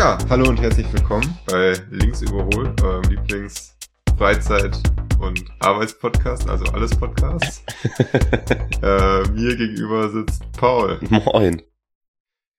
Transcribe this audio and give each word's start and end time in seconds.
Ja, 0.00 0.16
hallo 0.30 0.48
und 0.48 0.58
herzlich 0.58 0.90
willkommen 0.94 1.38
bei 1.44 1.74
Links 1.90 2.22
überholt, 2.22 2.82
eurem 2.82 3.02
Lieblings 3.10 3.76
Freizeit- 4.16 4.78
und 5.18 5.44
Arbeitspodcast, 5.58 6.48
also 6.48 6.64
alles 6.72 6.98
Podcasts. 6.98 7.62
äh, 8.82 9.28
mir 9.28 9.56
gegenüber 9.56 10.08
sitzt 10.08 10.42
Paul. 10.52 10.98
Moin. 11.10 11.60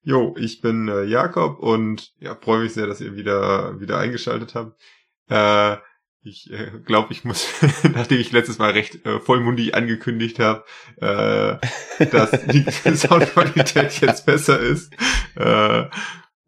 Jo, 0.03 0.35
ich 0.37 0.61
bin 0.61 0.87
äh, 0.87 1.01
Jakob 1.05 1.57
und 1.57 2.13
ja, 2.19 2.37
freue 2.39 2.61
mich 2.61 2.75
sehr, 2.75 2.85
dass 2.85 3.01
ihr 3.01 3.15
wieder 3.15 3.79
wieder 3.79 3.97
eingeschaltet 3.97 4.53
habt. 4.53 4.79
Äh, 5.27 5.77
ich 6.21 6.51
äh, 6.51 6.69
glaube, 6.85 7.11
ich 7.11 7.25
muss, 7.25 7.47
nachdem 7.91 8.19
ich 8.19 8.31
letztes 8.31 8.59
Mal 8.59 8.69
recht 8.69 9.03
äh, 9.03 9.19
vollmundig 9.19 9.73
angekündigt 9.73 10.37
habe, 10.37 10.63
äh, 10.97 12.05
dass 12.05 12.29
die 12.45 12.69
Soundqualität 12.95 13.99
jetzt 13.99 14.27
besser 14.27 14.59
ist, 14.59 14.93
äh, 15.37 15.85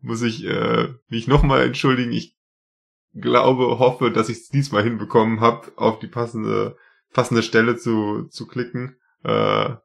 muss 0.03 0.21
ich 0.21 0.43
äh, 0.45 0.89
mich 1.07 1.27
nochmal 1.27 1.63
entschuldigen. 1.63 2.11
Ich 2.11 2.37
glaube, 3.13 3.79
hoffe, 3.79 4.11
dass 4.11 4.29
ich 4.29 4.37
es 4.37 4.49
diesmal 4.49 4.83
hinbekommen 4.83 5.39
habe, 5.39 5.71
auf 5.77 5.99
die 5.99 6.07
passende 6.07 6.77
passende 7.11 7.41
Stelle 7.41 7.77
zu 7.77 8.27
zu 8.29 8.45
klicken. 8.45 8.97
Äh, 9.23 9.75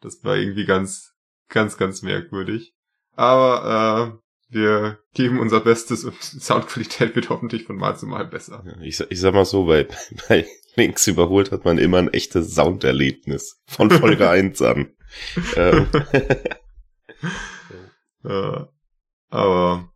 das 0.00 0.22
war 0.24 0.36
irgendwie 0.36 0.64
ganz 0.64 1.14
ganz 1.48 1.76
ganz 1.76 2.02
merkwürdig. 2.02 2.74
Aber 3.14 4.20
äh, 4.20 4.28
wir 4.50 4.98
geben 5.14 5.38
unser 5.38 5.60
Bestes 5.60 6.04
und 6.04 6.14
Soundqualität 6.20 7.14
wird 7.14 7.28
hoffentlich 7.30 7.64
von 7.64 7.76
Mal 7.76 7.96
zu 7.96 8.06
Mal 8.06 8.26
besser. 8.26 8.64
Ich, 8.80 9.00
ich 9.00 9.20
sag 9.20 9.34
mal 9.34 9.44
so, 9.44 9.66
bei, 9.66 9.86
bei 10.28 10.46
Links 10.74 11.06
überholt 11.06 11.52
hat 11.52 11.64
man 11.64 11.78
immer 11.78 11.98
ein 11.98 12.12
echtes 12.12 12.54
Sounderlebnis. 12.54 13.60
Von 13.66 13.90
Folge 13.90 14.28
1 14.30 14.60
an. 14.62 14.94
ähm. 15.56 15.86
äh, 18.24 18.64
aber 19.28 19.90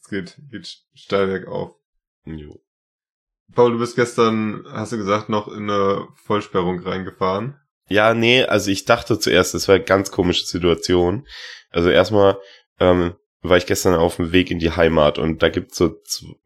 es 0.00 0.08
geht, 0.08 0.38
geht 0.50 0.66
steil 0.94 1.26
bergauf. 1.26 1.76
Jo. 2.24 2.60
Paul, 3.54 3.72
du 3.72 3.78
bist 3.78 3.96
gestern, 3.96 4.64
hast 4.68 4.92
du 4.92 4.96
gesagt, 4.96 5.28
noch 5.28 5.48
in 5.48 5.70
eine 5.70 6.08
Vollsperrung 6.14 6.80
reingefahren. 6.80 7.56
Ja, 7.88 8.14
nee, 8.14 8.42
also 8.44 8.70
ich 8.70 8.86
dachte 8.86 9.18
zuerst, 9.18 9.54
das 9.54 9.68
war 9.68 9.74
eine 9.74 9.84
ganz 9.84 10.10
komische 10.10 10.46
Situation. 10.46 11.26
Also 11.70 11.90
erstmal, 11.90 12.38
ähm, 12.80 13.14
war 13.44 13.58
ich 13.58 13.66
gestern 13.66 13.94
auf 13.94 14.16
dem 14.16 14.32
Weg 14.32 14.50
in 14.50 14.58
die 14.58 14.70
Heimat 14.70 15.18
und 15.18 15.42
da 15.42 15.50
gibt's 15.50 15.76
so 15.76 15.94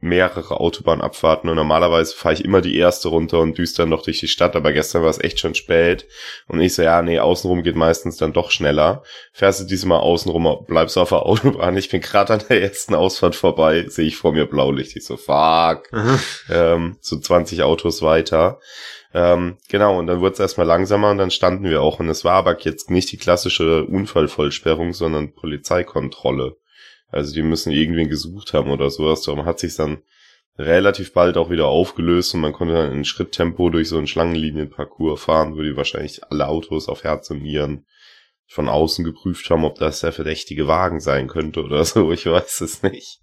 mehrere 0.00 0.58
Autobahnabfahrten 0.58 1.48
und 1.48 1.54
normalerweise 1.54 2.14
fahre 2.14 2.34
ich 2.34 2.44
immer 2.44 2.60
die 2.60 2.77
erste 2.77 3.08
runter 3.08 3.38
und 3.38 3.56
düster 3.56 3.86
noch 3.86 4.02
durch 4.02 4.18
die 4.18 4.27
Stadt, 4.27 4.56
aber 4.56 4.72
gestern 4.72 5.02
war 5.02 5.10
es 5.10 5.20
echt 5.20 5.38
schon 5.38 5.54
spät 5.54 6.06
und 6.48 6.60
ich 6.60 6.74
so, 6.74 6.82
ja, 6.82 7.00
nee, 7.00 7.20
außenrum 7.20 7.62
geht 7.62 7.76
meistens 7.76 8.16
dann 8.16 8.32
doch 8.32 8.50
schneller. 8.50 9.04
Fährst 9.32 9.60
du 9.60 9.64
diesmal 9.64 10.00
außenrum, 10.00 10.64
bleibst 10.66 10.96
du 10.96 11.00
auf 11.00 11.10
der 11.10 11.22
Autobahn, 11.26 11.76
ich 11.76 11.88
bin 11.88 12.00
gerade 12.00 12.34
an 12.34 12.42
der 12.48 12.62
ersten 12.62 12.96
Ausfahrt 12.96 13.36
vorbei, 13.36 13.86
sehe 13.88 14.06
ich 14.06 14.16
vor 14.16 14.32
mir 14.32 14.46
Blaulicht, 14.46 14.96
ich 14.96 15.04
so, 15.04 15.16
fuck, 15.16 15.88
ähm, 16.50 16.96
so 17.00 17.19
20 17.19 17.62
Autos 17.62 18.02
weiter. 18.02 18.58
Ähm, 19.14 19.56
genau, 19.69 19.98
und 19.98 20.06
dann 20.06 20.20
wurde 20.20 20.34
es 20.34 20.41
erstmal 20.41 20.66
langsamer 20.66 21.10
und 21.10 21.19
dann 21.19 21.30
standen 21.30 21.64
wir 21.64 21.80
auch. 21.80 21.98
Und 21.98 22.10
es 22.10 22.24
war 22.24 22.34
aber 22.34 22.58
jetzt 22.60 22.91
nicht 22.91 23.10
die 23.10 23.16
klassische 23.16 23.84
Unfallvollsperrung, 23.84 24.92
sondern 24.92 25.32
Polizeikontrolle. 25.32 26.56
Also 27.11 27.34
die 27.34 27.42
müssen 27.42 27.73
irgendwen 27.73 28.09
gesucht 28.09 28.53
haben 28.53 28.70
oder 28.70 28.91
sowas. 28.91 29.23
Darum 29.23 29.45
hat 29.45 29.59
sich 29.59 29.75
dann 29.77 30.03
relativ 30.59 31.12
bald 31.12 31.37
auch 31.37 31.50
wieder 31.50 31.67
aufgelöst 31.67 32.34
und 32.34 32.41
man 32.41 32.53
konnte 32.53 32.75
dann 32.75 32.92
in 32.92 33.05
Schritttempo 33.05 33.70
durch 33.70 33.89
so 33.89 33.97
einen 33.97 34.06
Schlangenlinienparcours 34.06 35.23
fahren, 35.23 35.56
wo 35.56 35.62
die 35.62 35.77
wahrscheinlich 35.77 36.25
alle 36.25 36.48
Autos 36.48 36.89
auf 36.89 37.05
Herz 37.05 37.31
und 37.31 37.42
Nieren 37.42 37.87
von 38.47 38.69
außen 38.69 39.05
geprüft 39.05 39.48
haben, 39.50 39.65
ob 39.65 39.78
das 39.78 40.00
der 40.00 40.12
verdächtige 40.12 40.67
Wagen 40.67 41.00
sein 41.00 41.28
könnte 41.28 41.62
oder 41.62 41.84
so. 41.84 42.12
Ich 42.12 42.27
weiß 42.27 42.62
es 42.62 42.83
nicht. 42.83 43.20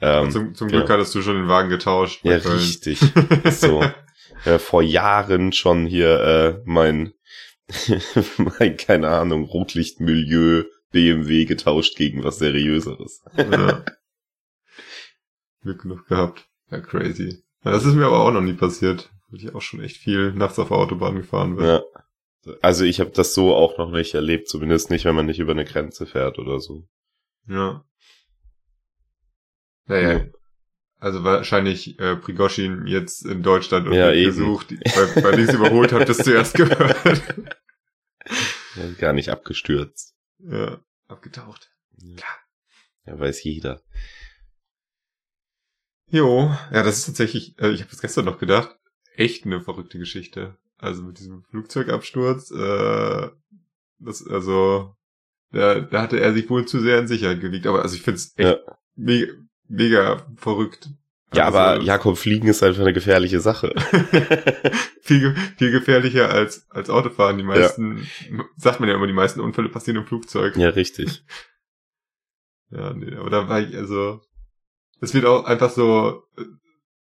Ähm, 0.00 0.30
zum, 0.30 0.54
zum 0.54 0.68
Glück 0.68 0.88
ja. 0.88 0.94
hattest 0.94 1.14
du 1.14 1.22
schon 1.22 1.36
den 1.36 1.48
Wagen 1.48 1.68
getauscht. 1.68 2.24
Ja, 2.24 2.38
Köln. 2.38 2.56
richtig. 2.56 2.98
so. 3.50 3.84
Äh, 4.44 4.58
vor 4.58 4.82
Jahren 4.82 5.52
schon 5.52 5.86
hier 5.86 6.20
äh, 6.20 6.62
mein, 6.66 7.14
mein, 8.58 8.76
keine 8.76 9.08
Ahnung, 9.08 9.44
Rotlichtmilieu 9.44 10.64
BMW 10.94 11.44
getauscht 11.44 11.96
gegen 11.96 12.22
was 12.22 12.38
Seriöseres. 12.38 13.22
Ja. 13.36 13.84
Glück 15.60 15.82
genug 15.82 16.06
gehabt. 16.06 16.48
Ja, 16.70 16.80
crazy. 16.80 17.42
Ja, 17.64 17.72
das 17.72 17.84
ist 17.84 17.94
mir 17.94 18.06
aber 18.06 18.20
auch 18.20 18.30
noch 18.30 18.40
nie 18.40 18.52
passiert, 18.52 19.10
weil 19.28 19.40
ich 19.40 19.54
auch 19.54 19.60
schon 19.60 19.80
echt 19.80 19.96
viel 19.96 20.32
nachts 20.32 20.58
auf 20.58 20.68
der 20.68 20.76
Autobahn 20.76 21.16
gefahren 21.16 21.56
bin. 21.56 21.66
Ja. 21.66 21.82
Also 22.62 22.84
ich 22.84 23.00
habe 23.00 23.10
das 23.10 23.34
so 23.34 23.54
auch 23.54 23.76
noch 23.76 23.90
nicht 23.90 24.14
erlebt, 24.14 24.48
zumindest 24.48 24.90
nicht, 24.90 25.04
wenn 25.04 25.14
man 25.14 25.26
nicht 25.26 25.40
über 25.40 25.52
eine 25.52 25.64
Grenze 25.64 26.06
fährt 26.06 26.38
oder 26.38 26.60
so. 26.60 26.86
Ja. 27.48 27.84
Naja, 29.86 30.12
ja. 30.12 30.24
also 30.98 31.24
wahrscheinlich 31.24 31.98
äh, 31.98 32.16
Prigoschin 32.16 32.86
jetzt 32.86 33.26
in 33.26 33.42
Deutschland 33.42 33.88
und 33.88 33.94
ja, 33.94 34.12
gesucht, 34.12 34.72
weil, 34.94 35.24
weil 35.24 35.40
ich 35.40 35.48
es 35.48 35.54
überholt 35.54 35.92
habe, 35.92 36.04
das 36.04 36.18
zuerst 36.18 36.54
gehört. 36.54 37.22
Ja, 38.76 38.90
gar 38.98 39.12
nicht 39.12 39.28
abgestürzt. 39.28 40.13
Ja, 40.46 40.80
abgetaucht. 41.08 41.70
Ja. 41.98 42.16
Klar. 42.16 42.38
Ja, 43.06 43.18
weiß 43.18 43.42
jeder. 43.44 43.82
Jo, 46.06 46.50
ja, 46.70 46.82
das 46.82 46.98
ist 46.98 47.06
tatsächlich, 47.06 47.58
äh, 47.58 47.70
ich 47.70 47.80
habe 47.82 47.92
es 47.92 48.00
gestern 48.00 48.24
noch 48.24 48.38
gedacht, 48.38 48.76
echt 49.16 49.44
eine 49.44 49.60
verrückte 49.60 49.98
Geschichte. 49.98 50.56
Also 50.78 51.02
mit 51.02 51.18
diesem 51.18 51.44
Flugzeugabsturz, 51.44 52.50
äh, 52.50 53.30
das, 53.98 54.26
also, 54.26 54.94
da, 55.50 55.80
da 55.80 56.02
hatte 56.02 56.20
er 56.20 56.34
sich 56.34 56.48
wohl 56.50 56.66
zu 56.66 56.80
sehr 56.80 56.98
in 56.98 57.08
Sicherheit 57.08 57.40
gewiegt. 57.40 57.66
Aber 57.66 57.82
also 57.82 57.94
ich 57.94 58.02
finde 58.02 58.16
es 58.16 58.36
echt 58.36 58.48
ja. 58.66 58.78
mega, 58.96 59.32
mega 59.68 60.26
verrückt. 60.36 60.90
Ja, 61.36 61.46
also, 61.46 61.58
aber 61.58 61.82
Jakob, 61.82 62.18
Fliegen 62.18 62.48
ist 62.48 62.62
einfach 62.62 62.82
eine 62.82 62.92
gefährliche 62.92 63.40
Sache. 63.40 63.74
viel, 65.02 65.34
viel 65.56 65.70
gefährlicher 65.70 66.30
als, 66.30 66.66
als 66.70 66.90
Autofahren. 66.90 67.38
Die 67.38 67.44
meisten, 67.44 68.06
ja. 68.30 68.44
sagt 68.56 68.80
man 68.80 68.88
ja 68.88 68.94
immer, 68.94 69.06
die 69.06 69.12
meisten 69.12 69.40
Unfälle 69.40 69.68
passieren 69.68 69.98
im 69.98 70.06
Flugzeug. 70.06 70.56
Ja, 70.56 70.70
richtig. 70.70 71.24
ja, 72.70 72.92
nee, 72.92 73.14
aber 73.14 73.30
da 73.30 73.48
war 73.48 73.60
ich, 73.60 73.76
also, 73.76 74.20
es 75.00 75.14
wird 75.14 75.26
auch 75.26 75.44
einfach 75.44 75.70
so, 75.70 76.22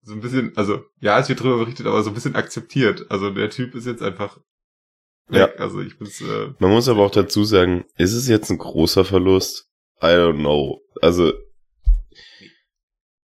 so 0.02 0.14
ein 0.14 0.22
bisschen, 0.22 0.54
also, 0.56 0.84
ja, 1.02 1.20
es 1.20 1.28
wird 1.30 1.42
drüber 1.42 1.58
berichtet, 1.58 1.86
aber 1.86 2.02
so 2.02 2.10
ein 2.10 2.14
bisschen 2.14 2.36
akzeptiert. 2.36 3.06
Also 3.10 3.30
der 3.30 3.50
Typ 3.50 3.76
ist 3.76 3.86
jetzt 3.86 4.02
einfach 4.02 4.40
weg. 5.28 5.54
Ja. 5.56 5.62
Also 5.62 5.82
ich 5.82 5.98
bin's, 5.98 6.22
äh, 6.22 6.54
Man 6.60 6.72
muss 6.72 6.88
aber 6.88 7.06
auch 7.06 7.12
dazu 7.12 7.44
sagen, 7.44 7.86
ist 7.98 8.14
es 8.14 8.28
jetzt 8.28 8.50
ein 8.50 8.58
großer 8.58 9.04
Verlust? 9.04 9.70
I 10.02 10.08
don't 10.08 10.40
know. 10.40 10.82
Also, 11.02 11.34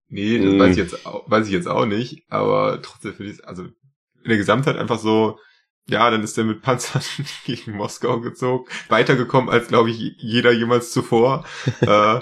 Nee, 0.08 0.38
das 0.38 0.52
mm. 0.52 0.58
weiß 0.58 0.70
ich 0.72 0.76
jetzt 0.76 1.06
auch, 1.06 1.30
weiß 1.30 1.46
ich 1.46 1.52
jetzt 1.52 1.68
auch 1.68 1.86
nicht, 1.86 2.24
aber 2.28 2.80
trotzdem 2.82 3.14
finde 3.14 3.32
ich 3.32 3.46
also 3.46 3.64
in 3.64 4.28
der 4.28 4.36
Gesamtheit 4.36 4.76
einfach 4.76 4.98
so, 4.98 5.38
ja, 5.86 6.10
dann 6.10 6.22
ist 6.22 6.38
er 6.38 6.44
mit 6.44 6.62
Panzern 6.62 7.02
gegen 7.44 7.72
Moskau 7.72 8.20
gezogen, 8.20 8.66
weitergekommen 8.88 9.50
als, 9.50 9.68
glaube 9.68 9.90
ich, 9.90 10.14
jeder 10.18 10.52
jemals 10.52 10.92
zuvor. 10.92 11.44
äh, 11.80 12.20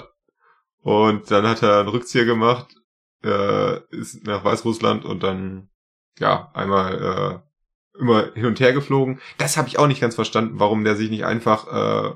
und 0.81 1.31
dann 1.31 1.47
hat 1.47 1.63
er 1.63 1.79
einen 1.79 1.89
Rückzieher 1.89 2.25
gemacht, 2.25 2.75
äh, 3.23 3.79
ist 3.95 4.25
nach 4.25 4.43
Weißrussland 4.43 5.05
und 5.05 5.23
dann, 5.23 5.69
ja, 6.19 6.51
einmal 6.53 7.43
äh, 7.95 7.99
immer 7.99 8.33
hin 8.33 8.45
und 8.45 8.59
her 8.59 8.73
geflogen. 8.73 9.21
Das 9.37 9.55
habe 9.55 9.67
ich 9.67 9.79
auch 9.79 9.87
nicht 9.87 10.01
ganz 10.01 10.15
verstanden, 10.15 10.59
warum 10.59 10.83
der 10.83 10.95
sich 10.95 11.09
nicht 11.09 11.25
einfach 11.25 11.67
äh, 11.67 12.13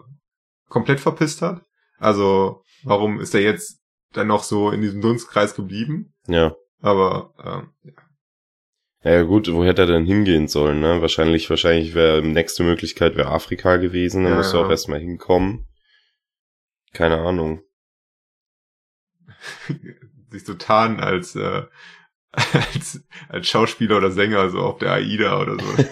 komplett 0.67 0.99
verpisst 0.99 1.41
hat. 1.41 1.61
Also, 1.97 2.63
warum 2.83 3.19
ist 3.19 3.33
er 3.33 3.41
jetzt 3.41 3.79
dann 4.13 4.27
noch 4.27 4.43
so 4.43 4.71
in 4.71 4.81
diesem 4.81 5.01
Dunstkreis 5.01 5.55
geblieben. 5.55 6.13
Ja. 6.27 6.55
Aber 6.81 7.33
ähm, 7.43 7.71
ja. 7.83 7.93
Ja 9.03 9.23
gut, 9.23 9.51
wo 9.51 9.63
hätte 9.63 9.83
er 9.83 9.87
denn 9.87 10.05
hingehen 10.05 10.47
sollen, 10.47 10.81
ne? 10.81 11.01
Wahrscheinlich, 11.01 11.49
wahrscheinlich 11.49 11.93
wäre 11.93 12.21
nächste 12.21 12.63
Möglichkeit 12.63 13.15
wäre 13.15 13.29
Afrika 13.29 13.77
gewesen, 13.77 14.23
dann 14.23 14.33
ja, 14.33 14.37
musst 14.37 14.53
du 14.53 14.57
auch 14.57 14.69
erstmal 14.69 14.99
hinkommen. 14.99 15.65
Keine 16.93 17.19
Ahnung. 17.19 17.61
Sich 20.29 20.45
so 20.45 20.55
tarnen 20.55 20.99
als, 20.99 21.35
äh, 21.35 21.63
als, 22.31 23.01
als 23.29 23.47
Schauspieler 23.47 23.97
oder 23.97 24.11
Sänger, 24.11 24.49
so 24.49 24.59
auf 24.59 24.79
der 24.79 24.91
AIDA 24.91 25.41
oder 25.41 25.57
so. 25.57 25.73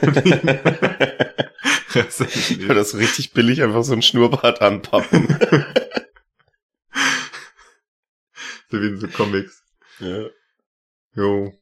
das, 1.94 2.20
ist 2.20 2.70
das 2.70 2.98
richtig 2.98 3.32
billig 3.34 3.62
einfach 3.62 3.84
so 3.84 3.94
ein 3.94 4.02
Schnurrbart 4.02 4.62
anpappen. 4.62 5.38
So 8.76 8.82
wie 8.82 8.88
in 8.88 8.98
so 8.98 9.08
Comics. 9.08 9.64
Ja. 10.00 10.26
Jo. 11.16 11.54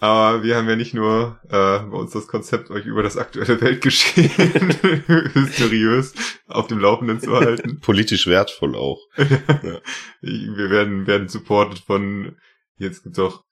Aber 0.00 0.42
wir 0.42 0.56
haben 0.56 0.68
ja 0.68 0.76
nicht 0.76 0.92
nur 0.92 1.40
äh, 1.44 1.78
bei 1.78 1.96
uns 1.96 2.12
das 2.12 2.26
Konzept, 2.26 2.70
euch 2.70 2.84
über 2.84 3.02
das 3.02 3.16
aktuelle 3.16 3.60
Weltgeschehen 3.60 4.74
mysteriös 5.34 6.14
auf 6.46 6.66
dem 6.66 6.78
Laufenden 6.78 7.20
zu 7.20 7.34
halten. 7.34 7.80
Politisch 7.82 8.26
wertvoll 8.26 8.74
auch. 8.74 9.00
ja. 9.16 9.80
Wir 10.20 10.70
werden, 10.70 11.06
werden 11.06 11.28
supported 11.28 11.78
von, 11.78 12.36
jetzt 12.76 13.04
gibt's 13.04 13.18
auch 13.18 13.44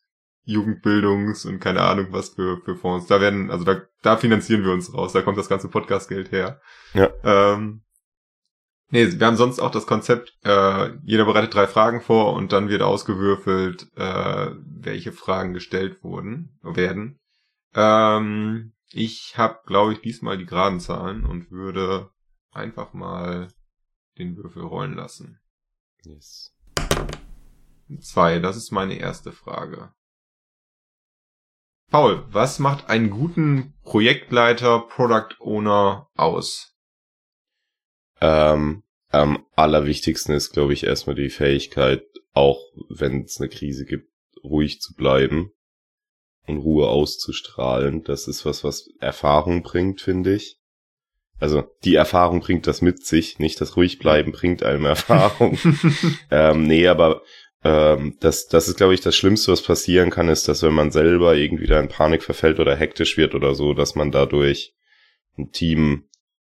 Jugendbildungs- 0.47 1.47
und 1.47 1.61
keine 1.61 1.83
Ahnung 1.83 2.09
was 2.11 2.31
für, 2.31 2.61
für 2.65 2.77
Fonds. 2.77 3.07
Da 3.07 3.21
werden, 3.21 3.51
also 3.51 3.65
da, 3.65 3.83
da 4.03 4.17
finanzieren 4.17 4.65
wir 4.65 4.73
uns 4.73 4.93
raus, 4.93 5.13
da 5.13 5.23
kommt 5.23 5.39
das 5.39 5.49
ganze 5.49 5.69
Podcastgeld 5.69 6.33
her. 6.33 6.61
Ja. 6.93 7.11
Ähm, 7.25 7.83
Nee, 8.93 9.19
wir 9.19 9.27
haben 9.27 9.37
sonst 9.37 9.59
auch 9.59 9.71
das 9.71 9.87
Konzept, 9.87 10.37
äh, 10.45 10.91
jeder 11.03 11.25
bereitet 11.25 11.55
drei 11.55 11.67
Fragen 11.67 12.03
vor 12.03 12.35
und 12.35 12.53
dann 12.53 12.69
wird 12.69 12.83
ausgewürfelt, 12.83 13.91
äh, 13.97 14.51
welche 14.67 15.13
Fragen 15.13 15.55
gestellt 15.55 16.05
wurden, 16.05 16.59
werden. 16.63 17.19
Ähm, 17.75 18.75
ich 18.91 19.39
habe, 19.39 19.61
glaube 19.65 19.95
ich, 19.95 20.03
diesmal 20.03 20.37
die 20.37 20.45
geraden 20.45 20.79
Zahlen 20.79 21.25
und 21.25 21.51
würde 21.51 22.11
einfach 22.51 22.93
mal 22.93 23.49
den 24.19 24.37
Würfel 24.37 24.63
rollen 24.63 24.93
lassen. 24.93 25.41
Yes. 26.03 26.55
Zwei, 27.99 28.41
das 28.41 28.59
ist 28.59 28.73
meine 28.73 28.99
erste 28.99 29.33
Frage. 29.33 29.95
Paul, 31.91 32.27
was 32.29 32.59
macht 32.59 32.91
einen 32.91 33.09
guten 33.09 33.73
Projektleiter, 33.85 34.81
Product 34.81 35.35
Owner 35.41 36.11
aus? 36.15 36.72
Ähm, 38.23 38.85
am 39.09 39.45
allerwichtigsten 39.57 40.33
ist, 40.35 40.53
glaube 40.53 40.73
ich, 40.73 40.85
erstmal 40.85 41.17
die 41.17 41.29
Fähigkeit, 41.29 42.05
auch 42.33 42.61
wenn 42.89 43.25
es 43.25 43.41
eine 43.41 43.49
Krise 43.51 43.85
gibt, 43.85 44.09
ruhig 44.45 44.81
zu 44.81 44.95
bleiben 44.95 45.51
und 46.47 46.59
Ruhe 46.59 46.89
auszustrahlen. 46.89 48.05
Das 48.05 48.29
ist 48.29 48.47
was, 48.47 48.63
was 48.63 48.89
Erfahrung 49.01 49.63
bringt, 49.63 50.01
finde 50.01 50.35
ich. 50.35 50.57
Also 51.41 51.65
die 51.83 51.97
Erfahrung 51.97 52.41
bringt 52.41 52.69
das 52.69 52.81
mit 52.81 53.05
sich, 53.05 53.41
nicht 53.41 53.61
das 53.61 53.77
ruhig 53.77 53.99
bleiben 53.99 54.31
bringt 54.31 54.63
einem 54.63 54.85
Erfahrung. 54.85 55.59
ähm, 56.31 56.69
nee, 56.69 56.87
aber 56.87 57.23
ähm, 57.65 58.17
das, 58.21 58.47
das 58.47 58.69
ist, 58.69 58.77
glaube 58.77 58.95
ich, 58.95 59.01
das 59.01 59.17
Schlimmste, 59.17 59.51
was 59.51 59.63
passieren 59.63 60.11
kann, 60.11 60.29
ist, 60.29 60.47
dass 60.47 60.63
wenn 60.63 60.75
man 60.75 60.93
selber 60.93 61.35
irgendwie 61.35 61.67
da 61.67 61.81
in 61.81 61.89
Panik 61.89 62.23
verfällt 62.23 62.61
oder 62.61 62.77
hektisch 62.77 63.17
wird 63.17 63.35
oder 63.35 63.57
so, 63.57 63.75
dass 63.75 63.97
man 63.97 64.13
dadurch 64.13 64.75
ein 65.37 65.51
Team 65.51 66.05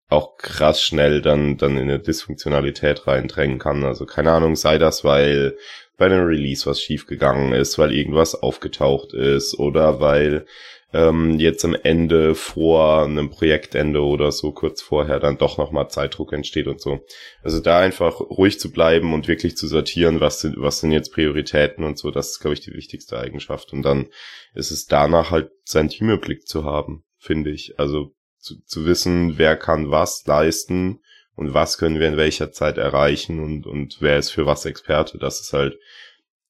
auch 0.10 0.38
krass 0.38 0.82
schnell 0.82 1.22
dann, 1.22 1.58
dann 1.58 1.78
in 1.78 1.84
eine 1.84 2.00
Dysfunktionalität 2.00 3.08
reindrängen 3.08 3.60
kann. 3.60 3.84
Also 3.84 4.06
keine 4.06 4.32
Ahnung, 4.32 4.56
sei 4.56 4.78
das, 4.78 5.04
weil 5.04 5.56
bei 5.98 6.08
einem 6.08 6.26
Release 6.26 6.66
was 6.66 6.82
schiefgegangen 6.82 7.54
ist, 7.54 7.78
weil 7.78 7.94
irgendwas 7.94 8.34
aufgetaucht 8.34 9.14
ist 9.14 9.58
oder 9.60 10.00
weil 10.00 10.46
ähm, 10.92 11.38
jetzt 11.40 11.64
am 11.66 11.76
Ende 11.76 12.34
vor 12.34 13.04
einem 13.04 13.30
Projektende 13.30 14.02
oder 14.02 14.32
so 14.32 14.52
kurz 14.52 14.82
vorher 14.82 15.20
dann 15.20 15.38
doch 15.38 15.60
nochmal 15.60 15.90
Zeitdruck 15.90 16.34
entsteht 16.34 16.68
und 16.68 16.82
so. 16.82 17.06
Also 17.44 17.60
da 17.60 17.80
einfach 17.80 18.20
ruhig 18.20 18.60
zu 18.60 18.72
bleiben 18.72 19.14
und 19.14 19.28
wirklich 19.28 19.56
zu 19.56 19.68
sortieren, 19.68 20.20
was 20.20 20.42
sind, 20.42 20.56
was 20.58 20.80
sind 20.80 20.92
jetzt 20.92 21.14
Prioritäten 21.14 21.84
und 21.84 22.00
so, 22.00 22.10
das 22.10 22.32
ist, 22.32 22.40
glaube 22.40 22.56
ich, 22.56 22.62
die 22.62 22.74
wichtigste 22.74 23.20
Eigenschaft. 23.20 23.72
Und 23.74 23.84
dann 23.84 24.08
ist 24.56 24.72
es 24.72 24.88
danach 24.88 25.30
halt 25.30 25.52
sein 25.64 25.90
Team 25.90 26.10
im 26.10 26.20
Blick 26.20 26.48
zu 26.48 26.64
haben, 26.64 27.04
finde 27.20 27.52
ich. 27.52 27.78
Also 27.78 28.16
zu, 28.40 28.62
zu 28.66 28.86
wissen, 28.86 29.38
wer 29.38 29.56
kann 29.58 29.92
was 29.92 30.26
leisten 30.26 31.00
und 31.36 31.54
was 31.54 31.78
können 31.78 32.00
wir 32.00 32.08
in 32.08 32.18
welcher 32.18 32.52
Zeit 32.52 32.78
erreichen 32.78 33.40
und, 33.40 33.66
und 33.66 33.98
wer 34.02 34.18
ist 34.18 34.32
für 34.32 34.46
was 34.46 34.66
Experte. 34.66 35.18
Das 35.18 35.40
ist 35.40 35.54
halt, 35.54 35.78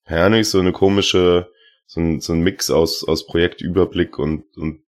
ja, 0.07 0.29
nicht 0.29 0.49
so 0.49 0.59
eine 0.59 0.71
komische, 0.71 1.51
so 1.85 1.99
ein, 1.99 2.21
so 2.21 2.33
ein 2.33 2.41
Mix 2.41 2.69
aus, 2.69 3.03
aus 3.07 3.25
Projektüberblick 3.25 4.17
und, 4.17 4.45
und 4.57 4.83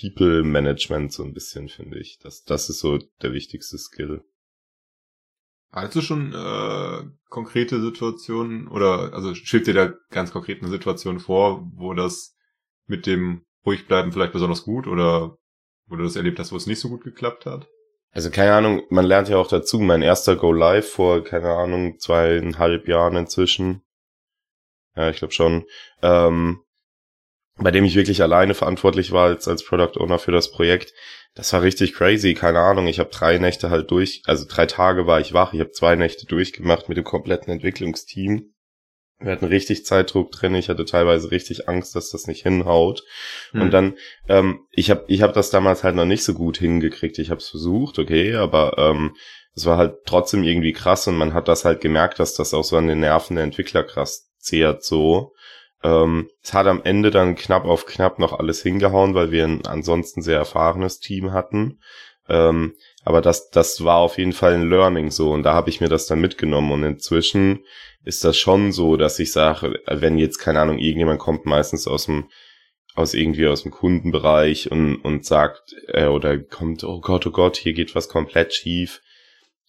People 0.00 0.42
Management 0.42 1.12
so 1.12 1.22
ein 1.22 1.34
bisschen, 1.34 1.68
finde 1.68 1.98
ich. 1.98 2.18
Das, 2.18 2.44
das 2.44 2.70
ist 2.70 2.78
so 2.78 2.98
der 3.20 3.32
wichtigste 3.32 3.76
Skill. 3.78 4.24
Hast 5.70 5.96
du 5.96 6.02
schon 6.02 6.34
äh, 6.34 7.02
konkrete 7.30 7.80
Situationen 7.80 8.68
oder 8.68 9.14
also 9.14 9.34
schwebt 9.34 9.66
dir 9.66 9.74
da 9.74 9.92
ganz 10.10 10.30
konkret 10.30 10.60
eine 10.60 10.70
Situation 10.70 11.18
vor, 11.18 11.66
wo 11.74 11.94
das 11.94 12.36
mit 12.86 13.06
dem 13.06 13.44
ruhig 13.64 13.86
bleiben 13.86 14.12
vielleicht 14.12 14.32
besonders 14.32 14.64
gut 14.64 14.86
oder 14.86 15.38
wo 15.92 15.96
du 15.96 16.02
das 16.02 16.16
erlebt 16.16 16.38
hast, 16.40 16.50
wo 16.50 16.56
es 16.56 16.66
nicht 16.66 16.80
so 16.80 16.88
gut 16.88 17.04
geklappt 17.04 17.46
hat? 17.46 17.68
Also 18.10 18.30
keine 18.30 18.52
Ahnung, 18.54 18.82
man 18.90 19.04
lernt 19.04 19.28
ja 19.28 19.36
auch 19.36 19.48
dazu. 19.48 19.78
Mein 19.78 20.02
erster 20.02 20.36
Go 20.36 20.52
Live 20.52 20.90
vor, 20.90 21.22
keine 21.22 21.50
Ahnung, 21.50 21.98
zweieinhalb 21.98 22.88
Jahren 22.88 23.16
inzwischen 23.16 23.82
ja, 24.96 25.10
ich 25.10 25.18
glaube 25.18 25.32
schon. 25.32 25.64
Ähm, 26.02 26.60
bei 27.56 27.70
dem 27.70 27.84
ich 27.84 27.94
wirklich 27.94 28.22
alleine 28.22 28.54
verantwortlich 28.54 29.12
war 29.12 29.26
als, 29.26 29.46
als 29.46 29.64
Product 29.64 29.98
Owner 29.98 30.18
für 30.18 30.32
das 30.32 30.50
Projekt. 30.50 30.92
Das 31.34 31.52
war 31.52 31.62
richtig 31.62 31.94
crazy, 31.94 32.34
keine 32.34 32.60
Ahnung. 32.60 32.86
Ich 32.86 32.98
habe 32.98 33.10
drei 33.10 33.38
Nächte 33.38 33.70
halt 33.70 33.90
durch, 33.90 34.22
also 34.26 34.44
drei 34.48 34.66
Tage 34.66 35.06
war 35.06 35.20
ich 35.20 35.32
wach. 35.32 35.52
Ich 35.52 35.60
habe 35.60 35.70
zwei 35.70 35.96
Nächte 35.96 36.26
durchgemacht 36.26 36.88
mit 36.88 36.98
dem 36.98 37.04
kompletten 37.04 37.52
Entwicklungsteam. 37.52 38.51
Wir 39.22 39.32
hatten 39.32 39.46
richtig 39.46 39.84
Zeitdruck 39.84 40.32
drin. 40.32 40.54
Ich 40.54 40.68
hatte 40.68 40.84
teilweise 40.84 41.30
richtig 41.30 41.68
Angst, 41.68 41.94
dass 41.94 42.10
das 42.10 42.26
nicht 42.26 42.42
hinhaut. 42.42 43.04
Hm. 43.52 43.62
Und 43.62 43.70
dann, 43.72 43.94
ähm, 44.28 44.60
ich 44.70 44.90
habe 44.90 45.04
ich 45.08 45.22
hab 45.22 45.32
das 45.32 45.50
damals 45.50 45.84
halt 45.84 45.94
noch 45.94 46.04
nicht 46.04 46.24
so 46.24 46.34
gut 46.34 46.58
hingekriegt. 46.58 47.18
Ich 47.18 47.30
habe 47.30 47.38
es 47.38 47.48
versucht, 47.48 47.98
okay, 47.98 48.34
aber 48.34 48.76
ähm, 48.78 49.14
es 49.54 49.66
war 49.66 49.76
halt 49.76 50.04
trotzdem 50.06 50.44
irgendwie 50.44 50.72
krass 50.72 51.06
und 51.08 51.16
man 51.16 51.34
hat 51.34 51.48
das 51.48 51.64
halt 51.64 51.80
gemerkt, 51.80 52.18
dass 52.18 52.34
das 52.34 52.54
auch 52.54 52.64
so 52.64 52.76
an 52.76 52.86
den 52.86 53.00
Nerven 53.00 53.36
der 53.36 53.44
Entwickler 53.44 53.84
krass 53.84 54.30
zehrt 54.38 54.82
so. 54.82 55.34
Ähm, 55.82 56.30
es 56.42 56.54
hat 56.54 56.66
am 56.66 56.82
Ende 56.84 57.10
dann 57.10 57.34
knapp 57.34 57.64
auf 57.64 57.86
knapp 57.86 58.18
noch 58.18 58.32
alles 58.38 58.62
hingehauen, 58.62 59.14
weil 59.14 59.30
wir 59.30 59.44
ein 59.44 59.66
ansonsten 59.66 60.22
sehr 60.22 60.38
erfahrenes 60.38 61.00
Team 61.00 61.32
hatten. 61.32 61.80
Ähm, 62.28 62.74
aber 63.04 63.20
das, 63.20 63.50
das 63.50 63.84
war 63.84 63.98
auf 63.98 64.18
jeden 64.18 64.32
Fall 64.32 64.54
ein 64.54 64.68
Learning 64.68 65.10
so 65.10 65.30
und 65.32 65.42
da 65.42 65.54
habe 65.54 65.70
ich 65.70 65.80
mir 65.80 65.88
das 65.88 66.06
dann 66.06 66.20
mitgenommen 66.20 66.72
und 66.72 66.84
inzwischen 66.84 67.64
ist 68.04 68.24
das 68.24 68.36
schon 68.36 68.72
so, 68.72 68.96
dass 68.96 69.18
ich 69.18 69.32
sage, 69.32 69.80
wenn 69.86 70.18
jetzt 70.18 70.38
keine 70.38 70.60
Ahnung 70.60 70.78
irgendjemand 70.78 71.20
kommt, 71.20 71.46
meistens 71.46 71.86
aus 71.86 72.06
dem 72.06 72.28
aus 72.94 73.14
irgendwie 73.14 73.46
aus 73.46 73.62
dem 73.62 73.72
Kundenbereich 73.72 74.70
und 74.70 74.96
und 74.96 75.24
sagt 75.24 75.74
äh, 75.88 76.06
oder 76.06 76.38
kommt, 76.38 76.84
oh 76.84 77.00
Gott, 77.00 77.26
oh 77.26 77.30
Gott, 77.30 77.56
hier 77.56 77.72
geht 77.72 77.94
was 77.94 78.08
komplett 78.08 78.52
schief, 78.52 79.00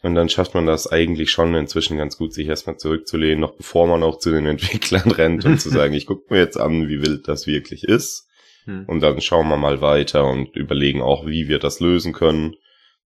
und 0.03 0.15
dann 0.15 0.27
schafft 0.27 0.53
man 0.53 0.65
das 0.65 0.91
eigentlich 0.91 1.31
schon 1.31 1.56
inzwischen 1.56 1.97
ganz 1.97 2.18
gut, 2.18 2.33
sich 2.33 2.47
erstmal 2.47 2.75
zurückzulehnen, 2.75 3.39
noch 3.39 3.56
bevor 3.56 3.88
man 3.88 4.03
auch 4.03 4.19
zu 4.19 4.31
den 4.31 4.45
Entwicklern 4.53 5.09
rennt 5.09 5.45
und 5.45 5.59
zu 5.59 5.69
sagen, 5.69 5.94
ich 5.94 6.06
gucke 6.06 6.31
mir 6.31 6.41
jetzt 6.41 6.59
an, 6.59 6.89
wie 6.89 7.01
wild 7.01 7.27
das 7.27 7.47
wirklich 7.47 7.86
ist. 7.86 8.27
Hm. 8.65 8.83
Und 8.86 9.00
dann 9.00 9.21
schauen 9.21 9.47
wir 9.47 9.57
mal 9.57 9.81
weiter 9.81 10.27
und 10.27 10.56
überlegen 10.57 11.01
auch, 11.01 11.25
wie 11.25 11.47
wir 11.47 11.57
das 11.57 11.79
lösen 11.79 12.12
können. 12.12 12.56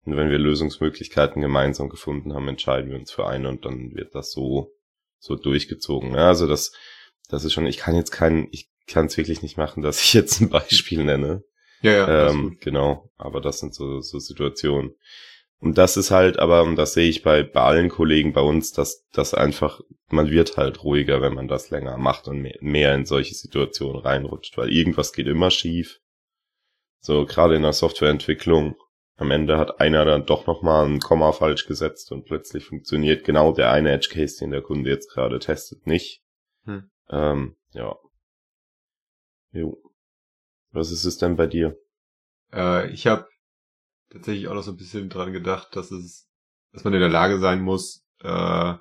Und 0.07 0.17
wenn 0.17 0.31
wir 0.31 0.39
Lösungsmöglichkeiten 0.39 1.43
gemeinsam 1.43 1.89
gefunden 1.89 2.33
haben, 2.33 2.47
entscheiden 2.47 2.91
wir 2.91 2.99
uns 2.99 3.11
für 3.11 3.27
eine 3.27 3.49
und 3.49 3.65
dann 3.65 3.95
wird 3.95 4.15
das 4.15 4.31
so, 4.31 4.73
so 5.19 5.35
durchgezogen. 5.35 6.15
Ja, 6.15 6.29
also 6.29 6.47
das, 6.47 6.73
das 7.29 7.45
ist 7.45 7.53
schon, 7.53 7.67
ich 7.67 7.77
kann 7.77 7.97
jetzt 7.97 8.13
kein, 8.13 8.47
ich 8.53 8.71
kann 8.87 9.07
es 9.07 9.17
wirklich 9.17 9.43
nicht 9.43 9.57
machen, 9.57 9.83
dass 9.83 10.01
ich 10.01 10.15
jetzt 10.15 10.41
ein 10.41 10.49
Beispiel 10.49 11.03
nenne. 11.05 11.43
Ja, 11.83 11.93
ja. 11.93 12.31
Ähm, 12.31 12.57
genau, 12.61 13.11
aber 13.17 13.41
das 13.41 13.59
sind 13.59 13.75
so, 13.75 14.01
so 14.01 14.21
Situationen. 14.21 14.95
Und 15.59 15.77
das 15.77 15.97
ist 15.97 16.13
halt, 16.13 16.39
aber 16.39 16.73
das 16.77 16.93
sehe 16.93 17.09
ich 17.09 17.23
bei, 17.23 17.43
bei 17.43 17.63
allen 17.63 17.89
Kollegen 17.89 18.33
bei 18.33 18.43
uns, 18.43 18.73
dass 18.73 19.07
das 19.13 19.35
einfach, 19.35 19.81
man 20.09 20.31
wird 20.31 20.57
halt 20.57 20.85
ruhiger, 20.85 21.21
wenn 21.21 21.35
man 21.35 21.49
das 21.49 21.71
länger 21.71 21.97
macht 21.97 22.29
und 22.29 22.43
mehr, 22.43 22.59
mehr 22.61 22.95
in 22.95 23.07
solche 23.07 23.35
Situationen 23.35 24.01
reinrutscht, 24.01 24.57
weil 24.57 24.73
irgendwas 24.73 25.13
geht 25.13 25.27
immer 25.27 25.51
schief. 25.51 25.99
So, 27.01 27.25
gerade 27.25 27.57
in 27.57 27.63
der 27.63 27.73
Softwareentwicklung, 27.73 28.77
am 29.17 29.31
Ende 29.31 29.57
hat 29.57 29.81
einer 29.81 30.05
dann 30.05 30.27
doch 30.27 30.47
nochmal 30.47 30.87
ein 30.87 31.01
Komma 31.01 31.33
falsch 31.33 31.67
gesetzt 31.67 32.13
und 32.13 32.27
plötzlich 32.27 32.67
funktioniert 32.67 33.25
genau 33.25 33.53
der 33.53 33.71
eine 33.71 33.91
Edge 33.91 34.11
Case, 34.13 34.39
den 34.39 34.51
der 34.51 34.63
Kunde 34.63 34.91
jetzt 34.91 35.11
gerade 35.11 35.39
testet, 35.39 35.87
nicht. 35.87 36.23
Hm. 36.65 36.91
Ähm, 37.09 37.57
ja. 37.73 37.97
Jo. 39.53 39.83
Was 40.71 40.91
ist 40.91 41.05
es 41.05 41.17
denn 41.17 41.37
bei 41.37 41.47
dir? 41.47 41.79
Äh, 42.53 42.91
ich 42.91 43.07
habe 43.07 43.27
tatsächlich 44.11 44.49
auch 44.49 44.55
noch 44.55 44.63
so 44.63 44.73
ein 44.73 44.77
bisschen 44.77 45.09
dran 45.09 45.33
gedacht, 45.33 45.75
dass 45.75 45.91
es, 45.91 46.29
dass 46.73 46.85
man 46.85 46.93
in 46.93 47.01
der 47.01 47.09
Lage 47.09 47.39
sein 47.39 47.63
muss, 47.63 48.07
äh, 48.23 48.75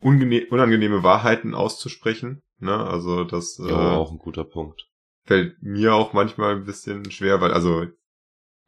unangenehme 0.00 1.02
Wahrheiten 1.02 1.54
auszusprechen. 1.54 2.42
Ne? 2.58 2.74
Also 2.74 3.24
das 3.24 3.58
äh, 3.58 3.68
ja, 3.68 3.96
auch 3.96 4.10
ein 4.10 4.18
guter 4.18 4.44
Punkt. 4.44 4.88
Fällt 5.24 5.62
mir 5.62 5.94
auch 5.94 6.14
manchmal 6.14 6.56
ein 6.56 6.64
bisschen 6.64 7.10
schwer, 7.10 7.42
weil 7.42 7.52
also 7.52 7.86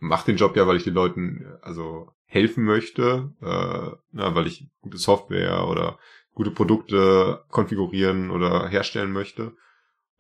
mach 0.01 0.25
den 0.25 0.37
Job 0.37 0.57
ja, 0.57 0.67
weil 0.67 0.77
ich 0.77 0.85
den 0.85 0.95
Leuten 0.95 1.47
also 1.63 2.09
helfen 2.25 2.65
möchte, 2.65 3.33
äh, 3.41 3.97
na, 4.13 4.35
weil 4.35 4.47
ich 4.47 4.69
gute 4.81 4.99
Software 4.99 5.69
oder 5.69 5.99
gute 6.35 6.51
Produkte 6.51 7.45
konfigurieren 7.49 8.31
oder 8.31 8.69
herstellen 8.69 9.13
möchte. 9.13 9.53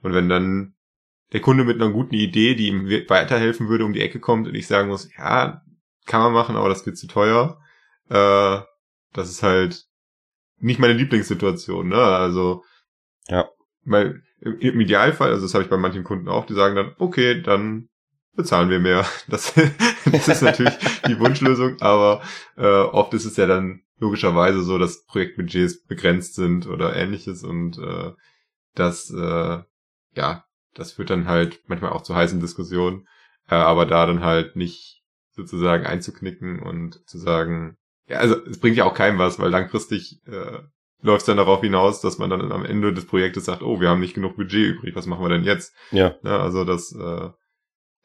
Und 0.02 0.14
wenn 0.14 0.28
dann 0.28 0.74
der 1.32 1.40
Kunde 1.40 1.64
mit 1.64 1.80
einer 1.80 1.92
guten 1.92 2.14
Idee, 2.14 2.54
die 2.54 2.68
ihm 2.68 2.88
weiterhelfen 3.08 3.68
würde, 3.68 3.84
um 3.84 3.92
die 3.92 4.00
Ecke 4.00 4.20
kommt 4.20 4.48
und 4.48 4.54
ich 4.54 4.66
sagen 4.66 4.88
muss, 4.88 5.08
ja, 5.16 5.62
kann 6.06 6.20
man 6.20 6.32
machen, 6.32 6.56
aber 6.56 6.68
das 6.68 6.84
wird 6.86 6.96
zu 6.96 7.06
teuer. 7.06 7.60
Äh, 8.08 8.60
das 9.12 9.30
ist 9.30 9.42
halt 9.42 9.86
nicht 10.58 10.80
meine 10.80 10.94
Lieblingssituation, 10.94 11.88
ne? 11.88 12.02
Also 12.02 12.64
ja. 13.28 13.48
Weil 13.84 14.22
im 14.40 14.80
Idealfall, 14.80 15.30
also 15.30 15.42
das 15.42 15.54
habe 15.54 15.64
ich 15.64 15.70
bei 15.70 15.76
manchen 15.76 16.04
Kunden 16.04 16.28
auch, 16.28 16.46
die 16.46 16.54
sagen 16.54 16.76
dann, 16.76 16.94
okay, 16.98 17.40
dann 17.40 17.89
bezahlen 18.34 18.70
wir 18.70 18.80
mehr. 18.80 19.06
Das, 19.28 19.54
das 20.04 20.28
ist 20.28 20.42
natürlich 20.42 20.76
die 21.06 21.18
Wunschlösung, 21.18 21.80
aber 21.80 22.22
äh, 22.56 22.66
oft 22.66 23.14
ist 23.14 23.24
es 23.24 23.36
ja 23.36 23.46
dann 23.46 23.82
logischerweise 23.98 24.62
so, 24.62 24.78
dass 24.78 25.04
Projektbudgets 25.04 25.84
begrenzt 25.84 26.34
sind 26.34 26.66
oder 26.66 26.96
ähnliches 26.96 27.44
und 27.44 27.78
äh, 27.78 28.12
dass 28.74 29.10
äh, 29.10 29.58
ja 30.16 30.44
das 30.74 30.92
führt 30.92 31.10
dann 31.10 31.26
halt 31.26 31.60
manchmal 31.66 31.92
auch 31.92 32.02
zu 32.02 32.14
heißen 32.14 32.40
Diskussionen, 32.40 33.06
äh, 33.48 33.54
aber 33.54 33.86
da 33.86 34.06
dann 34.06 34.24
halt 34.24 34.56
nicht 34.56 35.02
sozusagen 35.32 35.86
einzuknicken 35.86 36.60
und 36.60 37.06
zu 37.08 37.18
sagen, 37.18 37.76
ja, 38.06 38.18
also 38.18 38.36
es 38.46 38.58
bringt 38.58 38.76
ja 38.76 38.84
auch 38.84 38.94
keinem 38.94 39.18
was, 39.18 39.38
weil 39.38 39.50
langfristig 39.50 40.20
äh, 40.26 40.58
läuft 41.02 41.20
es 41.20 41.26
dann 41.26 41.36
darauf 41.36 41.60
hinaus, 41.60 42.00
dass 42.00 42.18
man 42.18 42.30
dann 42.30 42.52
am 42.52 42.64
Ende 42.64 42.92
des 42.92 43.06
Projektes 43.06 43.44
sagt, 43.44 43.62
oh, 43.62 43.80
wir 43.80 43.88
haben 43.88 44.00
nicht 44.00 44.14
genug 44.14 44.36
Budget 44.36 44.76
übrig, 44.76 44.94
was 44.94 45.06
machen 45.06 45.24
wir 45.24 45.30
denn 45.30 45.44
jetzt? 45.44 45.74
Ja. 45.90 46.14
ja 46.22 46.40
also 46.40 46.64
das, 46.64 46.92
äh, 46.92 47.30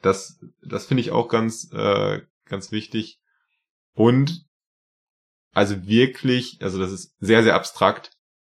das, 0.06 0.40
das 0.62 0.86
finde 0.86 1.02
ich 1.02 1.12
auch 1.12 1.28
ganz, 1.28 1.72
äh, 1.74 2.22
ganz 2.46 2.72
wichtig. 2.72 3.20
Und 3.94 4.46
also 5.54 5.88
wirklich, 5.88 6.60
also 6.62 6.80
das 6.80 6.92
ist 6.92 7.16
sehr, 7.20 7.44
sehr 7.44 7.56
abstrakt, 7.56 8.12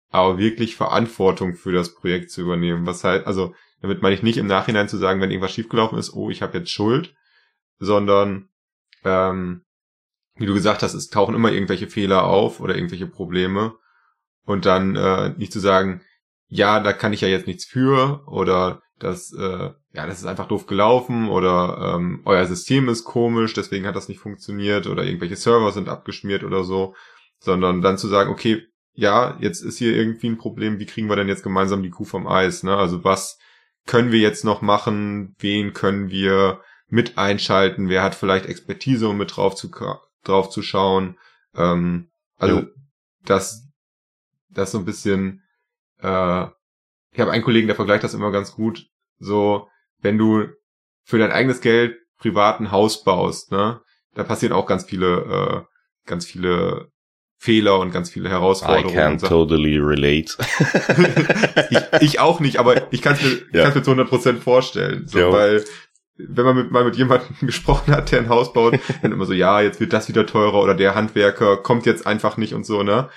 aber 0.10 0.38
wirklich 0.38 0.76
Verantwortung 0.76 1.56
für 1.56 1.74
das 1.74 1.94
Projekt 1.94 2.32
zu 2.32 2.42
übernehmen. 2.42 2.86
Was 2.86 3.04
halt, 3.04 3.28
also 3.28 3.54
damit 3.82 4.02
meine 4.02 4.16
ich 4.16 4.24
nicht 4.24 4.38
im 4.38 4.48
Nachhinein 4.48 4.88
zu 4.88 4.98
sagen, 4.98 5.20
wenn 5.20 5.32
irgendwas 5.32 5.52
schiefgelaufen 5.52 5.98
ist, 5.98 6.14
oh, 6.14 6.30
ich 6.30 6.42
habe 6.42 6.58
jetzt 6.58 6.72
Schuld, 6.72 7.16
sondern 7.80 8.50
ähm, 9.04 9.66
wie 10.36 10.46
du 10.46 10.54
gesagt 10.54 10.84
hast, 10.84 10.94
es 10.94 11.10
tauchen 11.10 11.36
immer 11.36 11.52
irgendwelche 11.52 11.88
Fehler 11.88 12.26
auf 12.26 12.60
oder 12.60 12.76
irgendwelche 12.76 13.08
Probleme 13.08 13.76
und 14.46 14.66
dann 14.66 14.96
äh, 14.96 15.30
nicht 15.38 15.52
zu 15.52 15.60
sagen, 15.60 16.02
ja, 16.52 16.82
da 16.82 16.92
kann 16.92 17.14
ich 17.14 17.22
ja 17.22 17.30
jetzt 17.30 17.48
nichts 17.48 17.66
für 17.66 18.24
oder 18.28 18.82
das, 19.00 19.34
äh, 19.34 19.70
ja, 19.94 20.06
das 20.06 20.20
ist 20.20 20.26
einfach 20.26 20.50
doof 20.50 20.68
gelaufen 20.68 21.30
oder 21.30 21.96
ähm, 21.96 22.22
euer 22.26 22.46
System 22.46 22.90
ist 22.90 23.06
komisch, 23.06 23.54
deswegen 23.54 23.88
hat 23.88 23.96
das 23.96 24.10
nicht 24.10 24.20
funktioniert 24.20 24.86
oder 24.86 25.04
irgendwelche 25.04 25.38
Server 25.38 25.72
sind 25.72 25.88
abgeschmiert 25.88 26.44
oder 26.44 26.66
so, 26.66 26.94
sondern 27.40 27.82
dann 27.82 27.98
zu 27.98 28.10
sagen, 28.10 28.30
okay, 28.30 28.68
ja, 28.94 29.38
jetzt 29.40 29.62
ist 29.62 29.78
hier 29.78 29.96
irgendwie 29.96 30.28
ein 30.28 30.38
Problem, 30.38 30.78
wie 30.78 30.86
kriegen 30.86 31.08
wir 31.08 31.16
denn 31.16 31.30
jetzt 31.30 31.44
gemeinsam 31.44 31.84
die 31.84 31.90
Kuh 31.90 32.04
vom 32.04 32.28
Eis, 32.28 32.64
ne? 32.64 32.76
Also 32.76 33.06
was 33.06 33.40
können 33.88 34.12
wir 34.12 34.20
jetzt 34.20 34.44
noch 34.44 34.62
machen, 34.62 35.36
wen 35.40 35.72
können 35.72 36.10
wir 36.10 36.62
mit 36.90 37.18
einschalten, 37.18 37.88
wer 37.88 38.04
hat 38.04 38.14
vielleicht 38.14 38.46
Expertise, 38.46 39.08
um 39.08 39.18
mit 39.18 39.38
drauf 39.38 39.56
zu, 39.56 39.72
drauf 40.24 40.50
zu 40.50 40.62
schauen. 40.62 41.18
Ähm, 41.56 42.12
also 42.38 42.60
jo. 42.60 42.68
das, 43.24 43.70
das 44.50 44.74
so 44.74 44.80
ein 44.80 44.86
bisschen, 44.86 45.41
äh, 46.02 46.48
ich 47.14 47.20
habe 47.20 47.32
einen 47.32 47.44
Kollegen, 47.44 47.68
der 47.68 47.76
vergleicht 47.76 48.04
das 48.04 48.14
immer 48.14 48.32
ganz 48.32 48.54
gut, 48.54 48.86
so, 49.20 49.68
wenn 50.00 50.18
du 50.18 50.48
für 51.04 51.18
dein 51.18 51.32
eigenes 51.32 51.62
Geld 51.62 51.98
privaten 52.18 52.72
Haus 52.72 53.04
baust, 53.04 53.52
ne, 53.52 53.82
da 54.14 54.24
passieren 54.24 54.54
auch 54.54 54.66
ganz 54.66 54.86
viele, 54.86 55.66
äh, 55.66 56.08
ganz 56.08 56.26
viele 56.26 56.92
Fehler 57.38 57.80
und 57.80 57.92
ganz 57.92 58.10
viele 58.10 58.30
Herausforderungen. 58.30 58.94
I 58.94 58.98
can't 58.98 59.28
totally 59.28 59.78
relate. 59.80 60.32
ich, 61.72 62.02
ich, 62.02 62.20
auch 62.20 62.40
nicht, 62.40 62.58
aber 62.58 62.94
ich 62.94 63.02
kann 63.02 63.14
es 63.14 63.24
mir, 63.24 63.64
ja. 63.64 63.70
mir 63.70 63.82
zu 63.82 63.92
100% 63.92 64.38
vorstellen. 64.38 65.08
So, 65.08 65.18
ja. 65.18 65.32
Weil 65.32 65.64
wenn 66.18 66.46
man 66.46 66.56
mit, 66.56 66.72
mal 66.72 66.86
mit 66.86 66.96
jemandem 66.98 67.36
gesprochen 67.42 67.96
hat, 67.96 68.12
der 68.12 68.20
ein 68.20 68.30
Haus 68.30 68.54
baut, 68.54 68.80
dann 69.02 69.12
immer 69.12 69.26
so, 69.26 69.34
ja, 69.34 69.62
jetzt 69.62 69.80
wird 69.80 69.92
das 69.92 70.08
wieder 70.08 70.28
teurer 70.28 70.62
oder 70.62 70.76
der 70.76 70.94
Handwerker 70.94 71.58
kommt 71.58 71.88
jetzt 71.88 72.06
einfach 72.06 72.38
nicht 72.38 72.54
und 72.54 72.66
so, 72.66 72.84
ne? 72.84 73.10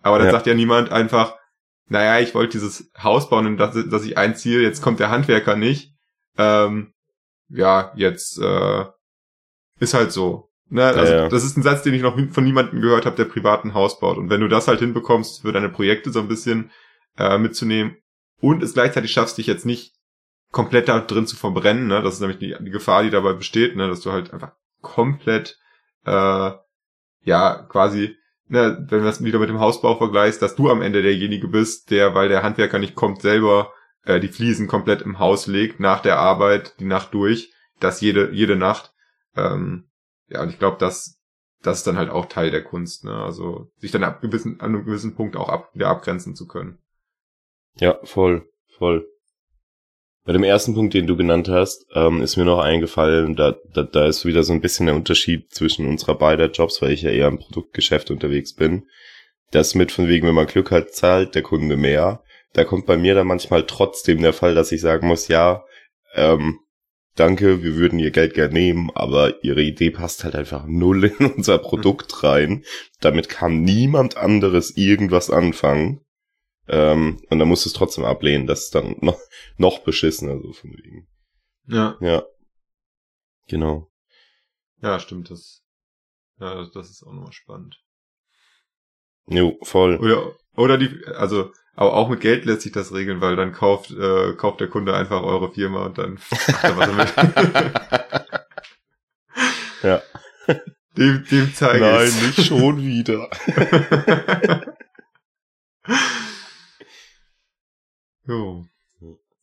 Aber 0.00 0.18
dann 0.18 0.28
ja. 0.28 0.32
sagt 0.32 0.46
ja 0.46 0.54
niemand 0.54 0.92
einfach, 0.92 1.34
naja, 1.88 2.20
ich 2.20 2.34
wollte 2.34 2.52
dieses 2.52 2.90
Haus 3.00 3.28
bauen 3.28 3.46
und 3.46 3.56
dass, 3.58 3.74
dass 3.88 4.04
ich 4.04 4.18
einziehe, 4.18 4.60
jetzt 4.60 4.82
kommt 4.82 5.00
der 5.00 5.10
Handwerker 5.10 5.56
nicht. 5.56 5.92
Ähm, 6.36 6.92
ja, 7.48 7.92
jetzt 7.94 8.38
äh, 8.40 8.84
ist 9.78 9.94
halt 9.94 10.12
so. 10.12 10.50
Ne? 10.68 10.84
Also 10.84 11.12
ja, 11.12 11.22
ja. 11.22 11.28
das 11.28 11.44
ist 11.44 11.56
ein 11.56 11.62
Satz, 11.62 11.82
den 11.82 11.94
ich 11.94 12.02
noch 12.02 12.18
von 12.32 12.44
niemandem 12.44 12.80
gehört 12.80 13.06
habe, 13.06 13.16
der 13.16 13.24
privaten 13.24 13.74
Haus 13.74 14.00
baut. 14.00 14.18
Und 14.18 14.30
wenn 14.30 14.40
du 14.40 14.48
das 14.48 14.66
halt 14.66 14.80
hinbekommst, 14.80 15.42
für 15.42 15.52
deine 15.52 15.68
Projekte 15.68 16.10
so 16.10 16.18
ein 16.18 16.28
bisschen 16.28 16.70
äh, 17.16 17.38
mitzunehmen 17.38 17.96
und 18.40 18.62
es 18.62 18.74
gleichzeitig 18.74 19.12
schaffst, 19.12 19.38
dich 19.38 19.46
jetzt 19.46 19.66
nicht 19.66 19.94
komplett 20.50 20.88
da 20.88 21.00
drin 21.00 21.26
zu 21.26 21.36
verbrennen, 21.36 21.86
ne? 21.86 22.02
das 22.02 22.14
ist 22.14 22.20
nämlich 22.20 22.38
die, 22.38 22.56
die 22.60 22.70
Gefahr, 22.70 23.04
die 23.04 23.10
dabei 23.10 23.32
besteht, 23.32 23.76
ne? 23.76 23.88
dass 23.88 24.00
du 24.00 24.10
halt 24.10 24.32
einfach 24.32 24.52
komplett, 24.80 25.58
äh, 26.04 26.50
ja, 27.22 27.66
quasi, 27.68 28.16
ne, 28.48 28.76
wenn 28.88 29.00
du 29.00 29.04
das 29.04 29.22
wieder 29.22 29.38
mit 29.38 29.48
dem 29.48 29.60
Hausbau 29.60 29.96
vergleichst, 29.96 30.42
dass 30.42 30.56
du 30.56 30.70
am 30.70 30.82
Ende 30.82 31.02
derjenige 31.02 31.48
bist, 31.48 31.90
der, 31.90 32.14
weil 32.14 32.28
der 32.28 32.42
Handwerker 32.42 32.78
nicht 32.78 32.94
kommt, 32.94 33.22
selber 33.22 33.72
äh, 34.04 34.20
die 34.20 34.28
Fliesen 34.28 34.68
komplett 34.68 35.02
im 35.02 35.18
Haus 35.18 35.46
legt, 35.46 35.80
nach 35.80 36.00
der 36.00 36.18
Arbeit, 36.18 36.78
die 36.80 36.84
Nacht 36.84 37.12
durch, 37.14 37.52
das 37.80 38.00
jede, 38.00 38.30
jede 38.32 38.56
Nacht. 38.56 38.92
Ähm, 39.36 39.88
ja, 40.28 40.42
und 40.42 40.48
ich 40.48 40.58
glaube, 40.58 40.76
das, 40.78 41.20
das 41.62 41.78
ist 41.78 41.86
dann 41.86 41.98
halt 41.98 42.10
auch 42.10 42.26
Teil 42.26 42.50
der 42.50 42.64
Kunst, 42.64 43.04
ne? 43.04 43.14
Also 43.14 43.70
sich 43.76 43.90
dann 43.90 44.04
ab 44.04 44.20
gewissen, 44.20 44.60
an 44.60 44.74
einem 44.74 44.84
gewissen 44.84 45.14
Punkt 45.14 45.36
auch 45.36 45.48
ab, 45.48 45.70
wieder 45.74 45.88
abgrenzen 45.88 46.34
zu 46.34 46.46
können. 46.46 46.78
Ja, 47.76 47.98
voll, 48.04 48.48
voll. 48.78 49.06
Bei 50.26 50.32
dem 50.32 50.42
ersten 50.42 50.74
Punkt, 50.74 50.92
den 50.92 51.06
du 51.06 51.16
genannt 51.16 51.48
hast, 51.48 51.86
ähm, 51.94 52.20
ist 52.20 52.36
mir 52.36 52.44
noch 52.44 52.58
eingefallen, 52.58 53.36
da, 53.36 53.54
da, 53.72 53.84
da 53.84 54.06
ist 54.06 54.24
wieder 54.24 54.42
so 54.42 54.52
ein 54.52 54.60
bisschen 54.60 54.86
der 54.86 54.96
Unterschied 54.96 55.54
zwischen 55.54 55.86
unserer 55.86 56.16
beider 56.16 56.50
Jobs, 56.50 56.82
weil 56.82 56.90
ich 56.90 57.02
ja 57.02 57.10
eher 57.10 57.28
im 57.28 57.38
Produktgeschäft 57.38 58.10
unterwegs 58.10 58.52
bin. 58.52 58.88
Das 59.52 59.76
mit 59.76 59.92
von 59.92 60.08
wegen, 60.08 60.26
wenn 60.26 60.34
man 60.34 60.48
Glück 60.48 60.72
hat, 60.72 60.92
zahlt 60.92 61.36
der 61.36 61.42
Kunde 61.42 61.76
mehr. 61.76 62.24
Da 62.54 62.64
kommt 62.64 62.86
bei 62.86 62.96
mir 62.96 63.14
dann 63.14 63.28
manchmal 63.28 63.66
trotzdem 63.66 64.20
der 64.20 64.32
Fall, 64.32 64.56
dass 64.56 64.72
ich 64.72 64.80
sagen 64.80 65.06
muss, 65.06 65.28
ja, 65.28 65.64
ähm, 66.16 66.58
danke, 67.14 67.62
wir 67.62 67.76
würden 67.76 68.00
ihr 68.00 68.10
Geld 68.10 68.34
gerne 68.34 68.52
nehmen, 68.52 68.90
aber 68.96 69.44
ihre 69.44 69.62
Idee 69.62 69.90
passt 69.90 70.24
halt 70.24 70.34
einfach 70.34 70.64
null 70.66 71.04
in 71.04 71.26
unser 71.36 71.58
Produkt 71.58 72.24
rein. 72.24 72.64
Damit 73.00 73.28
kann 73.28 73.62
niemand 73.62 74.16
anderes 74.16 74.76
irgendwas 74.76 75.30
anfangen. 75.30 76.00
Ähm, 76.68 77.22
und 77.30 77.38
dann 77.38 77.48
musst 77.48 77.64
du 77.64 77.68
es 77.68 77.74
trotzdem 77.74 78.04
ablehnen. 78.04 78.46
Das 78.46 78.64
ist 78.64 78.74
dann 78.74 78.96
noch, 79.00 79.18
noch 79.56 79.80
beschissener, 79.80 80.40
so 80.40 80.52
von 80.52 80.70
wegen. 80.70 81.06
Ja. 81.66 81.96
Ja. 82.00 82.24
Genau. 83.48 83.90
Ja, 84.82 84.98
stimmt, 85.00 85.30
das, 85.30 85.62
ja, 86.38 86.66
das 86.72 86.90
ist 86.90 87.02
auch 87.02 87.12
nochmal 87.12 87.32
spannend. 87.32 87.80
Jo, 89.26 89.58
voll. 89.62 89.96
Oder, 89.96 90.36
oder 90.56 90.78
die, 90.78 91.04
also, 91.06 91.52
aber 91.74 91.94
auch 91.94 92.08
mit 92.08 92.20
Geld 92.20 92.44
lässt 92.44 92.62
sich 92.62 92.72
das 92.72 92.92
regeln, 92.92 93.20
weil 93.20 93.36
dann 93.36 93.52
kauft, 93.52 93.90
äh, 93.90 94.34
kauft 94.34 94.60
der 94.60 94.68
Kunde 94.68 94.94
einfach 94.94 95.22
eure 95.22 95.52
Firma 95.52 95.86
und 95.86 95.98
dann 95.98 96.14
macht 96.30 96.64
er 96.64 96.76
was 96.76 97.14
damit. 97.14 97.34
ja. 99.82 100.02
Dem, 100.96 101.24
dem 101.30 101.54
zeige 101.54 101.84
Nein, 101.84 102.12
nicht 102.26 102.46
schon 102.46 102.82
wieder. 102.82 103.28
Jo. 108.26 108.66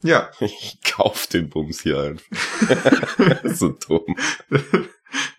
Ja. 0.04 0.30
Ich 0.40 0.80
kauf 0.84 1.28
den 1.28 1.50
Bums 1.50 1.82
hier 1.82 2.00
einfach. 2.00 3.44
so 3.46 3.70
dumm. 3.70 4.16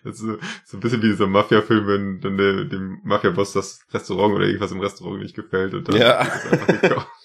Das 0.03 0.15
ist 0.15 0.19
so, 0.19 0.37
so 0.65 0.77
ein 0.77 0.79
bisschen 0.79 1.01
wie 1.01 1.09
dieser 1.09 1.27
Mafia-Film, 1.27 1.87
wenn 1.87 2.21
dann 2.21 2.37
der, 2.37 2.65
dem 2.65 2.99
Mafia-Boss 3.03 3.53
das 3.53 3.79
Restaurant 3.91 4.33
oder 4.35 4.45
irgendwas 4.45 4.71
im 4.71 4.79
Restaurant 4.79 5.21
nicht 5.21 5.35
gefällt 5.35 5.73
und 5.73 5.87
dann 5.87 5.97
ja. 5.97 6.21
ist 6.21 6.45
einfach 6.51 6.81
gekauft. 6.81 7.07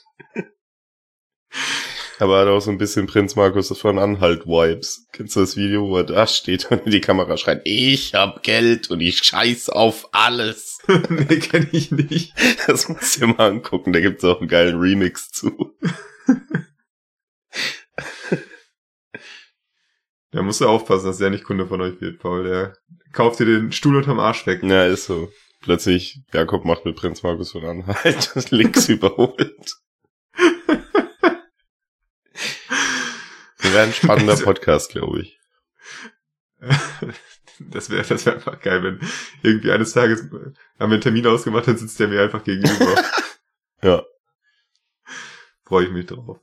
Aber 2.19 2.39
hat 2.39 2.49
auch 2.49 2.61
so 2.61 2.71
ein 2.71 2.77
bisschen 2.77 3.07
Prinz 3.07 3.35
Markus 3.35 3.77
von 3.79 3.99
Anhalt-Vibes. 3.99 5.07
Kennst 5.11 5.37
du 5.37 5.41
das 5.41 5.57
Video, 5.57 5.89
wo 5.89 5.97
er 5.97 6.05
da 6.05 6.27
steht 6.27 6.71
und 6.71 6.85
in 6.85 6.91
die 6.91 7.00
Kamera 7.00 7.39
schreit, 7.39 7.62
ich 7.65 8.15
hab 8.15 8.43
Geld 8.43 8.91
und 8.91 9.00
ich 9.00 9.23
scheiß 9.25 9.71
auf 9.71 10.11
alles. 10.12 10.81
nee, 11.09 11.39
kenn 11.39 11.71
ich 11.73 11.91
nicht. 11.91 12.35
Das 12.67 12.91
musst 12.91 13.17
du 13.17 13.21
dir 13.21 13.35
mal 13.35 13.49
angucken, 13.49 13.95
da 13.95 14.00
gibt's 14.00 14.25
auch 14.25 14.41
einen 14.41 14.49
geilen 14.49 14.79
Remix 14.79 15.31
zu. 15.31 15.75
Da 20.32 20.42
musst 20.42 20.60
du 20.60 20.68
aufpassen, 20.68 21.06
dass 21.06 21.18
der 21.18 21.30
nicht 21.30 21.44
Kunde 21.44 21.66
von 21.66 21.80
euch 21.80 22.00
wird, 22.00 22.20
Paul. 22.20 22.44
Der 22.44 22.76
kauft 23.12 23.40
dir 23.40 23.46
den 23.46 23.72
Stuhl 23.72 23.96
unterm 23.96 24.20
Arsch 24.20 24.46
weg. 24.46 24.62
Ja, 24.62 24.87
ist 24.87 25.06
so. 25.06 25.30
Plötzlich, 25.60 26.20
Jakob 26.32 26.64
macht 26.64 26.84
mit 26.84 26.96
Prinz 26.96 27.22
Markus 27.22 27.52
von 27.52 27.64
Anhalt 27.64 28.32
das 28.34 28.50
Links 28.50 28.88
überholt. 28.88 29.76
wäre 33.72 33.84
ein 33.84 33.92
spannender 33.92 34.37
Podcast, 34.37 34.90
glaube 34.92 35.20
ich. 35.20 35.38
Das 37.62 37.90
wäre 37.90 38.02
das 38.02 38.25
wär 38.25 38.37
einfach 38.37 38.58
geil, 38.62 38.82
wenn 38.82 39.00
irgendwie 39.42 39.70
eines 39.70 39.92
Tages 39.92 40.22
haben 40.22 40.30
wir 40.32 40.84
einen 40.94 41.00
Termin 41.02 41.26
ausgemacht, 41.26 41.68
dann 41.68 41.76
sitzt 41.76 42.00
der 42.00 42.08
mir 42.08 42.22
einfach 42.22 42.42
gegenüber. 42.42 43.04
ja. 43.82 44.02
Freue 45.64 45.84
ich 45.84 45.92
mich 45.92 46.06
drauf. 46.06 46.40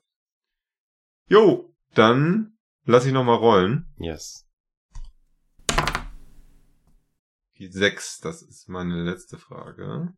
Jo, 1.28 1.74
dann 1.96 2.57
lass 2.88 3.06
ich 3.06 3.14
nochmal 3.14 3.36
rollen. 3.36 3.86
Yes. 4.00 4.46
Die 7.58 7.68
sechs, 7.68 8.20
das 8.20 8.42
ist 8.42 8.70
meine 8.70 9.04
letzte 9.04 9.38
Frage. 9.38 10.14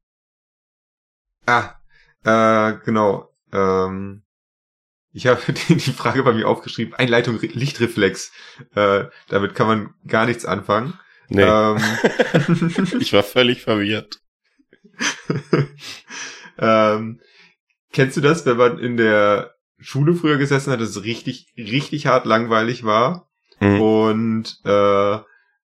Ah, 1.45 1.75
äh, 2.23 2.77
genau. 2.85 3.33
Ähm, 3.51 4.23
ich 5.11 5.27
habe 5.27 5.41
die, 5.67 5.75
die 5.75 5.91
Frage 5.91 6.23
bei 6.23 6.33
mir 6.33 6.47
aufgeschrieben, 6.47 6.93
Einleitung 6.93 7.39
Lichtreflex. 7.41 8.31
Äh, 8.75 9.05
damit 9.27 9.55
kann 9.55 9.67
man 9.67 9.93
gar 10.07 10.25
nichts 10.25 10.45
anfangen. 10.45 10.97
Nee. 11.27 11.43
Ähm, 11.43 11.77
ich 12.99 13.13
war 13.13 13.23
völlig 13.23 13.61
verwirrt. 13.61 14.21
ähm, 16.57 17.21
kennst 17.91 18.17
du 18.17 18.21
das, 18.21 18.45
wenn 18.45 18.57
man 18.57 18.79
in 18.79 18.97
der 18.97 19.55
Schule 19.79 20.13
früher 20.13 20.37
gesessen 20.37 20.71
hat, 20.71 20.81
es 20.81 21.03
richtig, 21.03 21.47
richtig 21.57 22.05
hart 22.07 22.25
langweilig 22.25 22.83
war 22.83 23.29
mhm. 23.59 23.81
und 23.81 24.61
äh, 24.65 25.17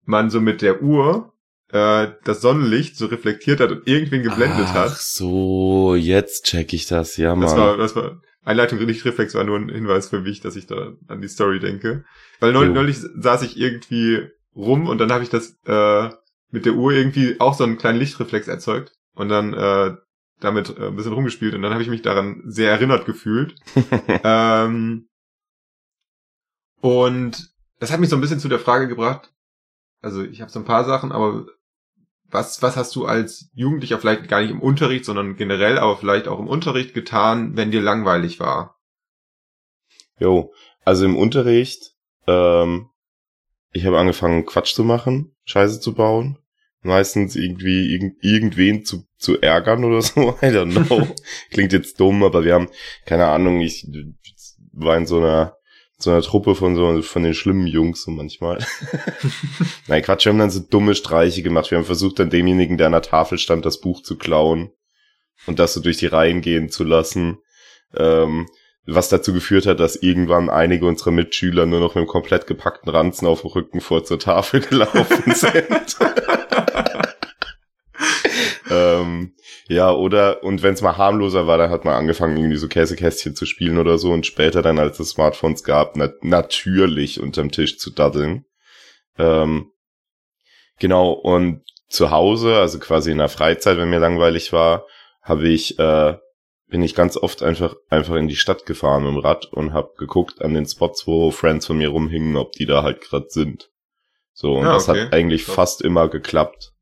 man 0.05 0.29
so 0.29 0.39
mit 0.41 0.61
der 0.61 0.81
Uhr 0.81 1.33
äh, 1.71 2.07
das 2.23 2.41
Sonnenlicht 2.41 2.95
so 2.95 3.07
reflektiert 3.07 3.59
hat 3.59 3.71
und 3.71 3.87
irgendwen 3.87 4.23
geblendet 4.23 4.67
Ach 4.69 4.73
hat. 4.73 4.91
Ach 4.93 4.97
so, 4.97 5.95
jetzt 5.95 6.45
check 6.45 6.73
ich 6.73 6.87
das, 6.87 7.17
ja, 7.17 7.35
Mann. 7.35 7.41
Das 7.41 7.57
war, 7.57 7.77
das 7.77 7.95
war 7.95 8.21
Einleitung 8.47 8.79
Lichtreflex 8.79 9.35
war 9.35 9.43
nur 9.43 9.59
ein 9.59 9.67
Hinweis 9.67 10.07
für 10.07 10.21
mich, 10.21 10.39
dass 10.39 10.55
ich 10.55 10.67
da 10.67 10.93
an 11.07 11.21
die 11.21 11.27
Story 11.27 11.59
denke. 11.59 12.05
Weil 12.39 12.53
neulich, 12.53 12.73
neulich 12.73 12.97
saß 12.97 13.41
ich 13.41 13.57
irgendwie 13.57 14.25
rum 14.55 14.87
und 14.87 14.99
dann 14.99 15.11
habe 15.11 15.23
ich 15.23 15.29
das 15.29 15.57
äh, 15.65 16.09
mit 16.49 16.65
der 16.65 16.73
Uhr 16.73 16.93
irgendwie 16.93 17.35
auch 17.39 17.53
so 17.53 17.65
einen 17.65 17.77
kleinen 17.77 17.99
Lichtreflex 17.99 18.47
erzeugt 18.47 18.93
und 19.15 19.27
dann 19.27 19.53
äh, 19.53 19.95
damit 20.39 20.77
äh, 20.77 20.88
ein 20.88 20.96
bisschen 20.96 21.13
rumgespielt 21.13 21.53
und 21.53 21.62
dann 21.62 21.74
habe 21.74 21.84
ich 21.84 21.89
mich 21.89 22.01
daran 22.01 22.44
sehr 22.46 22.72
erinnert 22.72 23.06
gefühlt. 23.06 23.56
ähm, 24.24 25.08
und 26.82 27.50
das 27.79 27.91
hat 27.91 28.00
mich 28.00 28.10
so 28.10 28.15
ein 28.15 28.22
bisschen 28.22 28.39
zu 28.39 28.50
der 28.50 28.60
Frage 28.60 28.88
gebracht, 28.88 29.32
also 30.01 30.24
ich 30.24 30.41
habe 30.41 30.51
so 30.51 30.60
ein 30.60 30.65
paar 30.65 30.86
Sachen, 30.86 31.12
aber 31.12 31.46
was, 32.29 32.62
was 32.62 32.75
hast 32.75 32.96
du 32.96 33.06
als 33.06 33.50
Jugendlicher 33.53 34.00
vielleicht 34.00 34.27
gar 34.27 34.41
nicht 34.41 34.51
im 34.51 34.62
Unterricht, 34.62 35.06
sondern 35.06 35.36
generell, 35.36 35.77
aber 35.79 35.98
vielleicht 35.98 36.27
auch 36.27 36.39
im 36.39 36.48
Unterricht 36.48 36.94
getan, 36.94 37.56
wenn 37.56 37.72
dir 37.72 37.82
langweilig 37.82 38.39
war? 38.39 38.77
Jo, 40.20 40.53
also 40.84 41.06
im 41.06 41.15
Unterricht, 41.15 41.94
ähm, 42.25 42.89
ich 43.72 43.86
habe 43.86 44.00
angefangen 44.00 44.46
Quatsch 44.46 44.74
zu 44.74 44.84
machen, 44.84 45.36
Scheiße 45.46 45.79
zu 45.79 45.94
bauen, 45.94 46.38
meistens 46.81 47.36
irgendwie 47.36 47.93
irgend, 47.93 48.24
irgendwen 48.24 48.86
zu, 48.86 49.05
zu 49.17 49.41
ärgern 49.41 49.84
oder 49.84 50.01
so, 50.01 50.38
I 50.41 50.48
don't 50.48 50.86
know. 50.86 51.07
Klingt 51.51 51.74
jetzt 51.74 52.00
dumm, 52.00 52.24
aber 52.24 52.43
wir 52.43 52.53
haben, 52.53 52.69
keine 53.05 53.27
Ahnung, 53.27 53.62
ich 53.62 53.88
war 54.72 54.98
in 54.98 55.05
so 55.05 55.17
einer 55.17 55.57
so 56.00 56.12
einer 56.12 56.22
Truppe 56.22 56.53
von 56.53 56.75
so 56.75 57.01
von 57.01 57.24
den 57.24 57.34
schlimmen 57.34 57.65
Jungs 57.65 58.03
so 58.03 58.12
manchmal. 58.12 58.63
Nein, 59.88 60.03
Quatsch, 60.03 60.25
wir 60.25 60.31
haben 60.31 60.38
dann 60.38 60.51
so 60.51 60.60
dumme 60.60 60.93
Streiche 60.93 61.41
gemacht. 61.41 61.72
Wir 61.72 61.79
haben 61.79 61.86
versucht, 61.86 62.19
dann 62.19 62.29
demjenigen, 62.29 62.77
der 62.77 62.86
an 62.86 62.91
der 62.93 63.01
Tafel 63.01 63.39
stand, 63.39 63.65
das 63.65 63.81
Buch 63.81 64.03
zu 64.03 64.15
klauen 64.15 64.69
und 65.48 65.57
das 65.57 65.74
so 65.74 65.81
durch 65.81 65.98
die 65.98 66.05
Reihen 66.05 66.41
gehen 66.41 66.69
zu 66.69 66.84
lassen. 66.84 67.39
Ähm, 67.96 68.48
was 68.86 69.10
dazu 69.10 69.34
geführt 69.34 69.65
hat, 69.65 69.79
dass 69.79 69.98
irgendwann 69.98 70.50
einige 70.50 70.86
unserer 70.86 71.12
Mitschüler 71.12 71.65
nur 71.65 71.79
noch 71.79 71.96
mit 71.96 71.98
einem 71.98 72.07
komplett 72.07 72.48
gepackten 72.48 72.89
Ranzen 72.89 73.27
auf 73.27 73.41
dem 73.41 73.50
Rücken 73.50 73.81
vor 73.81 74.03
zur 74.05 74.19
Tafel 74.19 74.62
gelaufen 74.69 75.34
sind. 75.34 75.98
Ähm, 78.69 79.33
ja, 79.67 79.91
oder, 79.91 80.43
und 80.43 80.63
wenn 80.63 80.74
es 80.74 80.81
mal 80.81 80.97
harmloser 80.97 81.47
war, 81.47 81.57
dann 81.57 81.69
hat 81.69 81.86
man 81.86 81.95
angefangen, 81.95 82.38
irgendwie 82.38 82.57
so 82.57 82.67
Käsekästchen 82.67 83.36
zu 83.36 83.45
spielen 83.45 83.77
oder 83.77 83.97
so 83.97 84.12
und 84.12 84.25
später 84.25 84.62
dann, 84.62 84.79
als 84.79 85.00
es 85.00 85.09
Smartphones 85.09 85.63
gab, 85.63 85.95
na 85.95 86.09
natürlich 86.21 87.21
unterm 87.21 87.51
Tisch 87.51 87.77
zu 87.77 87.91
daddeln. 87.91 88.45
Ähm, 89.17 89.71
genau, 90.79 91.12
und 91.12 91.63
zu 91.89 92.12
Hause, 92.12 92.57
also 92.57 92.79
quasi 92.79 93.12
in 93.12 93.17
der 93.19 93.29
Freizeit, 93.29 93.77
wenn 93.77 93.89
mir 93.89 94.00
langweilig 94.00 94.51
war, 94.53 94.86
habe 95.21 95.47
ich, 95.47 95.79
äh, 95.79 96.17
bin 96.67 96.83
ich 96.83 96.95
ganz 96.95 97.15
oft 97.15 97.43
einfach, 97.43 97.75
einfach 97.89 98.15
in 98.15 98.27
die 98.27 98.36
Stadt 98.36 98.65
gefahren 98.65 99.03
mit 99.03 99.13
dem 99.13 99.19
Rad 99.19 99.45
und 99.45 99.74
habe 99.74 99.93
geguckt 99.97 100.41
an 100.41 100.53
den 100.53 100.65
Spots, 100.65 101.07
wo 101.07 101.31
Friends 101.31 101.65
von 101.65 101.77
mir 101.77 101.89
rumhingen, 101.89 102.36
ob 102.36 102.51
die 102.51 102.65
da 102.65 102.83
halt 102.83 103.01
gerade 103.01 103.29
sind. 103.29 103.69
So, 104.33 104.55
und 104.55 104.65
ja, 104.65 104.74
das 104.74 104.89
okay. 104.89 105.05
hat 105.05 105.13
eigentlich 105.13 105.45
fast 105.45 105.81
immer 105.81 106.09
geklappt 106.09 106.74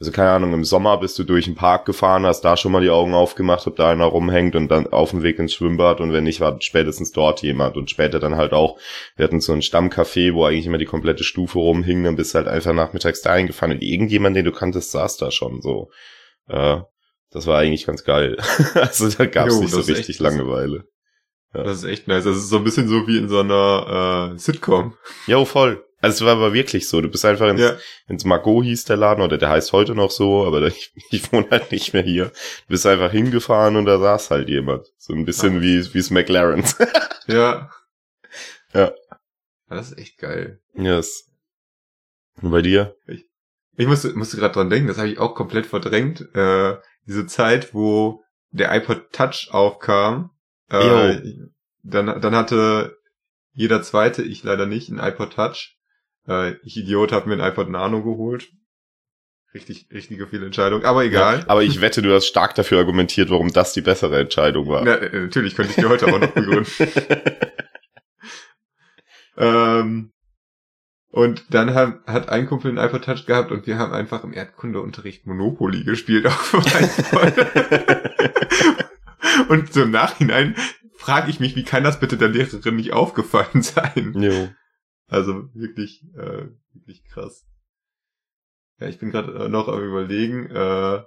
also 0.00 0.12
keine 0.12 0.30
Ahnung, 0.30 0.52
im 0.54 0.64
Sommer 0.64 0.98
bist 0.98 1.18
du 1.18 1.24
durch 1.24 1.46
den 1.46 1.56
Park 1.56 1.84
gefahren, 1.84 2.24
hast 2.24 2.42
da 2.42 2.56
schon 2.56 2.70
mal 2.70 2.82
die 2.82 2.90
Augen 2.90 3.14
aufgemacht, 3.14 3.66
ob 3.66 3.74
da 3.76 3.90
einer 3.90 4.04
rumhängt 4.04 4.54
und 4.54 4.68
dann 4.68 4.86
auf 4.86 5.10
dem 5.10 5.24
Weg 5.24 5.40
ins 5.40 5.54
Schwimmbad 5.54 6.00
und 6.00 6.12
wenn 6.12 6.24
nicht, 6.24 6.40
war 6.40 6.60
spätestens 6.60 7.10
dort 7.10 7.42
jemand 7.42 7.76
und 7.76 7.90
später 7.90 8.20
dann 8.20 8.36
halt 8.36 8.52
auch, 8.52 8.78
wir 9.16 9.24
hatten 9.24 9.40
so 9.40 9.52
ein 9.52 9.62
Stammcafé, 9.62 10.34
wo 10.34 10.44
eigentlich 10.44 10.66
immer 10.66 10.78
die 10.78 10.84
komplette 10.84 11.24
Stufe 11.24 11.58
rumhing, 11.58 12.04
dann 12.04 12.14
bist 12.14 12.32
du 12.32 12.38
halt 12.38 12.48
einfach 12.48 12.72
nachmittags 12.72 13.22
da 13.22 13.32
eingefahren 13.32 13.72
und 13.72 13.82
irgendjemand, 13.82 14.36
den 14.36 14.44
du 14.44 14.52
kanntest, 14.52 14.92
saß 14.92 15.16
da 15.16 15.32
schon 15.32 15.62
so. 15.62 15.90
Äh, 16.46 16.78
das 17.30 17.46
war 17.46 17.58
eigentlich 17.58 17.84
ganz 17.84 18.04
geil. 18.04 18.36
also 18.74 19.08
da 19.10 19.26
gab 19.26 19.48
es 19.48 19.60
nicht 19.60 19.70
so 19.70 19.80
richtig 19.80 20.08
echt, 20.10 20.20
Langeweile. 20.20 20.84
Ja. 21.54 21.64
Das 21.64 21.78
ist 21.78 21.84
echt 21.84 22.08
nice. 22.08 22.24
Das 22.24 22.36
ist 22.36 22.48
so 22.48 22.58
ein 22.58 22.64
bisschen 22.64 22.88
so 22.88 23.06
wie 23.06 23.18
in 23.18 23.28
so 23.28 23.40
einer 23.40 24.32
äh, 24.34 24.38
Sitcom. 24.38 24.94
Jo, 25.26 25.44
voll. 25.44 25.84
Also 26.00 26.16
es 26.16 26.26
war 26.26 26.36
aber 26.36 26.52
wirklich 26.52 26.88
so. 26.88 27.00
Du 27.00 27.08
bist 27.08 27.24
einfach 27.24 27.48
ins, 27.48 27.60
ja. 27.60 27.76
ins 28.06 28.24
Margot 28.24 28.64
hieß 28.64 28.84
der 28.84 28.96
Laden 28.96 29.22
oder 29.22 29.36
der 29.36 29.48
heißt 29.48 29.72
heute 29.72 29.94
noch 29.94 30.10
so, 30.10 30.46
aber 30.46 30.62
ich, 30.66 30.92
ich 31.10 31.32
wohne 31.32 31.48
halt 31.50 31.72
nicht 31.72 31.92
mehr 31.92 32.02
hier. 32.02 32.26
Du 32.26 32.68
bist 32.68 32.86
einfach 32.86 33.10
hingefahren 33.10 33.76
und 33.76 33.86
da 33.86 33.98
saß 33.98 34.30
halt 34.30 34.48
jemand. 34.48 34.86
So 34.96 35.12
ein 35.12 35.24
bisschen 35.24 35.58
ah. 35.58 35.60
wie 35.62 35.94
wie 35.94 35.98
es 35.98 36.10
McLaren's. 36.10 36.76
ja. 37.26 37.70
Ja. 38.72 38.92
Das 39.68 39.90
ist 39.90 39.98
echt 39.98 40.18
geil. 40.18 40.60
Yes. 40.74 41.28
Und 42.40 42.50
bei 42.50 42.62
dir? 42.62 42.94
Ich, 43.06 43.26
ich 43.76 43.86
musste, 43.86 44.12
musste 44.14 44.36
gerade 44.36 44.54
dran 44.54 44.70
denken, 44.70 44.88
das 44.88 44.98
habe 44.98 45.08
ich 45.08 45.18
auch 45.18 45.34
komplett 45.34 45.66
verdrängt. 45.66 46.34
Äh, 46.34 46.76
diese 47.06 47.26
Zeit, 47.26 47.74
wo 47.74 48.22
der 48.50 48.74
iPod 48.74 49.12
Touch 49.12 49.48
aufkam, 49.50 50.30
äh, 50.70 51.20
dann, 51.82 52.20
dann 52.20 52.36
hatte 52.36 52.96
jeder 53.52 53.82
zweite, 53.82 54.22
ich 54.22 54.42
leider 54.44 54.66
nicht, 54.66 54.88
ein 54.88 54.98
iPod 54.98 55.32
Touch. 55.32 55.77
Äh, 56.28 56.56
ich 56.62 56.76
Idiot 56.76 57.12
habe 57.12 57.28
mir 57.28 57.42
ein 57.42 57.52
iPod 57.52 57.70
Nano 57.70 58.02
geholt. 58.02 58.50
Richtig, 59.54 59.88
richtige 59.90 60.26
Fehlentscheidung, 60.26 60.84
aber 60.84 61.04
egal. 61.04 61.38
Ja, 61.38 61.44
aber 61.48 61.62
ich 61.62 61.80
wette, 61.80 62.02
du 62.02 62.12
hast 62.14 62.26
stark 62.26 62.54
dafür 62.54 62.78
argumentiert, 62.78 63.30
warum 63.30 63.50
das 63.50 63.72
die 63.72 63.80
bessere 63.80 64.20
Entscheidung 64.20 64.68
war. 64.68 64.84
Na, 64.84 64.96
äh, 64.96 65.20
natürlich, 65.20 65.56
könnte 65.56 65.70
ich 65.70 65.76
dir 65.76 65.88
heute 65.88 66.06
auch 66.06 66.18
noch 66.18 66.30
begründen. 66.32 66.70
ähm, 69.38 70.12
und 71.10 71.44
dann 71.48 71.72
hat, 71.72 72.06
hat 72.06 72.28
ein 72.28 72.46
Kumpel 72.46 72.70
ein 72.70 72.86
iPod 72.86 73.04
Touch 73.04 73.24
gehabt 73.24 73.50
und 73.50 73.66
wir 73.66 73.78
haben 73.78 73.94
einfach 73.94 74.22
im 74.22 74.34
Erdkundeunterricht 74.34 75.26
Monopoly 75.26 75.84
gespielt 75.84 76.26
auf 76.26 76.52
Und 79.48 79.72
so 79.72 79.82
im 79.82 79.90
Nachhinein 79.90 80.56
frage 80.98 81.30
ich 81.30 81.40
mich, 81.40 81.56
wie 81.56 81.64
kann 81.64 81.84
das 81.84 82.00
bitte 82.00 82.18
der 82.18 82.28
Lehrerin 82.28 82.76
nicht 82.76 82.92
aufgefallen 82.92 83.62
sein? 83.62 84.12
Jo. 84.14 84.50
Also 85.08 85.48
wirklich, 85.54 86.04
äh, 86.16 86.48
wirklich 86.74 87.04
krass. 87.04 87.44
Ja, 88.78 88.88
ich 88.88 88.98
bin 88.98 89.10
gerade 89.10 89.32
äh, 89.32 89.48
noch 89.48 89.68
am 89.68 89.82
überlegen. 89.82 90.50
Äh, 90.50 91.02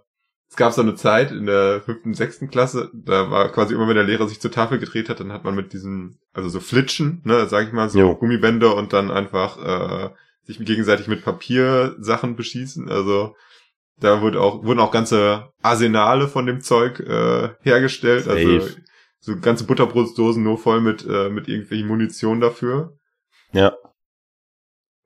es 0.50 0.58
gab 0.58 0.74
so 0.74 0.82
eine 0.82 0.96
Zeit 0.96 1.32
in 1.32 1.46
der 1.46 1.82
fünften, 1.82 2.14
sechsten 2.14 2.50
Klasse, 2.50 2.92
da 2.94 3.32
war 3.32 3.50
quasi 3.54 3.74
immer, 3.74 3.88
wenn 3.88 3.96
der 3.96 4.04
Lehrer 4.04 4.28
sich 4.28 4.42
zur 4.42 4.52
Tafel 4.52 4.80
gedreht 4.80 5.08
hat, 5.08 5.22
dann 5.22 5.32
hat 5.32 5.46
man 5.46 5.56
mit 5.56 5.72
diesen, 5.72 6.20
also 6.34 6.50
so 6.50 6.60
Flitschen, 6.60 7.22
ne, 7.24 7.48
sag 7.48 7.68
ich 7.68 7.72
mal, 7.72 7.90
so 7.90 8.00
jo. 8.00 8.16
Gummibänder 8.16 8.76
und 8.76 8.92
dann 8.92 9.12
einfach 9.12 9.64
äh, 9.64 10.10
sich 10.44 10.60
gegenseitig 10.60 11.08
mit 11.08 11.24
Papiersachen 11.24 12.36
beschießen. 12.36 12.90
Also 12.90 13.38
da 13.98 14.22
wurde 14.22 14.42
auch, 14.42 14.66
wurden 14.66 14.82
auch 14.82 14.92
ganze 14.92 15.54
Arsenale 15.62 16.28
von 16.28 16.46
dem 16.46 16.60
Zeug 16.60 17.00
äh, 17.00 17.52
hergestellt. 17.62 18.28
Also 18.28 18.60
Safe. 18.60 18.64
Also 18.66 18.78
so 19.20 19.40
ganze 19.40 19.64
Butterbrotdosen 19.64 20.44
nur 20.44 20.58
voll 20.58 20.82
mit, 20.82 21.06
äh, 21.08 21.30
mit 21.30 21.48
irgendwelchen 21.48 21.88
Munition 21.88 22.42
dafür. 22.42 22.98
Ja 23.54 23.72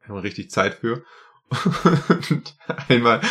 haben 0.08 0.16
wir 0.16 0.24
richtig 0.24 0.50
Zeit 0.50 0.76
für. 0.76 1.04
Und 2.30 2.58
einmal, 2.90 3.22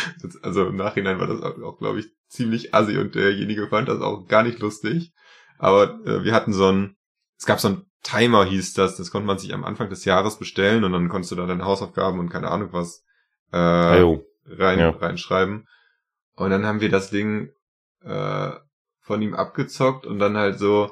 also 0.41 0.67
im 0.67 0.77
Nachhinein 0.77 1.19
war 1.19 1.27
das 1.27 1.41
auch, 1.41 1.61
auch 1.61 1.77
glaube 1.77 1.99
ich, 1.99 2.07
ziemlich 2.27 2.73
assi 2.73 2.97
und 2.97 3.15
derjenige 3.15 3.67
fand 3.67 3.87
das 3.87 4.01
auch 4.01 4.27
gar 4.27 4.43
nicht 4.43 4.59
lustig. 4.59 5.13
Aber 5.57 5.99
äh, 6.05 6.23
wir 6.23 6.33
hatten 6.33 6.53
so 6.53 6.71
ein, 6.71 6.95
es 7.37 7.45
gab 7.45 7.59
so 7.59 7.69
ein 7.69 7.85
Timer 8.03 8.45
hieß 8.45 8.73
das, 8.73 8.97
das 8.97 9.09
konnte 9.09 9.25
man 9.25 9.39
sich 9.39 9.53
am 9.53 9.63
Anfang 9.63 9.89
des 9.89 10.05
Jahres 10.05 10.37
bestellen 10.37 10.83
und 10.83 10.91
dann 10.91 11.09
konntest 11.09 11.31
du 11.31 11.35
da 11.35 11.47
deine 11.47 11.65
Hausaufgaben 11.65 12.19
und 12.19 12.29
keine 12.29 12.51
Ahnung 12.51 12.69
was 12.71 13.03
äh, 13.51 13.57
rein, 13.57 14.79
ja. 14.79 14.89
reinschreiben. 14.91 15.67
Und 16.35 16.49
dann 16.51 16.65
haben 16.65 16.81
wir 16.81 16.89
das 16.89 17.09
Ding 17.09 17.51
äh, 18.03 18.51
von 19.01 19.21
ihm 19.21 19.33
abgezockt 19.33 20.05
und 20.05 20.19
dann 20.19 20.37
halt 20.37 20.59
so, 20.59 20.91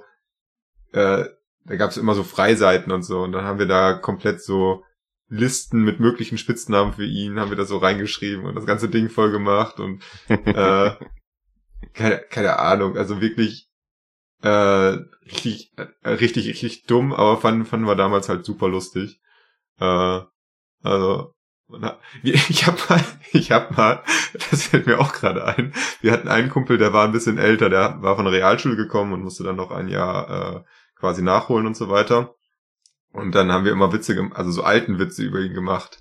äh, 0.92 1.26
da 1.66 1.76
gab 1.76 1.92
es 1.92 1.98
immer 1.98 2.16
so 2.16 2.24
Freiseiten 2.24 2.92
und 2.92 3.04
so 3.04 3.22
und 3.22 3.32
dann 3.32 3.46
haben 3.46 3.60
wir 3.60 3.68
da 3.68 3.94
komplett 3.94 4.42
so 4.42 4.84
Listen 5.30 5.84
mit 5.84 6.00
möglichen 6.00 6.38
Spitznamen 6.38 6.94
für 6.94 7.06
ihn, 7.06 7.40
haben 7.40 7.50
wir 7.50 7.58
da 7.58 7.66
so 7.66 7.78
reingeschrieben 7.78 8.46
und 8.46 8.56
das 8.56 8.66
ganze 8.66 8.90
Ding 8.90 9.10
voll 9.10 9.32
gemacht 9.32 9.80
und 9.80 10.04
äh, 10.28 10.92
keine, 11.94 12.20
keine 12.30 12.60
Ahnung, 12.60 12.98
also 12.98 13.22
wirklich 13.22 13.70
äh, 14.42 14.50
richtig, 14.50 15.72
äh, 15.78 16.10
richtig, 16.10 16.48
richtig 16.48 16.86
dumm, 16.86 17.14
aber 17.14 17.38
fanden, 17.38 17.66
fanden 17.66 17.88
wir 17.88 17.96
damals 17.96 18.30
halt 18.30 18.46
super 18.46 18.68
lustig. 18.68 19.22
Äh, 19.80 20.22
also 20.82 21.34
ich 22.24 22.68
habe 22.68 22.78
mal, 22.90 23.04
ich 23.32 23.52
habe 23.52 23.74
mal, 23.74 24.04
das 24.52 24.64
fällt 24.64 24.86
mir 24.88 25.00
auch 25.00 25.14
gerade 25.14 25.46
ein. 25.46 25.74
Wir 26.02 26.12
hatten 26.12 26.28
einen 26.28 26.50
Kumpel, 26.50 26.78
der 26.78 26.94
war 26.94 27.06
ein 27.06 27.12
bisschen 27.12 27.38
älter, 27.38 27.70
der 27.70 28.02
war 28.02 28.16
von 28.16 28.26
der 28.26 28.34
Realschule 28.34 28.76
gekommen 28.76 29.14
und 29.14 29.24
musste 29.24 29.44
dann 29.44 29.56
noch 29.56 29.72
ein 29.72 29.88
Jahr 29.88 30.58
äh, 30.58 30.64
quasi 30.96 31.22
nachholen 31.22 31.66
und 31.66 31.76
so 31.76 31.90
weiter. 31.90 32.36
Und 33.14 33.34
dann 33.36 33.52
haben 33.52 33.64
wir 33.64 33.72
immer 33.72 33.94
Witze, 33.94 34.30
also 34.34 34.52
so 34.52 34.64
alten 34.64 35.00
Witze 35.00 35.24
über 35.24 35.40
ihn 35.40 35.54
gemacht. 35.54 36.00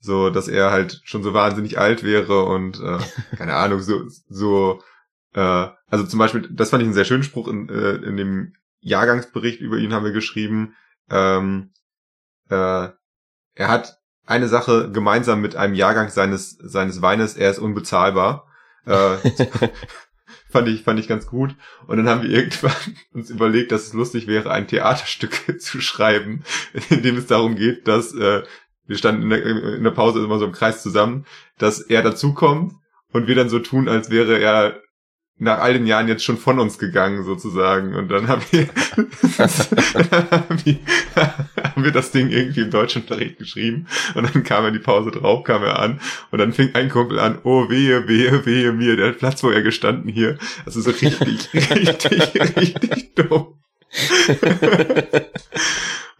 So, 0.00 0.30
dass 0.30 0.48
er 0.48 0.70
halt 0.70 1.00
schon 1.04 1.22
so 1.22 1.34
wahnsinnig 1.34 1.78
alt 1.78 2.02
wäre 2.02 2.44
und 2.44 2.80
äh, 2.80 2.98
keine 3.36 3.54
Ahnung, 3.54 3.80
so, 3.80 4.02
so, 4.28 4.82
äh, 5.34 5.68
also 5.88 6.06
zum 6.06 6.18
Beispiel, 6.18 6.48
das 6.50 6.70
fand 6.70 6.82
ich 6.82 6.86
einen 6.86 6.94
sehr 6.94 7.04
schönen 7.04 7.22
Spruch 7.22 7.48
in, 7.48 7.68
äh, 7.68 7.96
in 7.96 8.16
dem 8.16 8.54
Jahrgangsbericht 8.80 9.60
über 9.60 9.76
ihn 9.76 9.92
haben 9.92 10.04
wir 10.04 10.12
geschrieben. 10.12 10.74
Ähm, 11.08 11.72
äh, 12.48 12.88
er 13.54 13.68
hat 13.68 13.98
eine 14.26 14.48
Sache 14.48 14.90
gemeinsam 14.90 15.40
mit 15.40 15.56
einem 15.56 15.74
Jahrgang 15.74 16.08
seines, 16.08 16.50
seines 16.50 17.02
Weines, 17.02 17.36
er 17.36 17.50
ist 17.50 17.58
unbezahlbar. 17.58 18.46
Äh, 18.86 19.16
fand 20.52 20.68
ich, 20.68 20.82
fand 20.82 21.00
ich 21.00 21.08
ganz 21.08 21.26
gut. 21.26 21.56
Und 21.86 21.96
dann 21.96 22.08
haben 22.08 22.22
wir 22.22 22.30
irgendwann 22.30 22.72
uns 23.12 23.30
überlegt, 23.30 23.72
dass 23.72 23.86
es 23.86 23.92
lustig 23.92 24.26
wäre, 24.26 24.50
ein 24.50 24.68
Theaterstück 24.68 25.60
zu 25.60 25.80
schreiben, 25.80 26.44
in 26.90 27.02
dem 27.02 27.16
es 27.16 27.26
darum 27.26 27.56
geht, 27.56 27.88
dass, 27.88 28.14
äh, 28.14 28.42
wir 28.86 28.96
standen 28.96 29.22
in 29.22 29.30
der, 29.30 29.44
in 29.44 29.84
der 29.84 29.90
Pause 29.90 30.22
immer 30.22 30.38
so 30.38 30.44
im 30.44 30.52
Kreis 30.52 30.82
zusammen, 30.82 31.24
dass 31.58 31.80
er 31.80 32.02
dazukommt 32.02 32.74
und 33.12 33.26
wir 33.26 33.34
dann 33.34 33.48
so 33.48 33.58
tun, 33.58 33.88
als 33.88 34.10
wäre 34.10 34.38
er 34.38 34.80
nach 35.38 35.58
all 35.58 35.72
den 35.72 35.86
Jahren 35.86 36.08
jetzt 36.08 36.24
schon 36.24 36.36
von 36.36 36.58
uns 36.58 36.78
gegangen 36.78 37.24
sozusagen 37.24 37.94
und 37.94 38.08
dann 38.08 38.28
haben 38.28 38.42
wir, 38.50 38.68
haben, 39.38 40.60
wir 40.64 40.78
haben 41.82 41.86
wir 41.86 42.00
das 42.00 42.12
Ding 42.12 42.30
irgendwie 42.30 42.60
im 42.60 42.70
Deutschunterricht 42.70 43.38
geschrieben 43.38 43.88
und 44.14 44.32
dann 44.32 44.44
kam 44.44 44.64
er 44.64 44.70
die 44.70 44.78
Pause 44.78 45.10
drauf, 45.10 45.42
kam 45.42 45.64
er 45.64 45.80
an 45.80 46.00
und 46.30 46.38
dann 46.38 46.52
fing 46.52 46.72
ein 46.74 46.88
Kumpel 46.88 47.18
an, 47.18 47.40
oh 47.42 47.68
wehe, 47.68 48.06
wehe, 48.06 48.46
wehe 48.46 48.72
mir, 48.72 48.96
der 48.96 49.10
Platz, 49.12 49.42
wo 49.42 49.50
er 49.50 49.62
gestanden 49.62 50.08
hier, 50.08 50.38
also 50.64 50.80
so 50.80 50.90
richtig, 50.90 51.52
richtig, 51.52 52.56
richtig 52.56 53.14
dumm. 53.16 53.60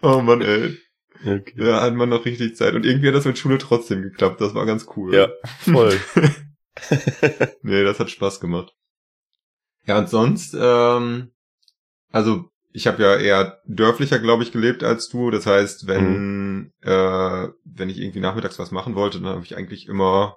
oh 0.03 0.21
Mann, 0.21 0.43
ey. 0.43 0.79
Okay. 1.25 1.55
Da 1.57 1.81
hat 1.81 1.95
man 1.95 2.09
noch 2.09 2.25
richtig 2.25 2.57
Zeit 2.57 2.75
und 2.75 2.85
irgendwie 2.85 3.07
hat 3.07 3.15
das 3.15 3.25
mit 3.25 3.39
Schule 3.39 3.59
trotzdem 3.59 4.03
geklappt, 4.03 4.41
das 4.41 4.57
war 4.57 4.67
ganz 4.67 4.89
cool. 4.97 5.15
Ja, 5.15 5.29
voll. 5.61 5.97
nee, 7.63 7.85
das 7.85 8.01
hat 8.01 8.11
Spaß 8.11 8.41
gemacht. 8.41 8.75
Ja, 9.87 9.99
und 9.99 10.09
sonst, 10.09 10.57
ähm, 10.59 11.31
also 12.11 12.51
ich 12.73 12.87
habe 12.87 13.03
ja 13.03 13.17
eher 13.17 13.61
dörflicher, 13.67 14.19
glaube 14.19 14.43
ich, 14.43 14.53
gelebt 14.53 14.83
als 14.83 15.09
du. 15.09 15.31
Das 15.31 15.47
heißt, 15.47 15.87
wenn, 15.87 16.57
mhm. 16.57 16.73
äh, 16.83 17.49
wenn 17.65 17.91
ich 17.91 18.01
irgendwie 18.01 18.21
nachmittags 18.21 18.59
was 18.59 18.71
machen 18.71 18.95
wollte, 18.95 19.21
dann 19.21 19.35
habe 19.35 19.45
ich 19.45 19.57
eigentlich 19.57 19.89
immer 19.89 20.37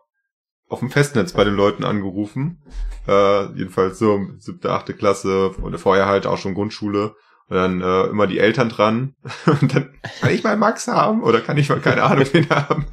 auf 0.67 0.79
dem 0.79 0.89
Festnetz 0.89 1.33
bei 1.33 1.43
den 1.43 1.55
Leuten 1.55 1.83
angerufen. 1.83 2.61
Äh, 3.07 3.45
jedenfalls 3.53 3.99
so 3.99 4.19
siebte, 4.37 4.71
achte 4.71 4.93
Klasse 4.93 5.49
und 5.49 5.77
vorher 5.77 6.07
halt 6.07 6.27
auch 6.27 6.37
schon 6.37 6.55
Grundschule. 6.55 7.15
Und 7.47 7.55
dann 7.55 7.81
äh, 7.81 8.05
immer 8.05 8.27
die 8.27 8.39
Eltern 8.39 8.69
dran. 8.69 9.15
Und 9.45 9.75
dann 9.75 9.93
kann 10.19 10.31
ich 10.31 10.43
mal 10.43 10.57
Max 10.57 10.87
haben 10.87 11.21
oder 11.21 11.41
kann 11.41 11.57
ich 11.57 11.69
mal 11.69 11.79
keine 11.79 12.01
Ahnung 12.01 12.25
wen 12.31 12.49
haben. 12.49 12.87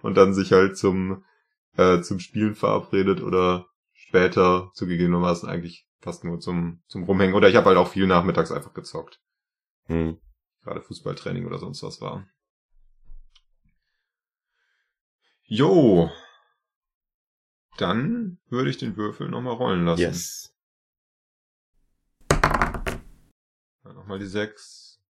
Und 0.00 0.16
dann 0.16 0.32
sich 0.32 0.52
halt 0.52 0.78
zum, 0.78 1.24
äh, 1.76 2.00
zum 2.00 2.18
Spielen 2.18 2.54
verabredet 2.54 3.22
oder 3.22 3.66
später 3.92 4.70
zugegebenermaßen 4.72 5.46
eigentlich 5.46 5.87
fast 6.00 6.24
nur 6.24 6.40
zum, 6.40 6.82
zum 6.88 7.04
Rumhängen. 7.04 7.34
Oder 7.34 7.48
ich 7.48 7.56
habe 7.56 7.66
halt 7.66 7.78
auch 7.78 7.88
viel 7.88 8.06
nachmittags 8.06 8.52
einfach 8.52 8.74
gezockt. 8.74 9.20
Hm. 9.86 10.18
Gerade 10.62 10.80
Fußballtraining 10.82 11.46
oder 11.46 11.58
sonst 11.58 11.82
was 11.82 12.00
war. 12.00 12.26
Jo. 15.44 16.10
Dann 17.78 18.38
würde 18.48 18.70
ich 18.70 18.76
den 18.76 18.96
Würfel 18.96 19.28
nochmal 19.28 19.54
rollen 19.54 19.84
lassen. 19.84 20.02
Yes. 20.02 20.54
Nochmal 23.84 24.18
die 24.18 24.26
sechs. 24.26 25.00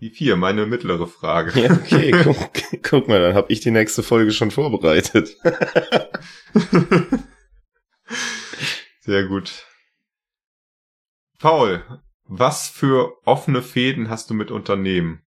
Die 0.00 0.10
vier, 0.10 0.36
meine 0.36 0.66
mittlere 0.66 1.06
Frage. 1.06 1.60
Ja, 1.60 1.72
okay, 1.72 2.10
guck, 2.22 2.82
guck 2.82 3.08
mal, 3.08 3.20
dann 3.20 3.34
habe 3.34 3.52
ich 3.52 3.60
die 3.60 3.70
nächste 3.70 4.02
Folge 4.02 4.30
schon 4.30 4.50
vorbereitet. 4.50 5.36
Sehr 9.06 9.24
gut. 9.24 9.64
Paul, 11.38 11.84
was 12.24 12.68
für 12.68 13.12
offene 13.24 13.62
Fäden 13.62 14.10
hast 14.10 14.30
du 14.30 14.34
mit 14.34 14.50
Unternehmen? 14.50 15.22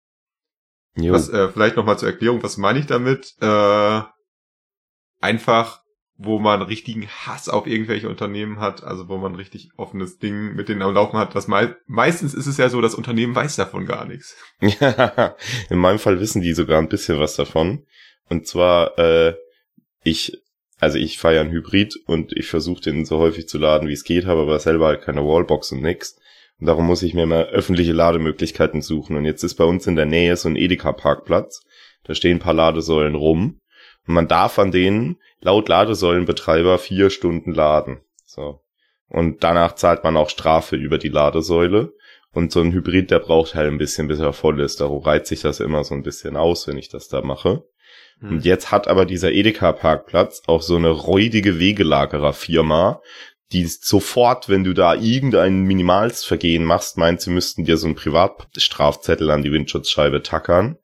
Jo. 0.97 1.13
Was, 1.13 1.29
äh, 1.29 1.49
vielleicht 1.49 1.75
nochmal 1.75 1.99
zur 1.99 2.09
Erklärung, 2.09 2.41
was 2.45 2.57
meine 2.57 2.79
ich 2.79 2.87
damit? 2.87 3.35
Äh, 3.41 4.03
einfach, 5.21 5.83
wo 6.17 6.39
man 6.39 6.63
richtigen 6.63 7.09
Hass 7.09 7.49
auf 7.49 7.67
irgendwelche 7.67 8.09
Unternehmen 8.09 8.61
hat, 8.61 8.85
also 8.85 9.09
wo 9.09 9.17
man 9.17 9.35
richtig 9.35 9.71
offenes 9.77 10.19
Ding 10.19 10.55
mit 10.55 10.69
denen 10.69 10.83
am 10.83 10.95
Laufen 10.95 11.19
hat. 11.19 11.35
Das 11.35 11.49
me 11.49 11.77
meistens 11.87 12.33
ist 12.33 12.47
es 12.47 12.59
ja 12.59 12.69
so, 12.69 12.81
das 12.81 12.95
Unternehmen 12.95 13.35
weiß 13.35 13.57
davon 13.57 13.87
gar 13.87 14.05
nichts. 14.05 14.37
Ja, 14.61 15.35
in 15.69 15.79
meinem 15.79 15.99
Fall 15.99 16.21
wissen 16.21 16.43
die 16.43 16.55
sogar 16.55 16.79
ein 16.79 16.89
bisschen 16.89 17.19
was 17.19 17.35
davon. 17.35 17.85
Und 18.29 18.47
zwar, 18.47 18.97
äh, 19.01 19.35
ich 20.05 20.43
also 20.85 20.99
ich 20.99 21.23
ja 21.23 21.40
einen 21.40 21.51
Hybrid 21.51 21.97
und 22.07 22.33
ich 22.33 22.47
versuche 22.47 22.83
den 22.83 23.05
so 23.05 23.18
häufig 23.18 23.49
zu 23.49 23.59
laden, 23.59 23.88
wie 23.88 23.94
es 23.94 24.05
geht, 24.05 24.27
habe 24.27 24.42
aber 24.42 24.59
selber 24.59 24.87
halt 24.87 25.03
keine 25.03 25.25
Wallbox 25.25 25.73
und 25.73 25.83
nix. 25.83 26.20
Und 26.61 26.66
darum 26.66 26.87
muss 26.87 27.03
ich 27.03 27.14
mir 27.14 27.23
immer 27.23 27.47
öffentliche 27.47 27.92
Lademöglichkeiten 27.92 28.83
suchen. 28.83 29.16
Und 29.16 29.25
jetzt 29.25 29.42
ist 29.42 29.55
bei 29.55 29.64
uns 29.64 29.87
in 29.87 29.97
der 29.97 30.07
Nähe 30.07 30.37
so 30.37 30.49
ein 30.49 30.57
Edeka-Parkplatz. 30.57 31.62
Da 32.05 32.14
stehen 32.14 32.37
ein 32.37 32.40
paar 32.40 32.55
Ladesäulen 32.55 33.14
rum. 33.14 33.61
Und 34.07 34.14
man 34.14 34.29
darf 34.29 34.59
an 34.59 34.70
denen 34.70 35.16
laut 35.40 35.68
Ladesäulenbetreiber 35.68 36.79
vier 36.79 37.11
Stunden 37.11 37.53
laden. 37.53 38.03
So. 38.27 38.61
Und 39.09 39.42
danach 39.42 39.75
zahlt 39.75 40.05
man 40.05 40.16
auch 40.16 40.29
Strafe 40.29 40.77
über 40.77 40.99
die 40.99 41.09
Ladesäule. 41.09 41.94
Und 42.33 42.53
so 42.53 42.61
ein 42.61 42.73
Hybrid, 42.73 43.11
der 43.11 43.20
braucht 43.20 43.55
halt 43.55 43.70
ein 43.70 43.79
bisschen, 43.79 44.09
bis 44.09 44.18
er 44.18 44.33
voll 44.33 44.61
ist. 44.61 44.81
Darum 44.81 45.03
reizt 45.03 45.29
sich 45.29 45.40
das 45.40 45.61
immer 45.61 45.83
so 45.83 45.94
ein 45.94 46.03
bisschen 46.03 46.37
aus, 46.37 46.68
wenn 46.68 46.77
ich 46.77 46.88
das 46.88 47.09
da 47.09 47.23
mache. 47.23 47.64
Hm. 48.20 48.31
Und 48.31 48.44
jetzt 48.44 48.70
hat 48.70 48.88
aber 48.88 49.07
dieser 49.07 49.33
Edeka-Parkplatz 49.33 50.42
auch 50.46 50.62
so 50.62 50.77
eine 50.77 50.90
räudige 50.90 51.59
Wegelagerer-Firma, 51.59 53.00
die 53.53 53.66
sofort, 53.66 54.48
wenn 54.48 54.64
du 54.64 54.72
da 54.72 54.94
irgendein 54.94 55.62
Minimalsvergehen 55.62 56.64
machst, 56.64 56.98
meint, 56.98 57.20
sie 57.20 57.31
müssten 57.31 57.64
dir 57.64 57.77
so 57.77 57.87
einen 57.87 57.94
Privatstrafzettel 57.94 59.31
an 59.31 59.42
die 59.42 59.53
Windschutzscheibe 59.53 60.22
tackern. 60.22 60.77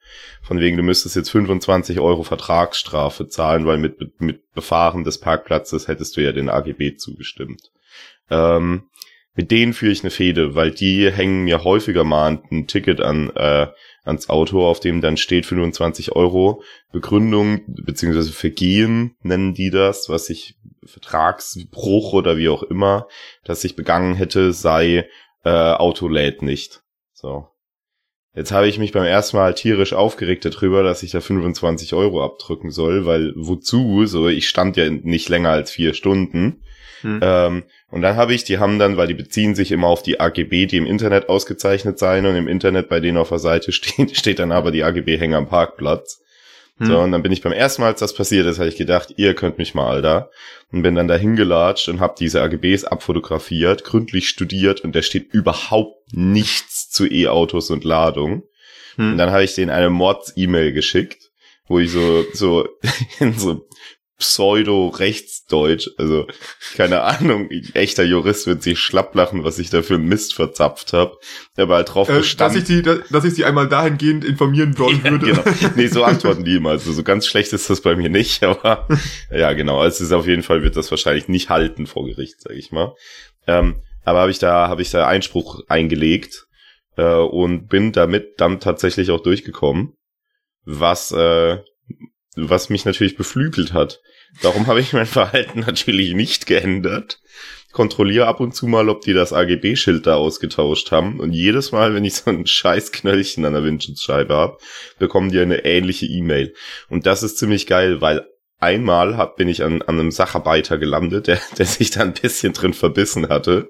Von 0.42 0.60
wegen, 0.60 0.76
du 0.76 0.82
müsstest 0.82 1.16
jetzt 1.16 1.30
25 1.30 1.98
Euro 2.00 2.22
Vertragsstrafe 2.22 3.28
zahlen, 3.28 3.66
weil 3.66 3.78
mit, 3.78 4.20
mit 4.20 4.52
Befahren 4.52 5.04
des 5.04 5.18
Parkplatzes 5.18 5.88
hättest 5.88 6.16
du 6.16 6.20
ja 6.20 6.32
den 6.32 6.48
AGB 6.48 6.96
zugestimmt. 6.96 7.72
Ähm, 8.30 8.84
mit 9.34 9.50
denen 9.50 9.72
führe 9.72 9.92
ich 9.92 10.02
eine 10.02 10.10
Fehde, 10.10 10.54
weil 10.54 10.70
die 10.70 11.10
hängen 11.10 11.44
mir 11.44 11.64
häufiger 11.64 12.04
mal 12.04 12.40
ein 12.50 12.66
Ticket 12.66 13.00
an, 13.00 13.30
äh, 13.30 13.68
ans 14.04 14.28
Auto, 14.28 14.66
auf 14.66 14.80
dem 14.80 15.00
dann 15.00 15.16
steht 15.16 15.46
25 15.46 16.12
Euro 16.12 16.62
Begründung 16.92 17.62
beziehungsweise 17.66 18.32
Vergehen 18.32 19.16
nennen 19.22 19.54
die 19.54 19.70
das, 19.70 20.08
was 20.08 20.30
ich 20.30 20.56
Vertragsbruch 20.84 22.12
oder 22.12 22.36
wie 22.36 22.48
auch 22.48 22.62
immer, 22.62 23.06
dass 23.44 23.64
ich 23.64 23.76
begangen 23.76 24.14
hätte, 24.14 24.52
sei 24.52 25.08
äh, 25.44 25.50
Auto 25.50 26.08
lädt 26.08 26.42
nicht. 26.42 26.82
So. 27.12 27.46
Jetzt 28.34 28.52
habe 28.52 28.68
ich 28.68 28.78
mich 28.78 28.92
beim 28.92 29.04
ersten 29.04 29.36
Mal 29.36 29.54
tierisch 29.54 29.92
aufgeregt 29.92 30.44
darüber, 30.44 30.82
dass 30.82 31.02
ich 31.02 31.10
da 31.10 31.20
25 31.20 31.94
Euro 31.94 32.24
abdrücken 32.24 32.70
soll, 32.70 33.04
weil 33.04 33.32
wozu? 33.36 34.06
So, 34.06 34.28
ich 34.28 34.48
stand 34.48 34.76
ja 34.76 34.88
nicht 34.88 35.28
länger 35.28 35.50
als 35.50 35.72
vier 35.72 35.94
Stunden. 35.94 36.62
Hm. 37.02 37.20
Ähm, 37.22 37.62
und 37.90 38.02
dann 38.02 38.16
habe 38.16 38.34
ich, 38.34 38.44
die 38.44 38.58
haben 38.58 38.78
dann, 38.78 38.96
weil 38.96 39.08
die 39.08 39.14
beziehen 39.14 39.54
sich 39.54 39.72
immer 39.72 39.88
auf 39.88 40.02
die 40.02 40.20
AGB, 40.20 40.66
die 40.66 40.76
im 40.76 40.86
Internet 40.86 41.28
ausgezeichnet 41.28 41.98
sein 41.98 42.26
und 42.26 42.36
im 42.36 42.48
Internet 42.48 42.88
bei 42.88 43.00
denen 43.00 43.18
auf 43.18 43.30
der 43.30 43.38
Seite 43.38 43.72
steht, 43.72 44.16
steht 44.16 44.38
dann 44.38 44.52
aber 44.52 44.70
die 44.70 44.84
AGB 44.84 45.18
hängen 45.18 45.34
am 45.34 45.48
Parkplatz. 45.48 46.22
Hm. 46.78 46.86
So, 46.86 46.98
und 46.98 47.12
dann 47.12 47.22
bin 47.22 47.32
ich 47.32 47.42
beim 47.42 47.52
ersten 47.52 47.82
Mal, 47.82 47.88
als 47.88 48.00
das 48.00 48.14
passiert 48.14 48.46
ist, 48.46 48.58
habe 48.58 48.68
ich 48.68 48.76
gedacht, 48.76 49.14
ihr 49.16 49.34
könnt 49.34 49.58
mich 49.58 49.74
mal, 49.74 49.90
Alter. 49.90 50.30
Und 50.72 50.82
bin 50.82 50.94
dann 50.94 51.08
da 51.08 51.16
hingelatscht 51.16 51.88
und 51.88 52.00
habe 52.00 52.14
diese 52.18 52.42
AGBs 52.42 52.84
abfotografiert, 52.84 53.84
gründlich 53.84 54.28
studiert 54.28 54.80
und 54.80 54.94
da 54.94 55.02
steht 55.02 55.32
überhaupt 55.32 56.12
nichts 56.12 56.90
zu 56.90 57.06
E-Autos 57.06 57.70
und 57.70 57.84
Ladung. 57.84 58.44
Hm. 58.96 59.12
Und 59.12 59.18
dann 59.18 59.30
habe 59.30 59.44
ich 59.44 59.54
denen 59.54 59.70
eine 59.70 59.90
Mords-E-Mail 59.90 60.72
geschickt, 60.72 61.30
wo 61.66 61.78
ich 61.78 61.90
so, 61.90 62.24
so 62.32 62.68
in 63.20 63.38
so 63.38 63.66
Pseudo-Rechtsdeutsch, 64.20 65.90
also 65.96 66.26
keine 66.76 67.02
Ahnung, 67.02 67.50
echter 67.74 68.04
Jurist 68.04 68.46
wird 68.46 68.62
sich 68.62 68.78
schlapp 68.78 69.14
lachen, 69.14 69.44
was 69.44 69.58
ich 69.58 69.70
da 69.70 69.82
für 69.82 69.98
Mist 69.98 70.34
verzapft 70.34 70.92
habe. 70.92 71.16
Aber 71.56 71.76
halt 71.76 71.92
drauf 71.92 72.08
äh, 72.08 72.18
bestanden. 72.18 72.60
Dass 72.60 72.70
ich, 72.70 72.82
die, 72.82 73.12
dass 73.12 73.24
ich 73.24 73.34
sie 73.34 73.44
einmal 73.44 73.68
dahingehend 73.68 74.24
informieren 74.24 74.78
wollen 74.78 75.00
ja, 75.02 75.10
würde. 75.10 75.26
Genau. 75.26 75.42
Nee, 75.74 75.86
so 75.88 76.04
antworten 76.04 76.44
die 76.44 76.56
immer. 76.56 76.70
Also 76.70 76.92
so 76.92 77.02
ganz 77.02 77.26
schlecht 77.26 77.52
ist 77.52 77.68
das 77.70 77.80
bei 77.80 77.96
mir 77.96 78.10
nicht, 78.10 78.42
aber 78.44 78.86
ja, 79.32 79.52
genau. 79.54 79.80
Also 79.80 79.96
es 79.96 80.00
ist 80.02 80.12
auf 80.12 80.26
jeden 80.26 80.42
Fall, 80.42 80.62
wird 80.62 80.76
das 80.76 80.90
wahrscheinlich 80.90 81.28
nicht 81.28 81.48
halten 81.48 81.86
vor 81.86 82.06
Gericht, 82.06 82.42
sag 82.42 82.52
ich 82.52 82.70
mal. 82.70 82.94
Ähm, 83.46 83.82
aber 84.04 84.20
habe 84.20 84.30
ich 84.30 84.38
da, 84.38 84.68
habe 84.68 84.82
ich 84.82 84.90
da 84.90 85.06
Einspruch 85.06 85.60
eingelegt 85.68 86.46
äh, 86.96 87.14
und 87.14 87.68
bin 87.68 87.92
damit 87.92 88.40
dann 88.40 88.60
tatsächlich 88.60 89.10
auch 89.10 89.20
durchgekommen. 89.20 89.94
Was 90.64 91.10
äh, 91.10 91.58
was 92.36 92.70
mich 92.70 92.84
natürlich 92.84 93.16
beflügelt 93.16 93.72
hat. 93.72 94.00
Darum 94.42 94.66
habe 94.66 94.80
ich 94.80 94.92
mein 94.92 95.06
Verhalten 95.06 95.60
natürlich 95.60 96.14
nicht 96.14 96.46
geändert. 96.46 97.20
Kontrolliere 97.72 98.26
ab 98.26 98.40
und 98.40 98.54
zu 98.54 98.66
mal, 98.66 98.88
ob 98.88 99.02
die 99.02 99.12
das 99.12 99.32
AGB-Schild 99.32 100.06
da 100.06 100.16
ausgetauscht 100.16 100.90
haben. 100.90 101.20
Und 101.20 101.32
jedes 101.32 101.70
Mal, 101.70 101.94
wenn 101.94 102.04
ich 102.04 102.14
so 102.14 102.30
ein 102.30 102.46
scheiß 102.46 102.92
Knöllchen 102.92 103.44
an 103.44 103.52
der 103.52 103.64
Windschutzscheibe 103.64 104.34
habe, 104.34 104.58
bekommen 104.98 105.30
die 105.30 105.38
eine 105.38 105.64
ähnliche 105.64 106.06
E-Mail. 106.06 106.54
Und 106.88 107.06
das 107.06 107.22
ist 107.22 107.38
ziemlich 107.38 107.66
geil, 107.66 108.00
weil 108.00 108.26
einmal 108.58 109.16
hab, 109.16 109.36
bin 109.36 109.48
ich 109.48 109.62
an, 109.62 109.82
an 109.82 110.00
einem 110.00 110.10
Sacharbeiter 110.10 110.78
gelandet, 110.78 111.28
der, 111.28 111.40
der 111.58 111.66
sich 111.66 111.90
da 111.90 112.00
ein 112.00 112.14
bisschen 112.14 112.52
drin 112.52 112.74
verbissen 112.74 113.28
hatte. 113.28 113.68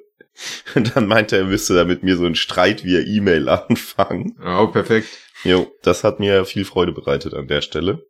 Und 0.75 0.96
dann 0.96 1.07
meinte 1.07 1.37
er, 1.37 1.42
er 1.42 1.49
müsste 1.49 1.75
da 1.75 1.85
mit 1.85 2.03
mir 2.03 2.16
so 2.16 2.25
einen 2.25 2.35
Streit 2.35 2.85
via 2.85 3.01
E-Mail 3.01 3.49
anfangen. 3.51 4.37
Oh, 4.44 4.68
perfekt. 4.68 5.09
Jo, 5.44 5.70
das 5.83 6.05
hat 6.05 6.20
mir 6.20 6.44
viel 6.44 6.64
Freude 6.64 6.92
bereitet 6.92 7.35
an 7.35 7.49
der 7.49 7.61
Stelle. 7.62 8.07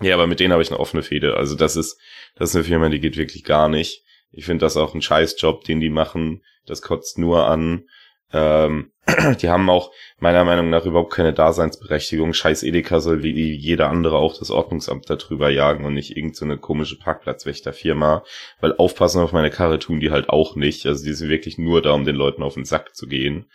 Ja, 0.00 0.14
aber 0.14 0.26
mit 0.26 0.40
denen 0.40 0.52
habe 0.52 0.62
ich 0.62 0.70
eine 0.70 0.80
offene 0.80 1.02
Fehde. 1.02 1.36
Also 1.36 1.56
das 1.56 1.76
ist, 1.76 1.98
das 2.34 2.50
ist 2.50 2.56
eine 2.56 2.64
Firma, 2.64 2.88
die 2.88 3.00
geht 3.00 3.16
wirklich 3.16 3.44
gar 3.44 3.68
nicht. 3.68 4.04
Ich 4.30 4.44
finde 4.44 4.64
das 4.64 4.76
auch 4.76 4.94
ein 4.94 5.02
Scheißjob, 5.02 5.64
den 5.64 5.80
die 5.80 5.90
machen. 5.90 6.42
Das 6.66 6.82
kotzt 6.82 7.18
nur 7.18 7.46
an. 7.46 7.88
Ähm, 8.32 8.92
die 9.40 9.48
haben 9.48 9.70
auch 9.70 9.92
meiner 10.18 10.44
Meinung 10.44 10.68
nach 10.68 10.84
überhaupt 10.84 11.12
keine 11.12 11.32
Daseinsberechtigung. 11.32 12.34
Scheiß 12.34 12.64
Edeka 12.64 13.00
soll 13.00 13.22
wie 13.22 13.54
jeder 13.54 13.88
andere 13.88 14.16
auch 14.16 14.36
das 14.38 14.50
Ordnungsamt 14.50 15.08
darüber 15.08 15.48
jagen 15.48 15.84
und 15.84 15.94
nicht 15.94 16.16
irgendeine 16.16 16.54
so 16.54 16.60
komische 16.60 16.98
Parkplatzwächterfirma. 16.98 18.24
Weil 18.60 18.76
aufpassen 18.76 19.22
auf 19.22 19.32
meine 19.32 19.50
Karre 19.50 19.78
tun 19.78 20.00
die 20.00 20.10
halt 20.10 20.28
auch 20.28 20.56
nicht. 20.56 20.84
Also 20.86 21.04
die 21.04 21.14
sind 21.14 21.30
wirklich 21.30 21.56
nur 21.56 21.80
da, 21.82 21.92
um 21.92 22.04
den 22.04 22.16
Leuten 22.16 22.42
auf 22.42 22.54
den 22.54 22.64
Sack 22.64 22.94
zu 22.94 23.06
gehen. 23.06 23.50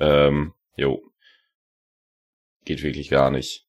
Ähm, 0.00 0.52
jo. 0.76 1.02
Geht 2.64 2.82
wirklich 2.82 3.08
gar 3.08 3.30
nicht. 3.30 3.67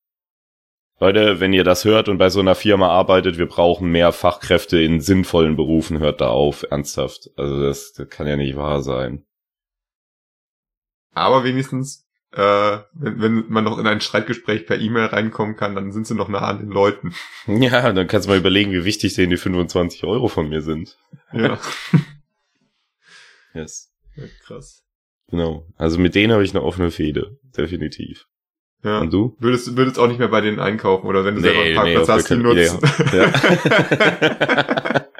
Leute, 1.00 1.40
wenn 1.40 1.54
ihr 1.54 1.64
das 1.64 1.86
hört 1.86 2.10
und 2.10 2.18
bei 2.18 2.30
so 2.30 2.42
einer 2.42 2.56
Firma 2.56 2.90
arbeitet, 2.90 3.38
wir 3.38 3.48
brauchen 3.48 3.90
mehr 3.90 4.12
Fachkräfte 4.12 4.82
in 4.82 5.00
sinnvollen 5.00 5.56
Berufen, 5.56 6.00
hört 6.00 6.20
da 6.20 6.28
auf, 6.30 6.66
ernsthaft. 6.70 7.30
Also 7.38 7.62
das, 7.62 7.94
das 7.94 8.10
kann 8.10 8.28
ja 8.28 8.36
nicht 8.36 8.58
wahr 8.58 8.82
sein. 8.82 9.26
Aber 11.14 11.46
wenigstens, 11.46 12.06
äh, 12.34 12.80
wenn, 12.94 13.22
wenn 13.22 13.46
man 13.48 13.64
noch 13.64 13.78
in 13.78 13.88
ein 13.88 14.02
Streitgespräch 14.02 14.66
per 14.66 14.78
E-Mail 14.78 15.06
reinkommen 15.06 15.56
kann, 15.56 15.74
dann 15.74 15.92
sind 15.94 16.06
sie 16.06 16.16
noch 16.16 16.28
nah 16.28 16.40
an 16.40 16.60
den 16.60 16.70
Leuten. 16.70 17.14
Ja, 17.48 17.92
dann 17.94 18.08
kannst 18.08 18.28
du 18.28 18.32
mal 18.32 18.38
überlegen, 18.38 18.72
wie 18.74 18.86
wichtig 18.86 19.16
denen 19.16 19.32
die 19.32 19.38
25 19.38 20.04
Euro 20.04 20.28
von 20.28 20.50
mir 20.50 20.62
sind. 20.62 20.98
Ja. 21.32 21.58
yes. 23.54 23.92
ja 24.16 24.26
krass. 24.46 24.84
Genau. 25.30 25.66
Also 25.78 25.98
mit 25.98 26.16
denen 26.16 26.34
habe 26.34 26.44
ich 26.44 26.52
eine 26.52 26.64
offene 26.64 26.92
Fehde. 26.92 27.40
Definitiv. 27.56 28.29
Ja. 28.84 29.00
Und 29.00 29.12
du? 29.12 29.36
Würdest, 29.39 29.76
würdest 29.76 30.00
auch 30.00 30.08
nicht 30.08 30.20
mehr 30.20 30.30
bei 30.30 30.42
denen 30.42 30.60
einkaufen 30.60 31.08
oder 31.08 31.26
wenn 31.26 31.36
du 31.36 31.42
selber 31.42 31.62
einen 31.62 31.76
Parkplatz 31.76 32.10
auf 32.10 32.15
hast, 32.18 32.30
die 32.30 32.38
nutzen. 32.38 32.80
Ja. 33.13 35.06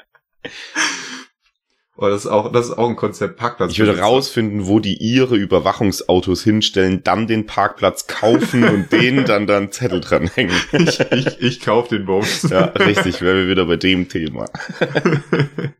Oh, 2.02 2.08
das 2.08 2.24
ist 2.24 2.30
auch, 2.30 2.50
das 2.50 2.70
ist 2.70 2.78
auch 2.78 2.88
ein 2.88 2.96
Konzept, 2.96 3.36
Parkplatz. 3.36 3.72
Ich 3.72 3.78
würde 3.78 3.98
rausfinden, 3.98 4.66
wo 4.66 4.80
die 4.80 4.94
ihre 4.94 5.36
Überwachungsautos 5.36 6.42
hinstellen, 6.42 7.04
dann 7.04 7.26
den 7.26 7.44
Parkplatz 7.44 8.06
kaufen 8.06 8.64
und 8.64 8.90
denen 8.90 9.26
dann 9.26 9.46
dann 9.46 9.70
Zettel 9.70 10.00
dranhängen. 10.00 10.56
Ich, 10.72 10.98
ich, 10.98 11.40
ich 11.42 11.60
kauf 11.60 11.88
den 11.88 12.06
Bums. 12.06 12.48
Ja, 12.48 12.64
richtig, 12.64 13.20
wären 13.20 13.36
wir 13.36 13.48
wieder 13.48 13.66
bei 13.66 13.76
dem 13.76 14.08
Thema. 14.08 14.46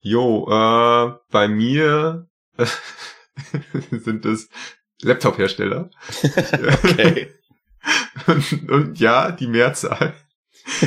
Jo, 0.00 0.46
äh, 0.48 1.18
bei 1.32 1.48
mir 1.48 2.28
sind 3.90 4.24
es 4.24 4.48
Laptop-Hersteller. 5.02 5.90
Okay. 6.82 7.28
und, 8.26 8.70
und 8.70 9.00
ja, 9.00 9.30
die 9.30 9.46
Mehrzahl. 9.46 10.14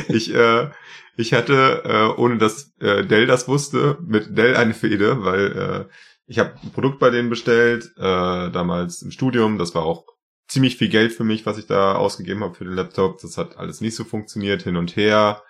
Ich, 0.09 0.33
äh, 0.33 0.69
ich 1.15 1.33
hatte, 1.33 1.83
äh, 1.85 2.19
ohne 2.19 2.37
dass 2.37 2.73
äh, 2.79 3.05
Dell 3.05 3.25
das 3.25 3.47
wusste, 3.47 3.97
mit 4.01 4.37
Dell 4.37 4.55
eine 4.55 4.73
Fehde, 4.73 5.23
weil 5.23 5.51
äh, 5.57 5.93
ich 6.27 6.39
habe 6.39 6.53
ein 6.61 6.71
Produkt 6.71 6.99
bei 6.99 7.09
denen 7.09 7.29
bestellt, 7.29 7.91
äh, 7.97 8.51
damals 8.51 9.01
im 9.01 9.11
Studium. 9.11 9.57
Das 9.57 9.73
war 9.75 9.83
auch 9.83 10.05
ziemlich 10.47 10.77
viel 10.77 10.89
Geld 10.89 11.13
für 11.13 11.23
mich, 11.23 11.45
was 11.45 11.57
ich 11.57 11.67
da 11.67 11.95
ausgegeben 11.95 12.43
habe 12.43 12.55
für 12.55 12.65
den 12.65 12.73
Laptop. 12.73 13.21
Das 13.21 13.37
hat 13.37 13.57
alles 13.57 13.81
nicht 13.81 13.95
so 13.95 14.03
funktioniert, 14.03 14.63
hin 14.63 14.75
und 14.75 14.95
her. 14.95 15.41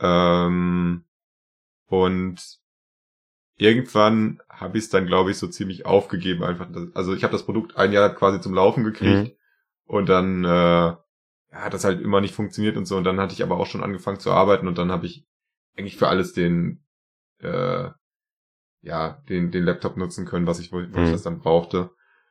Ähm, 0.00 1.04
und 1.86 2.40
irgendwann 3.56 4.40
habe 4.48 4.78
ich 4.78 4.84
es 4.84 4.90
dann, 4.90 5.06
glaube 5.06 5.30
ich, 5.30 5.38
so 5.38 5.46
ziemlich 5.48 5.86
aufgegeben. 5.86 6.44
Einfach, 6.44 6.68
also 6.94 7.14
ich 7.14 7.22
habe 7.24 7.32
das 7.32 7.44
Produkt 7.44 7.76
ein 7.76 7.92
Jahr 7.92 8.14
quasi 8.14 8.40
zum 8.40 8.54
Laufen 8.54 8.84
gekriegt. 8.84 9.26
Mhm. 9.26 9.32
Und 9.86 10.08
dann 10.08 10.44
äh, 10.44 10.48
ja, 10.48 10.98
hat 11.52 11.74
das 11.74 11.84
halt 11.84 12.00
immer 12.00 12.20
nicht 12.20 12.34
funktioniert 12.34 12.76
und 12.76 12.86
so. 12.86 12.96
Und 12.96 13.04
dann 13.04 13.20
hatte 13.20 13.34
ich 13.34 13.42
aber 13.42 13.58
auch 13.58 13.66
schon 13.66 13.82
angefangen 13.84 14.20
zu 14.20 14.30
arbeiten 14.32 14.68
und 14.68 14.78
dann 14.78 14.90
habe 14.92 15.06
ich 15.06 15.24
eigentlich 15.76 15.96
für 15.96 16.08
alles 16.08 16.32
den, 16.32 16.84
äh, 17.40 17.90
ja, 18.82 19.22
den, 19.28 19.50
den 19.50 19.64
Laptop 19.64 19.96
nutzen 19.96 20.26
können, 20.26 20.46
was 20.46 20.60
ich, 20.60 20.72
wo, 20.72 20.76
wo 20.76 21.02
ich 21.02 21.08
Mhm. 21.08 21.12
das 21.12 21.22
dann 21.22 21.40
brauchte. 21.40 21.90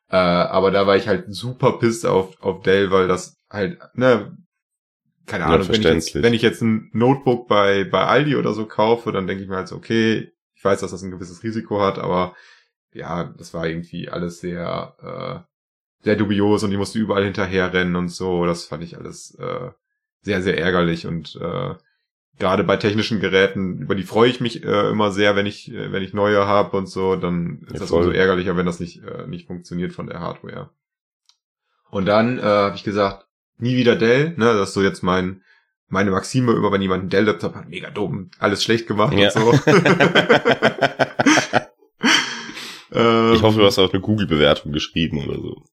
Äh, 0.09 0.17
aber 0.17 0.71
da 0.71 0.87
war 0.87 0.95
ich 0.95 1.07
halt 1.07 1.25
super 1.33 1.73
pissed 1.79 2.05
auf, 2.05 2.41
auf 2.41 2.61
Dell, 2.61 2.91
weil 2.91 3.07
das 3.07 3.37
halt, 3.49 3.79
ne, 3.95 4.37
keine 5.25 5.45
Ahnung, 5.45 5.67
wenn 5.69 5.81
ich, 5.81 5.87
jetzt, 5.87 6.15
wenn 6.21 6.33
ich 6.33 6.41
jetzt 6.41 6.61
ein 6.61 6.89
Notebook 6.93 7.47
bei, 7.47 7.83
bei 7.83 8.05
Aldi 8.05 8.35
oder 8.35 8.53
so 8.53 8.65
kaufe, 8.67 9.11
dann 9.11 9.27
denke 9.27 9.43
ich 9.43 9.49
mir 9.49 9.55
halt 9.57 9.67
so, 9.67 9.75
okay, 9.75 10.19
ich 10.19 10.34
weiß, 10.65 10.81
dass 10.81 10.91
das 10.91 11.03
ein 11.03 11.11
gewisses 11.11 11.43
Risiko 11.43 11.81
hat, 11.81 11.99
aber 11.99 12.35
ja, 12.93 13.25
das 13.37 13.53
war 13.53 13.67
irgendwie 13.67 14.09
alles 14.09 14.39
sehr, 14.39 14.95
äh, 15.01 16.03
sehr 16.03 16.15
dubios 16.15 16.63
und 16.63 16.71
die 16.71 16.77
musste 16.77 16.99
überall 16.99 17.23
hinterherrennen 17.23 17.95
und 17.95 18.09
so. 18.09 18.45
Das 18.45 18.65
fand 18.65 18.83
ich 18.83 18.97
alles 18.97 19.35
äh, 19.35 19.71
sehr, 20.21 20.41
sehr 20.41 20.57
ärgerlich 20.57 21.05
und 21.07 21.35
äh, 21.35 21.75
gerade 22.39 22.63
bei 22.63 22.77
technischen 22.77 23.19
Geräten, 23.19 23.79
über 23.79 23.95
die 23.95 24.03
freue 24.03 24.29
ich 24.29 24.41
mich 24.41 24.63
äh, 24.63 24.89
immer 24.89 25.11
sehr, 25.11 25.35
wenn 25.35 25.45
ich, 25.45 25.71
äh, 25.71 25.91
wenn 25.91 26.03
ich 26.03 26.13
neue 26.13 26.47
habe 26.47 26.75
und 26.77 26.87
so, 26.87 27.15
dann 27.15 27.61
ist 27.67 27.73
Ja, 27.73 27.79
das 27.79 27.91
umso 27.91 28.11
ärgerlicher, 28.11 28.57
wenn 28.57 28.65
das 28.65 28.79
nicht, 28.79 29.03
äh, 29.03 29.27
nicht 29.27 29.47
funktioniert 29.47 29.93
von 29.93 30.07
der 30.07 30.19
Hardware. 30.19 30.69
Und 31.89 32.05
dann 32.05 32.39
äh, 32.39 32.41
habe 32.41 32.75
ich 32.75 32.83
gesagt, 32.83 33.27
nie 33.57 33.77
wieder 33.77 33.95
Dell, 33.95 34.31
ne, 34.37 34.53
das 34.53 34.69
ist 34.69 34.73
so 34.73 34.81
jetzt 34.81 35.01
mein 35.01 35.41
meine 35.87 36.11
Maxime 36.11 36.53
immer, 36.53 36.71
wenn 36.71 36.81
jemand 36.81 37.01
einen 37.01 37.09
Dell-Laptop 37.09 37.55
hat, 37.55 37.69
mega 37.69 37.89
dumm, 37.89 38.29
alles 38.39 38.63
schlecht 38.63 38.87
gemacht 38.87 39.13
Ja. 39.13 39.31
und 39.33 39.33
so. 39.33 39.53
Ähm, 42.91 43.33
Ich 43.33 43.41
hoffe, 43.41 43.59
du 43.59 43.65
hast 43.65 43.77
auch 43.79 43.91
eine 43.91 44.01
Google-Bewertung 44.01 44.71
geschrieben 44.71 45.17
oder 45.27 45.35
so. 45.41 45.65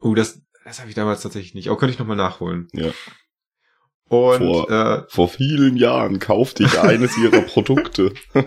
Oh, 0.00 0.14
das, 0.14 0.40
das 0.64 0.78
habe 0.78 0.88
ich 0.90 0.94
damals 0.94 1.22
tatsächlich 1.22 1.54
nicht. 1.54 1.68
Aber 1.68 1.76
könnte 1.76 1.92
ich 1.92 1.98
nochmal 1.98 2.16
nachholen. 2.16 2.68
Ja. 2.72 2.90
Und 4.08 4.38
Vor- 4.38 4.70
äh, 4.70 5.02
Vor 5.08 5.28
vielen 5.28 5.76
Jahren 5.76 6.18
kaufte 6.20 6.62
ich 6.62 6.78
eines 6.78 7.16
ihrer 7.18 7.40
Produkte. 7.42 8.12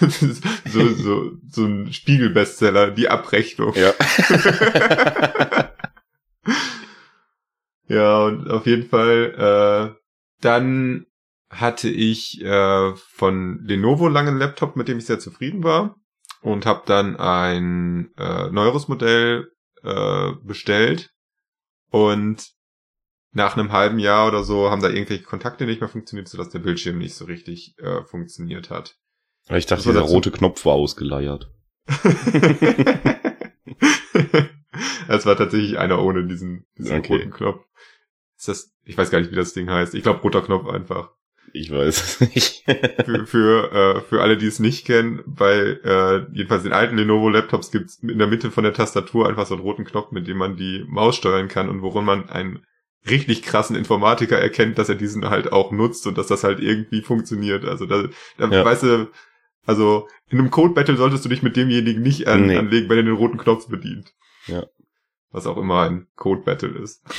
so, 0.00 0.88
so, 0.94 1.30
so 1.48 1.64
ein 1.64 1.92
Spiegel-Bestseller, 1.92 2.90
die 2.90 3.08
Abrechnung. 3.08 3.72
Ja. 3.74 3.92
Ja, 7.88 8.24
und 8.24 8.50
auf 8.50 8.66
jeden 8.66 8.88
Fall, 8.88 9.94
äh, 9.94 10.00
dann 10.40 11.06
hatte 11.48 11.88
ich 11.88 12.42
äh, 12.42 12.94
von 12.96 13.60
Lenovo 13.64 14.08
lange 14.08 14.30
einen 14.30 14.38
Laptop, 14.38 14.76
mit 14.76 14.88
dem 14.88 14.98
ich 14.98 15.06
sehr 15.06 15.18
zufrieden 15.18 15.62
war. 15.62 15.96
Und 16.42 16.66
habe 16.66 16.82
dann 16.86 17.16
ein 17.16 18.10
äh, 18.18 18.50
neueres 18.50 18.88
Modell 18.88 19.50
äh, 19.82 20.32
bestellt. 20.42 21.10
Und 21.90 22.50
nach 23.32 23.56
einem 23.56 23.72
halben 23.72 23.98
Jahr 23.98 24.28
oder 24.28 24.42
so 24.42 24.70
haben 24.70 24.82
da 24.82 24.88
irgendwelche 24.88 25.24
Kontakte 25.24 25.66
nicht 25.66 25.80
mehr 25.80 25.88
funktioniert, 25.88 26.28
sodass 26.28 26.50
der 26.50 26.58
Bildschirm 26.60 26.98
nicht 26.98 27.14
so 27.14 27.24
richtig 27.24 27.74
äh, 27.78 28.04
funktioniert 28.04 28.70
hat. 28.70 28.96
Ich 29.48 29.66
dachte, 29.66 29.84
dieser 29.84 30.00
dazu? 30.00 30.14
rote 30.14 30.30
Knopf 30.30 30.64
war 30.64 30.74
ausgeleiert. 30.74 31.50
Es 35.08 35.26
war 35.26 35.36
tatsächlich 35.36 35.78
einer 35.78 36.02
ohne 36.02 36.24
diesen, 36.26 36.66
diesen 36.78 36.98
Okay. 36.98 37.14
roten 37.16 37.30
Knopf. 37.30 37.64
Ist 38.38 38.48
das, 38.48 38.72
ich 38.84 38.96
weiß 38.98 39.10
gar 39.10 39.20
nicht, 39.20 39.30
wie 39.30 39.36
das 39.36 39.52
Ding 39.54 39.70
heißt. 39.70 39.94
Ich 39.94 40.02
glaube, 40.02 40.20
roter 40.20 40.42
Knopf 40.42 40.68
einfach. 40.68 41.10
Ich 41.52 41.70
weiß 41.70 42.20
es 42.20 42.20
nicht. 42.34 42.64
Für, 43.04 43.26
für, 43.26 43.72
äh, 43.72 44.00
für 44.02 44.20
alle, 44.20 44.36
die 44.36 44.46
es 44.46 44.58
nicht 44.58 44.84
kennen, 44.84 45.22
bei 45.26 45.54
äh, 45.82 46.26
jedenfalls 46.32 46.64
den 46.64 46.72
alten 46.72 46.96
Lenovo-Laptops 46.98 47.70
gibt's 47.70 47.98
in 48.02 48.18
der 48.18 48.26
Mitte 48.26 48.50
von 48.50 48.64
der 48.64 48.74
Tastatur 48.74 49.28
einfach 49.28 49.46
so 49.46 49.54
einen 49.54 49.62
roten 49.62 49.84
Knopf, 49.84 50.10
mit 50.10 50.26
dem 50.26 50.36
man 50.38 50.56
die 50.56 50.84
Maus 50.88 51.16
steuern 51.16 51.48
kann 51.48 51.68
und 51.68 51.82
worin 51.82 52.04
man 52.04 52.28
einen 52.28 52.64
richtig 53.08 53.42
krassen 53.42 53.76
Informatiker 53.76 54.36
erkennt, 54.38 54.76
dass 54.78 54.88
er 54.88 54.96
diesen 54.96 55.30
halt 55.30 55.52
auch 55.52 55.70
nutzt 55.70 56.06
und 56.08 56.18
dass 56.18 56.26
das 56.26 56.42
halt 56.44 56.58
irgendwie 56.60 57.00
funktioniert. 57.02 57.64
Also 57.64 57.86
da, 57.86 58.08
da 58.36 58.48
Ja. 58.48 58.64
weißt 58.64 58.82
du, 58.82 59.10
also 59.64 60.08
in 60.28 60.40
einem 60.40 60.50
Code-Battle 60.50 60.96
solltest 60.96 61.24
du 61.24 61.28
dich 61.28 61.42
mit 61.42 61.56
demjenigen 61.56 62.02
nicht 62.02 62.26
an, 62.26 62.46
Nee. 62.46 62.56
anlegen, 62.56 62.88
wenn 62.90 62.98
er 62.98 63.04
den 63.04 63.14
roten 63.14 63.38
Knopf 63.38 63.68
bedient. 63.68 64.12
Ja. 64.48 64.66
Was 65.36 65.46
auch 65.46 65.58
immer 65.58 65.82
ein 65.82 66.06
Code-Battle 66.16 66.78
ist. 66.78 67.02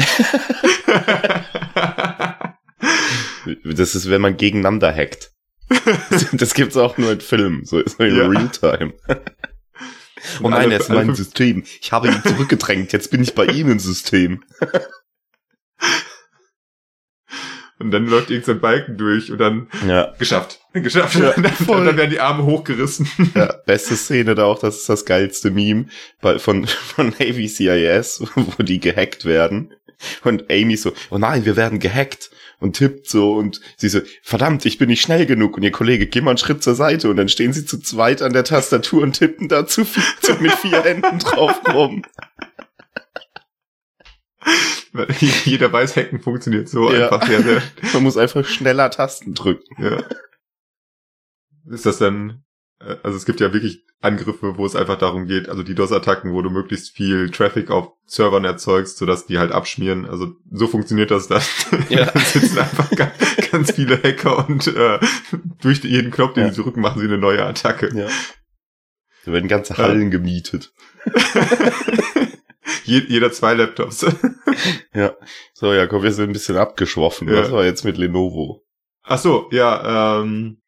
Das 3.63 3.95
ist, 3.95 4.09
wenn 4.09 4.19
man 4.19 4.35
gegeneinander 4.35 4.93
hackt. 4.93 5.31
Das 6.33 6.53
gibt's 6.53 6.75
auch 6.75 6.97
nur 6.97 7.11
in 7.11 7.21
Filmen, 7.21 7.63
so 7.63 7.81
so 7.85 8.03
in 8.03 8.15
Ja. 8.15 8.27
Realtime. 8.27 8.93
Oh 10.41 10.49
nein, 10.49 10.71
er 10.71 10.79
ist 10.79 10.89
in 10.89 10.95
meinem 10.95 11.15
System. 11.15 11.63
Ich 11.79 11.91
habe 11.91 12.07
ihn 12.07 12.21
zurückgedrängt, 12.23 12.91
jetzt 12.91 13.11
bin 13.11 13.21
ich 13.21 13.35
bei 13.35 13.45
ihm 13.45 13.69
im 13.69 13.79
System. 13.79 14.43
Und 17.79 17.91
dann 17.91 18.07
läuft 18.07 18.31
irgend 18.31 18.45
so 18.45 18.53
ein 18.53 18.59
Balken 18.59 18.97
durch 18.97 19.31
und 19.31 19.37
dann 19.37 19.67
Ja, 19.87 20.13
geschafft. 20.17 20.59
Geschafft. 20.73 21.15
Ja, 21.15 21.31
und, 21.31 21.43
dann, 21.43 21.53
voll. 21.53 21.79
und 21.79 21.85
dann 21.85 21.97
werden 21.97 22.11
die 22.11 22.19
Arme 22.19 22.43
hochgerissen. 22.43 23.07
ja, 23.35 23.53
beste 23.65 23.95
Szene 23.95 24.35
da 24.35 24.45
auch, 24.45 24.59
das 24.59 24.77
ist 24.77 24.89
das 24.89 25.05
geilste 25.05 25.51
Meme 25.51 25.85
von, 26.37 26.67
von 26.67 27.13
Navy 27.19 27.47
CIS, 27.47 28.23
wo 28.35 28.63
die 28.63 28.79
gehackt 28.79 29.25
werden. 29.25 29.73
Und 30.23 30.51
Amy 30.51 30.77
so, 30.77 30.93
oh 31.09 31.17
nein, 31.17 31.45
wir 31.45 31.55
werden 31.55 31.79
gehackt 31.79 32.29
und 32.59 32.75
tippt 32.75 33.09
so 33.09 33.33
und 33.33 33.61
sie 33.77 33.89
so, 33.89 34.01
verdammt, 34.21 34.65
ich 34.65 34.77
bin 34.77 34.89
nicht 34.89 35.01
schnell 35.01 35.25
genug 35.25 35.57
und 35.57 35.63
ihr 35.63 35.71
Kollege, 35.71 36.07
geh 36.07 36.21
mal 36.21 36.31
einen 36.31 36.37
Schritt 36.37 36.63
zur 36.63 36.75
Seite 36.75 37.09
und 37.09 37.17
dann 37.17 37.29
stehen 37.29 37.53
sie 37.53 37.65
zu 37.65 37.79
zweit 37.79 38.21
an 38.21 38.33
der 38.33 38.43
Tastatur 38.43 39.01
und 39.03 39.13
tippen 39.13 39.47
da 39.47 39.65
zu 39.65 39.85
viel, 39.85 40.03
zu, 40.21 40.35
mit 40.35 40.53
vier 40.53 40.83
Händen 40.83 41.19
drauf 41.19 41.59
rum. 41.73 42.03
Jeder 45.45 45.71
weiß, 45.71 45.95
Hacken 45.95 46.19
funktioniert 46.19 46.69
so 46.69 46.91
ja. 46.91 47.09
einfach. 47.09 47.29
Ja, 47.29 47.39
Man 47.93 48.03
muss 48.03 48.17
einfach 48.17 48.45
schneller 48.45 48.89
Tasten 48.89 49.33
drücken. 49.33 49.83
Ja. 49.83 50.03
Ist 51.69 51.85
das 51.85 51.97
dann, 51.97 52.43
äh, 52.79 52.95
also 53.03 53.17
es 53.17 53.25
gibt 53.25 53.39
ja 53.39 53.53
wirklich 53.53 53.83
Angriffe, 53.99 54.57
wo 54.57 54.65
es 54.65 54.75
einfach 54.75 54.97
darum 54.97 55.25
geht, 55.25 55.49
also 55.49 55.63
die 55.63 55.73
DOS-Attacken, 55.73 56.31
wo 56.31 56.41
du 56.43 56.51
möglichst 56.51 56.95
viel 56.95 57.31
Traffic 57.31 57.71
auf 57.71 57.93
Servern 58.05 58.45
erzeugst, 58.45 58.97
sodass 58.97 59.25
die 59.25 59.39
halt 59.39 59.51
abschmieren. 59.51 60.05
Also 60.05 60.35
so 60.51 60.67
funktioniert 60.67 61.11
das 61.11 61.27
dann. 61.27 61.41
Ja. 61.89 62.05
dann 62.05 62.23
sitzen 62.23 62.59
einfach 62.59 62.89
ganz, 62.91 63.13
ganz 63.51 63.71
viele 63.71 64.01
Hacker 64.01 64.47
und 64.47 64.67
äh, 64.67 64.99
durch 65.61 65.83
jeden 65.83 66.11
Knopf, 66.11 66.33
den 66.33 66.47
ja. 66.47 66.53
sie 66.53 66.61
drücken, 66.61 66.81
machen 66.81 66.99
sie 66.99 67.07
eine 67.07 67.17
neue 67.17 67.43
Attacke. 67.43 67.89
Ja. 67.95 68.07
Da 69.25 69.31
werden 69.31 69.47
ganze 69.47 69.77
Hallen 69.77 70.03
ja. 70.03 70.09
gemietet. 70.09 70.71
Jeder 72.87 73.31
zwei 73.31 73.53
Laptops. 73.53 74.05
ja. 74.93 75.15
So, 75.53 75.73
Jakob, 75.73 76.03
wir 76.03 76.11
sind 76.11 76.29
ein 76.29 76.33
bisschen 76.33 76.57
abgeschwoffen. 76.57 77.27
Ja. 77.27 77.43
Was 77.43 77.51
war 77.51 77.65
jetzt 77.65 77.85
mit 77.85 77.97
Lenovo? 77.97 78.63
Ach 79.03 79.17
so, 79.17 79.47
ja, 79.51 80.21
ähm, 80.21 80.61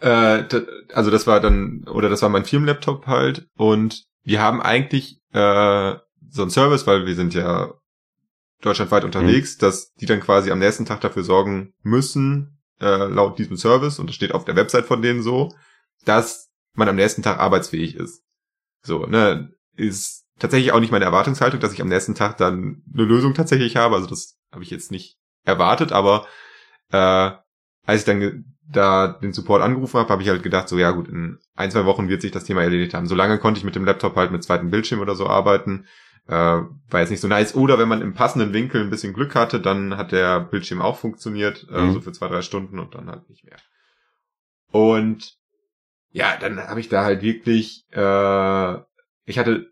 äh, 0.00 0.44
also 0.92 1.10
das 1.10 1.26
war 1.26 1.40
dann, 1.40 1.84
oder 1.88 2.08
das 2.08 2.22
war 2.22 2.28
mein 2.28 2.44
Firmenlaptop 2.44 3.06
halt 3.06 3.46
und 3.56 4.04
wir 4.22 4.40
haben 4.40 4.60
eigentlich 4.60 5.20
äh, 5.32 5.94
so 6.28 6.42
einen 6.42 6.50
Service, 6.50 6.86
weil 6.86 7.06
wir 7.06 7.14
sind 7.14 7.34
ja 7.34 7.74
deutschlandweit 8.62 9.04
unterwegs, 9.04 9.56
mhm. 9.56 9.60
dass 9.60 9.92
die 9.94 10.06
dann 10.06 10.20
quasi 10.20 10.50
am 10.50 10.58
nächsten 10.58 10.86
Tag 10.86 11.00
dafür 11.00 11.22
sorgen 11.22 11.74
müssen, 11.82 12.58
äh, 12.80 13.06
laut 13.06 13.38
diesem 13.38 13.56
Service, 13.56 13.98
und 13.98 14.08
das 14.08 14.16
steht 14.16 14.32
auf 14.32 14.44
der 14.44 14.56
Website 14.56 14.86
von 14.86 15.02
denen 15.02 15.22
so, 15.22 15.52
dass 16.04 16.50
man 16.74 16.88
am 16.88 16.96
nächsten 16.96 17.22
Tag 17.22 17.38
arbeitsfähig 17.38 17.94
ist. 17.94 18.22
So, 18.82 19.06
ne, 19.06 19.50
ist 19.76 20.25
tatsächlich 20.38 20.72
auch 20.72 20.80
nicht 20.80 20.92
meine 20.92 21.04
Erwartungshaltung, 21.04 21.60
dass 21.60 21.72
ich 21.72 21.80
am 21.80 21.88
nächsten 21.88 22.14
Tag 22.14 22.36
dann 22.36 22.82
eine 22.92 23.04
Lösung 23.04 23.34
tatsächlich 23.34 23.76
habe. 23.76 23.94
Also 23.94 24.06
das 24.06 24.38
habe 24.52 24.62
ich 24.62 24.70
jetzt 24.70 24.90
nicht 24.90 25.18
erwartet, 25.44 25.92
aber 25.92 26.26
äh, 26.92 27.30
als 27.86 28.00
ich 28.00 28.04
dann 28.04 28.44
da 28.68 29.08
den 29.08 29.32
Support 29.32 29.62
angerufen 29.62 29.98
habe, 29.98 30.08
habe 30.08 30.22
ich 30.22 30.28
halt 30.28 30.42
gedacht, 30.42 30.68
so 30.68 30.76
ja 30.76 30.90
gut, 30.90 31.08
in 31.08 31.38
ein, 31.54 31.70
zwei 31.70 31.84
Wochen 31.84 32.08
wird 32.08 32.22
sich 32.22 32.32
das 32.32 32.44
Thema 32.44 32.62
erledigt 32.62 32.94
haben. 32.94 33.06
Solange 33.06 33.38
konnte 33.38 33.58
ich 33.58 33.64
mit 33.64 33.76
dem 33.76 33.84
Laptop 33.84 34.16
halt 34.16 34.32
mit 34.32 34.42
zweitem 34.42 34.70
Bildschirm 34.70 35.00
oder 35.00 35.14
so 35.14 35.26
arbeiten. 35.28 35.86
Äh, 36.26 36.32
war 36.32 37.00
jetzt 37.00 37.10
nicht 37.10 37.20
so 37.20 37.28
nice. 37.28 37.54
Oder 37.54 37.78
wenn 37.78 37.88
man 37.88 38.02
im 38.02 38.14
passenden 38.14 38.52
Winkel 38.52 38.80
ein 38.80 38.90
bisschen 38.90 39.12
Glück 39.12 39.36
hatte, 39.36 39.60
dann 39.60 39.96
hat 39.96 40.10
der 40.10 40.40
Bildschirm 40.40 40.82
auch 40.82 40.98
funktioniert, 40.98 41.66
äh, 41.70 41.80
mhm. 41.80 41.92
so 41.92 42.00
für 42.00 42.12
zwei, 42.12 42.26
drei 42.26 42.42
Stunden 42.42 42.80
und 42.80 42.96
dann 42.96 43.08
halt 43.08 43.28
nicht 43.30 43.44
mehr. 43.44 43.58
Und 44.72 45.36
ja, 46.10 46.36
dann 46.40 46.58
habe 46.58 46.80
ich 46.80 46.88
da 46.88 47.04
halt 47.04 47.22
wirklich, 47.22 47.84
äh, 47.92 48.74
ich 49.24 49.38
hatte 49.38 49.70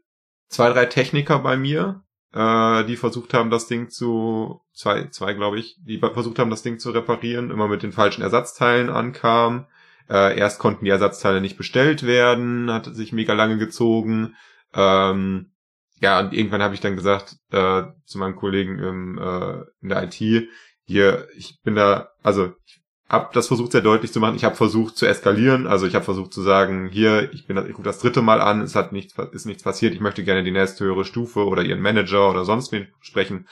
zwei, 0.48 0.70
drei 0.70 0.86
Techniker 0.86 1.38
bei 1.40 1.56
mir, 1.56 2.04
äh, 2.32 2.84
die 2.84 2.96
versucht 2.96 3.34
haben, 3.34 3.50
das 3.50 3.66
Ding 3.66 3.90
zu, 3.90 4.60
zwei, 4.72 5.08
zwei 5.08 5.34
glaube 5.34 5.58
ich, 5.58 5.76
die 5.80 5.98
versucht 5.98 6.38
haben, 6.38 6.50
das 6.50 6.62
Ding 6.62 6.78
zu 6.78 6.90
reparieren, 6.90 7.50
immer 7.50 7.68
mit 7.68 7.82
den 7.82 7.92
falschen 7.92 8.22
Ersatzteilen 8.22 8.90
ankam. 8.90 9.66
Äh, 10.08 10.38
erst 10.38 10.58
konnten 10.58 10.84
die 10.84 10.90
Ersatzteile 10.90 11.40
nicht 11.40 11.56
bestellt 11.56 12.04
werden, 12.04 12.70
hat 12.70 12.86
sich 12.94 13.12
mega 13.12 13.32
lange 13.32 13.56
gezogen. 13.56 14.36
Ähm, 14.74 15.52
ja, 16.00 16.20
und 16.20 16.34
irgendwann 16.34 16.62
habe 16.62 16.74
ich 16.74 16.80
dann 16.80 16.96
gesagt 16.96 17.36
äh, 17.50 17.84
zu 18.04 18.18
meinem 18.18 18.36
Kollegen 18.36 18.78
im, 18.78 19.18
äh, 19.18 19.62
in 19.80 19.88
der 19.88 20.02
IT, 20.02 20.48
hier, 20.86 21.28
ich 21.36 21.60
bin 21.62 21.74
da, 21.74 22.10
also 22.22 22.52
ich 22.66 22.82
habe 23.08 23.30
das 23.34 23.48
versucht 23.48 23.72
sehr 23.72 23.82
deutlich 23.82 24.12
zu 24.12 24.20
machen. 24.20 24.36
Ich 24.36 24.44
habe 24.44 24.56
versucht 24.56 24.96
zu 24.96 25.06
eskalieren. 25.06 25.66
Also 25.66 25.86
ich 25.86 25.94
habe 25.94 26.04
versucht 26.04 26.32
zu 26.32 26.42
sagen, 26.42 26.88
hier, 26.88 27.32
ich 27.32 27.46
bin, 27.46 27.58
ich 27.58 27.74
rufe 27.74 27.82
das 27.82 27.98
dritte 27.98 28.22
Mal 28.22 28.40
an, 28.40 28.62
es 28.62 28.74
hat 28.74 28.92
nichts, 28.92 29.14
ist 29.32 29.44
nichts 29.44 29.62
passiert. 29.62 29.94
Ich 29.94 30.00
möchte 30.00 30.24
gerne 30.24 30.42
die 30.42 30.50
nächste 30.50 30.84
höhere 30.84 31.04
Stufe 31.04 31.46
oder 31.46 31.62
ihren 31.62 31.82
Manager 31.82 32.30
oder 32.30 32.44
sonst 32.44 32.72
wen 32.72 32.88
sprechen. 33.00 33.46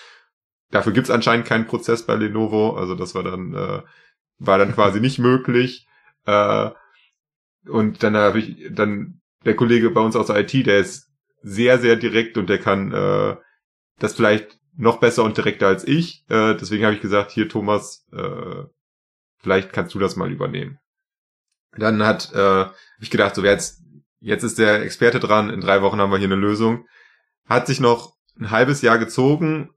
Dafür 0.70 0.92
gibt's 0.92 1.10
anscheinend 1.10 1.46
keinen 1.46 1.66
Prozess 1.66 2.04
bei 2.04 2.14
Lenovo. 2.14 2.76
Also 2.76 2.94
das 2.94 3.14
war 3.14 3.22
dann 3.22 3.54
äh, 3.54 3.82
war 4.38 4.58
dann 4.58 4.74
quasi 4.74 5.00
nicht 5.00 5.18
möglich. 5.18 5.86
Äh, 6.24 6.70
und 7.68 8.02
dann 8.02 8.16
habe 8.16 8.38
ich 8.38 8.70
dann 8.72 9.20
der 9.44 9.54
Kollege 9.54 9.90
bei 9.90 10.00
uns 10.00 10.16
aus 10.16 10.28
der 10.28 10.40
IT, 10.40 10.66
der 10.66 10.78
ist 10.78 11.10
sehr 11.42 11.78
sehr 11.78 11.96
direkt 11.96 12.38
und 12.38 12.48
der 12.48 12.58
kann 12.58 12.92
äh, 12.92 13.36
das 13.98 14.14
vielleicht 14.14 14.58
noch 14.74 14.98
besser 14.98 15.24
und 15.24 15.36
direkter 15.36 15.66
als 15.66 15.86
ich. 15.86 16.24
Äh, 16.28 16.54
deswegen 16.54 16.84
habe 16.84 16.94
ich 16.94 17.02
gesagt, 17.02 17.30
hier 17.30 17.48
Thomas, 17.48 18.06
äh, 18.12 18.64
vielleicht 19.42 19.72
kannst 19.72 19.94
du 19.94 19.98
das 19.98 20.16
mal 20.16 20.30
übernehmen. 20.30 20.78
Dann 21.76 22.02
hat 22.02 22.32
äh, 22.34 22.66
ich 23.00 23.10
gedacht, 23.10 23.34
so 23.34 23.44
jetzt, 23.44 23.82
jetzt 24.20 24.42
ist 24.42 24.58
der 24.58 24.82
Experte 24.82 25.20
dran, 25.20 25.50
in 25.50 25.60
drei 25.60 25.82
Wochen 25.82 26.00
haben 26.00 26.10
wir 26.10 26.18
hier 26.18 26.28
eine 26.28 26.36
Lösung. 26.36 26.86
Hat 27.46 27.66
sich 27.66 27.80
noch 27.80 28.14
ein 28.38 28.50
halbes 28.50 28.82
Jahr 28.82 28.98
gezogen. 28.98 29.70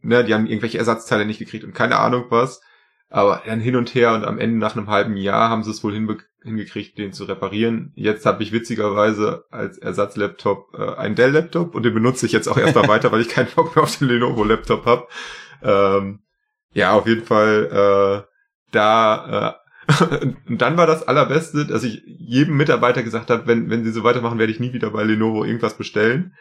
Ne, 0.00 0.24
die 0.24 0.34
haben 0.34 0.46
irgendwelche 0.46 0.78
Ersatzteile 0.78 1.24
nicht 1.24 1.38
gekriegt 1.38 1.64
und 1.64 1.74
keine 1.74 1.98
Ahnung 1.98 2.26
was. 2.30 2.60
Aber 3.08 3.42
dann 3.46 3.60
hin 3.60 3.76
und 3.76 3.94
her 3.94 4.14
und 4.14 4.24
am 4.24 4.38
Ende 4.38 4.58
nach 4.58 4.74
einem 4.74 4.88
halben 4.88 5.16
Jahr 5.16 5.50
haben 5.50 5.62
sie 5.62 5.70
es 5.70 5.84
wohl 5.84 5.92
hingekriegt, 5.92 6.98
den 6.98 7.12
zu 7.12 7.24
reparieren. 7.24 7.92
Jetzt 7.94 8.26
habe 8.26 8.42
ich 8.42 8.52
witzigerweise 8.52 9.44
als 9.50 9.78
Ersatzlaptop 9.78 10.74
äh, 10.74 10.94
einen 10.96 11.14
Dell-Laptop 11.14 11.74
und 11.74 11.84
den 11.84 11.94
benutze 11.94 12.26
ich 12.26 12.32
jetzt 12.32 12.48
auch 12.48 12.56
erstmal 12.56 12.88
weiter, 12.88 13.12
weil 13.12 13.20
ich 13.20 13.28
keinen 13.28 13.50
Bock 13.54 13.76
mehr 13.76 13.84
auf 13.84 13.98
den 13.98 14.08
Lenovo-Laptop 14.08 14.86
habe. 14.86 15.06
Ähm, 15.62 16.22
ja, 16.72 16.94
auf 16.94 17.06
jeden 17.06 17.24
Fall 17.24 18.26
äh, 18.26 18.31
da 18.72 19.58
äh, 19.58 19.62
und 20.48 20.62
dann 20.62 20.76
war 20.76 20.86
das 20.86 21.06
allerbeste, 21.06 21.66
dass 21.66 21.82
ich 21.82 22.02
jedem 22.06 22.56
Mitarbeiter 22.56 23.02
gesagt 23.02 23.30
habe, 23.30 23.46
wenn, 23.46 23.68
wenn 23.68 23.84
sie 23.84 23.92
so 23.92 24.04
weitermachen, 24.04 24.38
werde 24.38 24.52
ich 24.52 24.60
nie 24.60 24.72
wieder 24.72 24.90
bei 24.90 25.02
Lenovo 25.02 25.44
irgendwas 25.44 25.76
bestellen. 25.76 26.34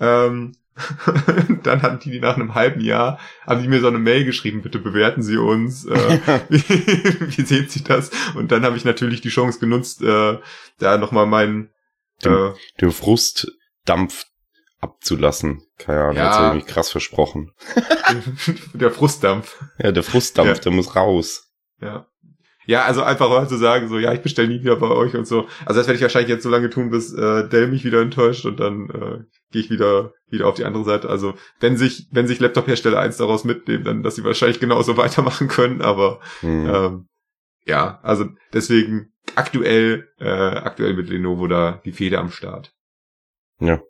Ähm, 0.00 0.52
dann 1.62 1.82
hatten 1.82 1.98
die, 2.00 2.10
die 2.10 2.20
nach 2.20 2.36
einem 2.36 2.54
halben 2.54 2.80
Jahr, 2.80 3.18
haben 3.46 3.62
die 3.62 3.68
mir 3.68 3.80
so 3.80 3.88
eine 3.88 3.98
Mail 3.98 4.24
geschrieben, 4.24 4.62
bitte 4.62 4.78
bewerten 4.78 5.22
Sie 5.22 5.36
uns, 5.36 5.86
äh, 5.86 6.20
wie, 6.48 6.62
wie 6.62 7.42
sehen 7.42 7.68
Sie 7.68 7.82
das? 7.82 8.10
Und 8.34 8.52
dann 8.52 8.64
habe 8.64 8.76
ich 8.76 8.84
natürlich 8.84 9.20
die 9.20 9.28
Chance 9.28 9.58
genutzt, 9.58 10.02
äh, 10.02 10.38
da 10.78 10.98
nochmal 10.98 11.26
meinen 11.26 11.70
den, 12.24 12.32
äh, 12.32 12.52
den 12.80 12.92
Frustdampf 12.92 14.26
abzulassen. 14.80 15.62
Keine 15.78 16.02
Ahnung, 16.02 16.16
ja. 16.16 16.38
hat 16.38 16.54
mich 16.54 16.66
krass 16.66 16.90
versprochen. 16.90 17.52
der 18.74 18.90
Frustdampf. 18.90 19.56
Ja, 19.78 19.90
der 19.90 20.02
Frustdampf, 20.04 20.48
ja. 20.48 20.54
der 20.54 20.72
muss 20.72 20.94
raus. 20.94 21.47
Ja. 21.80 22.06
Ja, 22.68 22.84
also 22.84 23.02
einfach 23.02 23.30
mal 23.30 23.48
zu 23.48 23.56
sagen, 23.56 23.88
so, 23.88 23.98
ja, 23.98 24.12
ich 24.12 24.20
bestelle 24.20 24.48
nie 24.48 24.60
wieder 24.60 24.76
bei 24.76 24.90
euch 24.90 25.16
und 25.16 25.26
so. 25.26 25.46
Also 25.64 25.80
das 25.80 25.86
werde 25.86 25.94
ich 25.94 26.02
wahrscheinlich 26.02 26.28
jetzt 26.28 26.42
so 26.42 26.50
lange 26.50 26.68
tun, 26.68 26.90
bis 26.90 27.14
äh, 27.14 27.48
Dell 27.48 27.68
mich 27.68 27.82
wieder 27.82 28.02
enttäuscht 28.02 28.44
und 28.44 28.60
dann 28.60 28.90
äh, 28.90 29.24
gehe 29.50 29.62
ich 29.62 29.70
wieder 29.70 30.12
wieder 30.28 30.46
auf 30.46 30.56
die 30.56 30.66
andere 30.66 30.84
Seite. 30.84 31.08
Also 31.08 31.32
wenn 31.60 31.78
sich 31.78 32.08
wenn 32.10 32.26
sich 32.26 32.40
Laptop-Hersteller 32.40 33.00
eins 33.00 33.16
daraus 33.16 33.44
mitnehmen, 33.44 33.84
dann 33.84 34.02
dass 34.02 34.16
sie 34.16 34.24
wahrscheinlich 34.24 34.60
genauso 34.60 34.96
weitermachen 34.98 35.48
können. 35.48 35.80
Aber 35.80 36.20
mhm. 36.42 36.68
ähm, 36.68 37.08
ja, 37.64 38.00
also 38.02 38.26
deswegen 38.52 39.14
aktuell 39.34 40.06
äh, 40.18 40.28
aktuell 40.28 40.92
mit 40.92 41.08
Lenovo 41.08 41.46
da 41.46 41.80
die 41.86 41.92
Feder 41.92 42.20
am 42.20 42.30
Start. 42.30 42.74
Ja, 43.60 43.80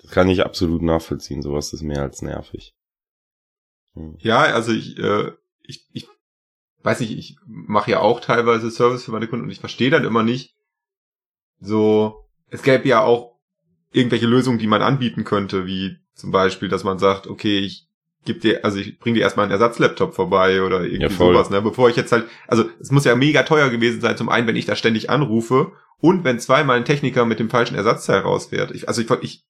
das 0.00 0.12
kann 0.12 0.28
ich 0.28 0.44
absolut 0.44 0.82
nachvollziehen. 0.82 1.42
Sowas 1.42 1.72
ist 1.72 1.82
mehr 1.82 2.02
als 2.02 2.22
nervig. 2.22 2.76
Mhm. 3.94 4.18
Ja, 4.20 4.42
also 4.42 4.70
ich 4.70 4.96
äh, 4.98 5.32
ich, 5.64 5.88
ich 5.92 6.06
weiß 6.82 7.00
nicht, 7.00 7.16
ich 7.16 7.36
mache 7.46 7.90
ja 7.90 8.00
auch 8.00 8.20
teilweise 8.20 8.70
Service 8.70 9.04
für 9.04 9.12
meine 9.12 9.28
Kunden 9.28 9.44
und 9.44 9.50
ich 9.50 9.60
verstehe 9.60 9.90
dann 9.90 10.04
immer 10.04 10.22
nicht, 10.22 10.54
so, 11.60 12.26
es 12.50 12.62
gäbe 12.62 12.88
ja 12.88 13.02
auch 13.02 13.38
irgendwelche 13.92 14.26
Lösungen, 14.26 14.58
die 14.58 14.66
man 14.66 14.82
anbieten 14.82 15.24
könnte, 15.24 15.66
wie 15.66 15.98
zum 16.14 16.30
Beispiel, 16.30 16.68
dass 16.68 16.84
man 16.84 16.98
sagt, 16.98 17.26
okay, 17.26 17.60
ich 17.60 17.86
gebe 18.24 18.40
dir, 18.40 18.64
also 18.64 18.78
ich 18.78 18.98
bring 18.98 19.14
dir 19.14 19.22
erstmal 19.22 19.44
einen 19.44 19.52
Ersatzlaptop 19.52 20.14
vorbei 20.14 20.62
oder 20.62 20.82
irgendwie 20.82 21.02
ja, 21.02 21.10
sowas, 21.10 21.50
ne? 21.50 21.60
Bevor 21.62 21.88
ich 21.88 21.96
jetzt 21.96 22.12
halt, 22.12 22.26
also 22.46 22.64
es 22.80 22.90
muss 22.90 23.04
ja 23.04 23.14
mega 23.14 23.42
teuer 23.42 23.70
gewesen 23.70 24.00
sein, 24.00 24.16
zum 24.16 24.28
einen, 24.28 24.46
wenn 24.46 24.56
ich 24.56 24.66
da 24.66 24.76
ständig 24.76 25.10
anrufe 25.10 25.72
und 25.98 26.24
wenn 26.24 26.38
zweimal 26.38 26.76
ein 26.76 26.84
Techniker 26.84 27.24
mit 27.24 27.38
dem 27.38 27.50
falschen 27.50 27.74
Ersatzteil 27.74 28.20
rausfährt. 28.20 28.72
Ich, 28.72 28.88
also 28.88 29.02
ich, 29.02 29.10
ich 29.22 29.44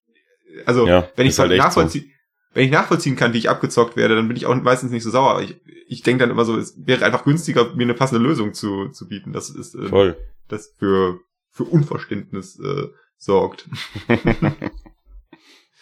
also 0.66 0.86
ja, 0.86 1.08
wenn 1.16 1.26
ich 1.26 1.38
halt 1.38 1.56
nachvollziehen. 1.56 2.11
Wenn 2.54 2.64
ich 2.64 2.70
nachvollziehen 2.70 3.16
kann, 3.16 3.32
wie 3.32 3.38
ich 3.38 3.50
abgezockt 3.50 3.96
werde, 3.96 4.14
dann 4.14 4.28
bin 4.28 4.36
ich 4.36 4.46
auch 4.46 4.54
meistens 4.54 4.90
nicht 4.90 5.02
so 5.02 5.10
sauer. 5.10 5.40
Ich, 5.40 5.60
ich 5.86 6.02
denke 6.02 6.20
dann 6.20 6.30
immer 6.30 6.44
so, 6.44 6.56
es 6.56 6.74
wäre 6.76 7.04
einfach 7.04 7.24
günstiger, 7.24 7.74
mir 7.74 7.84
eine 7.84 7.94
passende 7.94 8.22
Lösung 8.22 8.54
zu, 8.54 8.88
zu 8.88 9.08
bieten. 9.08 9.32
Das 9.32 9.50
ist 9.50 9.74
äh, 9.74 9.88
Voll. 9.88 10.16
das 10.48 10.74
für, 10.78 11.20
für 11.50 11.64
Unverständnis 11.64 12.58
äh, 12.58 12.88
sorgt. 13.16 13.68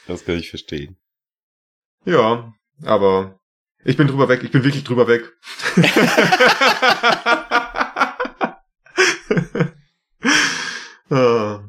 das 0.07 0.25
kann 0.25 0.37
ich 0.37 0.51
verstehen. 0.51 0.97
Ja, 2.05 2.53
aber 2.83 3.41
ich 3.85 3.97
bin 3.97 4.07
drüber 4.07 4.29
weg, 4.29 4.43
ich 4.45 4.51
bin 4.51 4.65
wirklich 4.65 4.85
drüber 4.85 5.09
weg. 5.09 5.33
ah. 11.11 11.61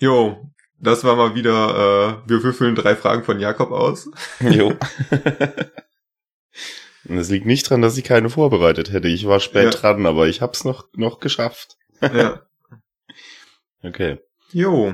Jo, 0.00 0.39
das 0.80 1.04
war 1.04 1.16
mal 1.16 1.34
wieder, 1.34 2.22
äh, 2.24 2.28
wir 2.28 2.42
würfeln 2.42 2.74
drei 2.74 2.96
Fragen 2.96 3.24
von 3.24 3.38
Jakob 3.40 3.70
aus. 3.70 4.10
Jo. 4.40 4.72
Und 7.08 7.16
es 7.16 7.30
liegt 7.30 7.46
nicht 7.46 7.68
dran, 7.68 7.80
dass 7.80 7.96
ich 7.96 8.04
keine 8.04 8.28
vorbereitet 8.28 8.92
hätte. 8.92 9.08
Ich 9.08 9.26
war 9.26 9.40
spät 9.40 9.64
Ja. 9.64 9.70
dran, 9.70 10.04
aber 10.06 10.28
ich 10.28 10.42
hab's 10.42 10.64
noch, 10.64 10.88
noch 10.94 11.18
geschafft. 11.20 11.76
ja. 12.00 12.42
Okay. 13.82 14.18
Jo. 14.52 14.92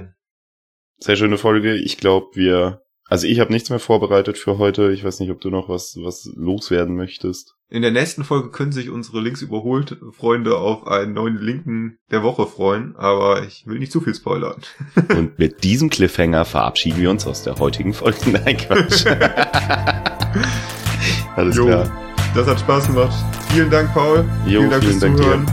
Sehr 0.98 1.16
schöne 1.16 1.38
Folge. 1.38 1.74
Ich 1.74 1.96
glaube, 1.98 2.28
wir, 2.34 2.82
also 3.06 3.26
ich 3.26 3.40
habe 3.40 3.52
nichts 3.52 3.68
mehr 3.68 3.80
vorbereitet 3.80 4.38
für 4.38 4.58
heute. 4.58 4.92
Ich 4.92 5.02
weiß 5.02 5.18
nicht, 5.18 5.32
ob 5.32 5.40
du 5.40 5.50
noch 5.50 5.68
was, 5.68 5.96
was 6.00 6.30
loswerden 6.36 6.94
möchtest. 6.94 7.55
In 7.68 7.82
der 7.82 7.90
nächsten 7.90 8.22
Folge 8.22 8.50
können 8.50 8.70
sich 8.70 8.90
unsere 8.90 9.20
links 9.20 9.42
überholt 9.42 9.96
Freunde 10.12 10.56
auf 10.56 10.86
einen 10.86 11.14
neuen 11.14 11.36
Linken 11.38 11.98
der 12.12 12.22
Woche 12.22 12.46
freuen, 12.46 12.94
aber 12.96 13.42
ich 13.42 13.66
will 13.66 13.80
nicht 13.80 13.90
zu 13.90 14.00
viel 14.00 14.14
spoilern. 14.14 14.62
Und 15.10 15.36
mit 15.38 15.64
diesem 15.64 15.90
Cliffhanger 15.90 16.44
verabschieden 16.44 17.00
wir 17.00 17.10
uns 17.10 17.26
aus 17.26 17.42
der 17.42 17.56
heutigen 17.58 17.92
Folge. 17.92 18.18
Nein, 18.30 18.56
Quatsch. 18.56 19.04
Alles 21.36 21.56
Jo. 21.56 21.66
klar. 21.66 21.90
Das 22.34 22.46
hat 22.46 22.60
Spaß 22.60 22.86
gemacht. 22.86 23.12
Vielen 23.52 23.70
Dank, 23.70 23.92
Paul. 23.92 24.24
Jo, 24.46 24.60
vielen 24.60 24.70
Dank 24.70 24.84
vielen 24.84 25.00
fürs 25.00 25.02
Dank 25.02 25.16
dir. 25.16 25.22
Zuhören. 25.24 25.46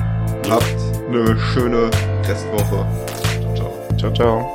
Habt 0.49 0.75
eine 1.09 1.39
schöne 1.53 1.89
Restwoche. 2.27 2.85
Ciao, 3.41 3.55
ciao. 3.55 3.73
Ciao, 3.97 4.13
ciao. 4.13 4.53